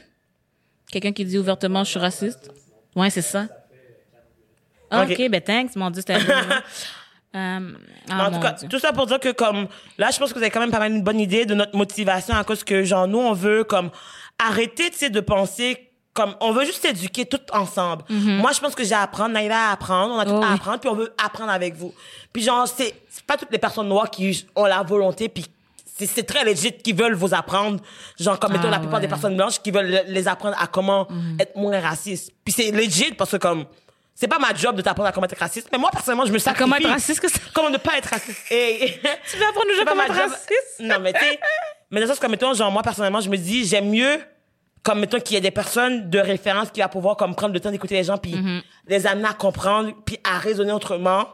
Quelqu'un 0.92 1.12
qui 1.14 1.24
dit 1.26 1.38
ouvertement 1.38 1.84
je 1.84 1.92
suis 1.92 2.00
raciste? 2.00 2.50
Ouais, 2.96 3.10
c'est 3.10 3.22
ça. 3.22 3.48
Ah, 4.92 5.04
Ok. 5.04 5.12
ok, 5.12 5.30
ben 5.30 5.42
thanks, 5.42 5.76
mon 5.76 5.90
Dieu, 5.90 6.02
c'était. 6.06 6.20
euh, 7.36 7.60
Mais 7.60 7.74
ah, 8.10 8.28
en 8.28 8.32
tout 8.32 8.40
cas, 8.40 8.52
Dieu. 8.54 8.68
tout 8.70 8.80
ça 8.80 8.94
pour 8.94 9.06
dire 9.08 9.20
que 9.20 9.32
comme 9.32 9.68
là, 9.98 10.10
je 10.12 10.20
pense 10.20 10.30
que 10.30 10.36
vous 10.38 10.44
avez 10.44 10.52
quand 10.52 10.60
même 10.62 10.72
pas 10.72 10.80
mal 10.80 10.92
une 10.92 11.04
bonne 11.04 11.20
idée 11.20 11.46
de 11.46 11.54
notre 11.54 11.76
motivation 11.76 12.36
à 12.36 12.44
cause 12.44 12.64
que 12.64 12.84
genre 12.84 13.08
nous 13.08 13.20
on 13.20 13.34
veut 13.34 13.64
comme 13.64 13.90
arrêter 14.40 14.90
tu 14.92 14.98
sais 14.98 15.10
de 15.10 15.20
penser 15.20 15.90
comme 16.14 16.34
on 16.40 16.54
veut 16.54 16.64
juste 16.64 16.82
s'éduquer 16.82 17.26
tout 17.26 17.42
ensemble. 17.52 18.04
Moi, 18.10 18.54
je 18.54 18.62
pense 18.62 18.74
que 18.74 18.86
j'ai 18.86 18.94
à 18.96 19.02
apprendre, 19.02 19.32
Naïla 19.34 19.70
à 19.70 19.72
apprendre, 19.74 20.14
on 20.16 20.20
a 20.20 20.26
tout. 20.26 20.32
Oh 20.34 20.42
à 20.44 20.54
apprendre 20.54 20.80
puis 20.80 20.90
on 20.90 20.96
veut 20.96 21.14
apprendre 21.22 21.52
avec 21.52 21.76
vous. 21.76 21.94
Puis 22.32 22.42
genre 22.44 22.66
c'est 22.68 22.94
pas 23.28 23.36
toutes 23.36 23.52
les 23.52 23.58
personnes 23.58 23.90
noires 23.90 24.10
qui 24.10 24.46
ont 24.56 24.66
la 24.66 24.82
volonté 24.84 25.28
puis 25.28 25.46
c'est 25.98 26.24
très 26.26 26.44
legit 26.46 26.72
qui 26.74 26.92
veulent 26.94 27.14
vous 27.16 27.34
apprendre 27.34 27.80
genre 28.20 28.40
comme 28.40 28.52
mettons 28.54 28.68
Ah 28.68 28.72
la 28.72 28.80
plupart 28.80 28.96
ouais. 28.96 29.02
Des 29.02 29.08
personnes 29.10 29.36
blanches 29.36 29.62
qui 29.62 29.72
veulent 29.72 29.90
le- 29.90 30.04
les 30.08 30.28
apprendre 30.30 30.56
à 30.58 30.68
comment 30.68 31.06
être 31.40 31.56
moins 31.58 31.80
raciste. 31.82 32.32
Puis 32.46 32.54
c'est 32.54 32.72
legit 32.72 33.12
parce 33.14 33.32
que 33.32 33.38
comme 33.38 33.66
c'est 34.16 34.28
pas 34.30 34.40
ma 34.40 34.54
job 34.54 34.76
de 34.78 34.82
t'apprendre 34.82 35.10
à 35.10 35.12
comment 35.12 35.28
être 35.28 35.38
raciste, 35.38 35.68
mais 35.72 35.78
moi 35.78 35.92
personnellement, 35.92 36.26
je 36.26 36.32
me 36.32 36.38
sacrifie. 36.40 36.64
comment 36.64 36.78
être 36.78 36.88
raciste 36.90 37.20
que 37.20 37.30
ça? 37.30 37.38
Comment 37.54 37.70
ne 37.70 37.78
pas 37.78 37.98
être 37.98 38.10
raciste? 38.10 38.40
Et, 38.50 39.00
Tu 39.30 39.38
veux 39.38 39.44
apprendre 39.46 39.68
aux 39.72 39.78
gens 39.78 39.86
comment 39.86 40.04
être 40.04 40.14
raciste? 40.16 40.80
Non, 40.80 41.00
mais 41.02 41.12
tu 41.14 41.20
mais 41.92 42.00
dans 42.00 42.06
le 42.08 42.12
sens 42.12 42.20
comme, 42.20 42.32
mettons, 42.32 42.54
genre, 42.54 42.72
moi, 42.72 42.82
personnellement, 42.82 43.20
je 43.22 43.30
me 43.30 43.38
dis, 43.38 43.66
j'aime 43.66 43.90
mieux, 43.90 44.20
comme, 44.84 45.00
mettons, 45.02 45.20
qu'il 45.20 45.34
y 45.36 45.38
ait 45.38 45.42
des 45.42 45.52
personnes 45.52 46.10
de 46.10 46.20
référence 46.20 46.72
qui 46.72 46.80
va 46.80 46.88
pouvoir, 46.88 47.16
comme, 47.18 47.36
prendre 47.36 47.54
le 47.54 47.60
temps 47.60 47.72
d'écouter 47.72 47.96
les 47.96 48.04
gens, 48.06 48.18
puis 48.18 48.34
Mm-hmm. 48.36 48.62
les 48.88 49.08
amener 49.08 49.28
à 49.28 49.34
comprendre, 49.34 49.92
puis 50.06 50.18
à 50.24 50.38
raisonner 50.40 50.72
autrement. 50.72 51.28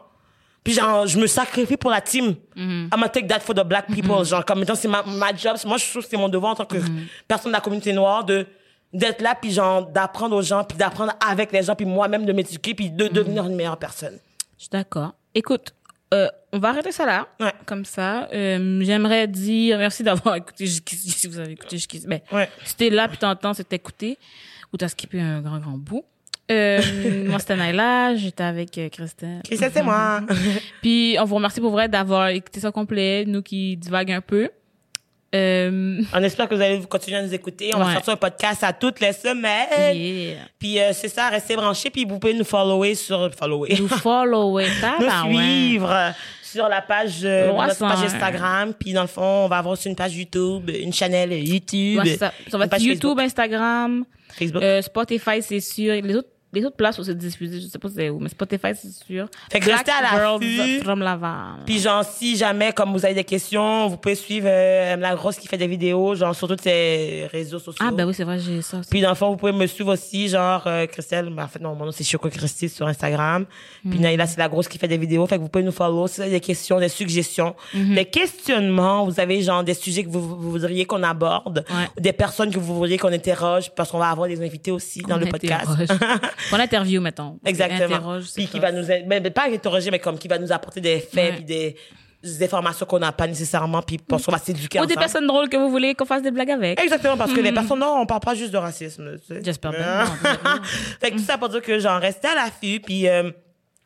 Puis, 0.64 0.74
genre, 0.74 1.06
je 1.06 1.18
me 1.18 1.26
sacrifie 1.26 1.76
pour 1.76 1.90
la 1.90 2.00
team. 2.00 2.34
Mm-hmm. 2.56 2.60
I'm 2.84 2.88
gonna 2.92 3.08
take 3.08 3.26
that 3.28 3.40
for 3.40 3.54
the 3.54 3.64
black 3.64 3.86
people. 3.88 4.24
Genre, 4.24 4.44
comme, 4.44 4.60
mettons, 4.60 4.74
c'est 4.74 4.88
ma, 4.88 5.02
ma 5.02 5.34
job. 5.34 5.56
Moi, 5.64 5.76
je 5.78 5.88
trouve 5.90 6.02
que 6.02 6.08
c'est 6.08 6.16
mon 6.16 6.28
devoir 6.28 6.52
en 6.52 6.54
tant 6.56 6.64
que 6.66 6.76
Mm-hmm. 6.76 7.06
personne 7.28 7.50
de 7.52 7.56
la 7.56 7.60
communauté 7.60 7.92
noire 7.92 8.24
de, 8.24 8.46
d'être 8.92 9.20
là, 9.22 9.34
puis 9.40 9.50
genre, 9.50 9.86
d'apprendre 9.86 10.36
aux 10.36 10.42
gens, 10.42 10.64
puis 10.64 10.76
d'apprendre 10.76 11.12
avec 11.26 11.52
les 11.52 11.62
gens, 11.62 11.74
puis 11.74 11.86
moi-même 11.86 12.24
de 12.24 12.32
m'éduquer, 12.32 12.74
puis 12.74 12.90
de 12.90 13.08
devenir 13.08 13.46
une 13.46 13.54
meilleure 13.56 13.78
personne. 13.78 14.18
Je 14.58 14.62
suis 14.64 14.70
d'accord. 14.70 15.14
Écoute, 15.34 15.74
euh, 16.12 16.28
on 16.52 16.58
va 16.58 16.68
arrêter 16.68 16.92
ça 16.92 17.06
là. 17.06 17.26
Ouais. 17.40 17.52
Comme 17.64 17.84
ça. 17.86 18.28
Euh, 18.34 18.80
J'aimerais 18.84 19.26
dire 19.26 19.78
merci 19.78 20.02
d'avoir 20.02 20.36
écouté 20.36 20.66
jusqu'ici. 20.66 21.10
Si 21.10 21.26
vous 21.26 21.38
avez 21.38 21.52
écouté 21.52 21.76
jusqu'ici. 21.78 22.06
Ben, 22.06 22.20
Ouais. 22.30 22.48
si 22.64 22.76
t'es 22.76 22.90
là 22.90 23.08
puis 23.08 23.16
t'entends, 23.16 23.54
c'est 23.54 23.72
écouté. 23.72 24.18
Ou 24.72 24.76
t'as 24.76 24.88
skippé 24.88 25.20
un 25.20 25.40
grand, 25.40 25.58
grand 25.58 25.78
bout. 25.78 26.04
Euh, 26.50 26.80
moi, 27.28 27.38
c'était 27.38 27.56
Naila. 27.56 28.14
J'étais 28.16 28.42
avec 28.44 28.76
euh, 28.76 28.90
Christelle. 28.90 29.40
Christelle, 29.44 29.70
c'est 29.72 29.82
moi. 29.82 30.20
Puis, 30.82 31.16
on 31.18 31.24
vous 31.24 31.36
remercie 31.36 31.60
pour 31.60 31.70
vrai 31.70 31.88
d'avoir 31.88 32.28
écouté 32.28 32.60
ça 32.60 32.70
complet. 32.72 33.24
Nous 33.26 33.40
qui 33.42 33.76
divaguent 33.78 34.12
un 34.12 34.20
peu. 34.20 34.50
Euh, 35.34 36.02
On 36.12 36.22
espère 36.22 36.48
que 36.48 36.54
vous 36.54 36.60
allez 36.60 36.80
continuer 36.82 37.18
à 37.18 37.22
nous 37.22 37.32
écouter. 37.32 37.74
On 37.74 37.78
va 37.78 37.94
sortir 37.94 38.12
un 38.12 38.16
podcast 38.16 38.62
à 38.64 38.72
toutes 38.72 39.00
les 39.00 39.12
semaines. 39.12 39.96
yeah. 39.96 40.36
Puis 40.58 40.78
euh, 40.78 40.92
c'est 40.92 41.08
ça, 41.08 41.28
restez 41.28 41.56
branchés. 41.56 41.90
Puis 41.90 42.04
vous 42.04 42.18
pouvez 42.18 42.34
nous 42.34 42.44
follower 42.44 42.94
sur... 42.94 43.30
Follower. 43.34 43.74
Nous 43.78 43.88
follower, 43.88 44.66
ça, 44.80 44.96
nous 45.00 45.06
bah 45.06 45.24
ouais. 45.26 45.34
suivre 45.34 46.12
sur 46.52 46.68
la 46.68 46.82
page, 46.82 47.20
euh, 47.24 47.50
notre 47.52 47.78
page. 47.78 48.04
Instagram. 48.04 48.74
Puis 48.78 48.92
dans 48.92 49.02
le 49.02 49.08
fond, 49.08 49.44
on 49.44 49.48
va 49.48 49.58
avoir 49.58 49.72
aussi 49.72 49.88
une 49.88 49.96
page 49.96 50.14
YouTube, 50.14 50.68
une 50.68 50.92
chaîne 50.92 51.32
YouTube. 51.32 52.00
Ouais, 52.00 52.16
ça. 52.16 52.32
Ça 52.50 52.58
va 52.58 52.66
être 52.66 52.80
YouTube, 52.80 53.18
Instagram, 53.18 54.04
Facebook. 54.28 54.62
Euh, 54.62 54.82
Spotify, 54.82 55.40
c'est 55.40 55.60
sûr. 55.60 55.94
Les 55.94 56.14
autres, 56.16 56.28
les 56.52 56.64
autres 56.64 56.76
places 56.76 56.98
où 56.98 57.04
c'est 57.04 57.16
diffusé, 57.16 57.60
je 57.60 57.66
sais 57.66 57.78
pas 57.78 57.88
c'est 57.94 58.10
où, 58.10 58.18
mais 58.18 58.28
Spotify, 58.28 58.68
c'est 58.74 58.92
sûr. 59.06 59.26
Fait 59.50 59.58
que 59.60 59.64
Black 59.64 59.86
restez 59.86 59.92
à 59.92 60.02
l'affût. 60.22 60.80
from 60.82 61.00
Laval. 61.00 61.60
Puis 61.64 61.78
genre, 61.78 62.04
si 62.04 62.36
jamais, 62.36 62.72
comme 62.72 62.92
vous 62.92 63.04
avez 63.04 63.14
des 63.14 63.24
questions, 63.24 63.88
vous 63.88 63.96
pouvez 63.96 64.14
suivre 64.14 64.46
euh, 64.50 64.96
la 64.96 65.14
grosse 65.14 65.36
qui 65.38 65.48
fait 65.48 65.56
des 65.56 65.66
vidéos, 65.66 66.14
genre 66.14 66.34
sur 66.34 66.48
tous 66.48 66.62
ses 66.62 67.26
réseaux 67.32 67.58
sociaux. 67.58 67.84
ah, 67.88 67.90
ben 67.92 68.06
oui, 68.06 68.14
c'est 68.14 68.24
vrai, 68.24 68.38
j'ai 68.38 68.60
ça 68.62 68.78
aussi. 68.78 68.90
Puis 68.90 69.00
dans 69.00 69.08
le 69.10 69.14
fond, 69.14 69.30
vous 69.30 69.36
pouvez 69.36 69.52
me 69.52 69.66
suivre 69.66 69.92
aussi, 69.92 70.28
genre 70.28 70.62
euh, 70.66 70.86
Christelle, 70.86 71.30
ben, 71.30 71.44
en 71.44 71.48
fait 71.48 71.60
non, 71.60 71.74
mon 71.74 71.86
nom 71.86 71.92
c'est 71.92 72.04
Choco 72.04 72.28
Christy 72.28 72.68
sur 72.68 72.86
Instagram. 72.86 73.46
Puis 73.88 73.98
Hmm. 73.98 74.02
Naïla, 74.02 74.26
c'est 74.26 74.38
la 74.38 74.48
grosse 74.48 74.68
qui 74.68 74.78
fait 74.78 74.88
des 74.88 74.98
vidéos, 74.98 75.26
fait 75.26 75.36
que 75.36 75.42
vous 75.42 75.48
pouvez 75.48 75.64
nous 75.64 75.72
follow 75.72 76.06
si 76.06 76.16
vous 76.16 76.22
avez 76.22 76.30
des 76.32 76.40
questions, 76.40 76.78
des 76.80 76.88
suggestions, 76.88 77.54
Hmm. 77.74 77.94
des 77.94 78.04
questionnements, 78.04 79.04
vous 79.06 79.18
avez 79.20 79.40
genre 79.42 79.64
des 79.64 79.74
sujets 79.74 80.04
que 80.04 80.08
vous, 80.10 80.20
vous 80.20 80.50
voudriez 80.50 80.84
qu'on 80.84 81.02
aborde, 81.02 81.64
Ouais. 81.70 81.86
ou 81.96 82.00
des 82.00 82.12
personnes 82.12 82.50
que 82.50 82.58
vous 82.58 82.74
voudriez 82.74 82.98
qu'on 82.98 83.12
interroge, 83.12 83.70
parce 83.74 83.90
qu'on 83.90 83.98
va 83.98 84.08
avoir 84.10 84.28
des 84.28 84.40
invités 84.44 84.70
aussi 84.70 85.00
dans 85.02 85.16
On 85.16 85.18
le 85.18 85.26
podcast. 85.26 85.68
Pour 86.48 86.58
l'interview, 86.58 87.00
mettons. 87.00 87.38
Exactement. 87.44 88.18
Puis 88.34 88.46
qui 88.46 88.58
va 88.58 88.72
nous, 88.72 88.86
mais, 88.86 89.20
mais 89.20 89.30
pas 89.30 89.46
interroger, 89.48 89.90
mais 89.90 89.98
comme 89.98 90.18
qui 90.18 90.28
va 90.28 90.38
nous 90.38 90.52
apporter 90.52 90.80
des 90.80 91.00
faits, 91.00 91.12
Ouais. 91.30 91.32
puis 91.36 91.44
des, 91.44 91.76
des 92.22 92.44
informations 92.44 92.86
qu'on 92.86 92.98
n'a 93.00 93.10
pas 93.12 93.26
nécessairement, 93.26 93.82
puis 93.82 93.98
parce 93.98 94.24
qu'on 94.24 94.32
va 94.32 94.38
s'éduquer 94.38 94.80
Ou 94.80 94.86
des 94.86 94.94
personnes 94.94 95.26
drôles 95.26 95.48
que 95.48 95.56
vous 95.56 95.70
voulez 95.70 95.94
qu'on 95.94 96.04
fasse 96.04 96.22
des 96.22 96.30
blagues 96.30 96.50
avec. 96.52 96.80
Exactement, 96.80 97.16
parce 97.16 97.32
que 97.32 97.40
les 97.40 97.52
personnes, 97.52 97.80
non, 97.80 98.00
on 98.00 98.06
parle 98.06 98.20
pas 98.20 98.34
juste 98.34 98.52
de 98.52 98.58
racisme. 98.58 99.18
tu 99.18 99.34
sais. 99.34 99.40
J'espère 99.44 99.72
bien. 99.72 99.82
Ah. 99.84 100.58
Fait 101.00 101.10
que 101.10 101.16
tout 101.16 101.22
ça 101.24 101.36
pour 101.38 101.48
dire 101.48 101.62
que 101.62 101.78
j'en 101.78 101.98
restais 101.98 102.28
à 102.28 102.34
l'affût, 102.36 102.80
puis 102.80 103.08
euh, 103.08 103.30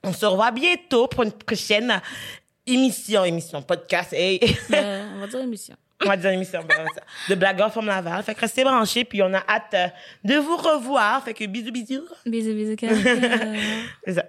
on 0.05 0.13
se 0.13 0.27
revoit 0.27 0.51
bientôt 0.51 1.09
pour 1.09 1.23
une 1.23 1.33
prochaine 1.33 2.01
émission, 2.67 3.25
émission, 3.25 3.63
podcast, 3.63 4.13
hey. 4.13 4.39
Euh, 4.75 5.05
on 5.17 5.21
va 5.21 5.27
dire 5.29 5.41
émission. 5.41 5.77
On 6.05 6.09
va 6.09 6.17
dire 6.17 6.31
émission, 6.31 6.61
ça. 6.69 7.03
de 7.29 7.35
Blagueur 7.35 7.73
from 7.73 7.87
Laval. 7.87 8.23
Fait 8.23 8.35
que 8.35 8.41
restez 8.41 8.65
branchés, 8.65 9.05
puis 9.05 9.23
on 9.23 9.33
a 9.33 9.43
hâte 9.49 9.75
euh, 9.75 9.89
de 10.25 10.35
vous 10.37 10.57
revoir. 10.57 11.23
Fait 11.23 11.35
que 11.35 11.45
bisous, 11.47 11.73
bisous. 11.73 12.07
Bisous, 12.27 12.55
bisous. 12.55 12.77
C'est 14.05 14.15
ça. 14.15 14.25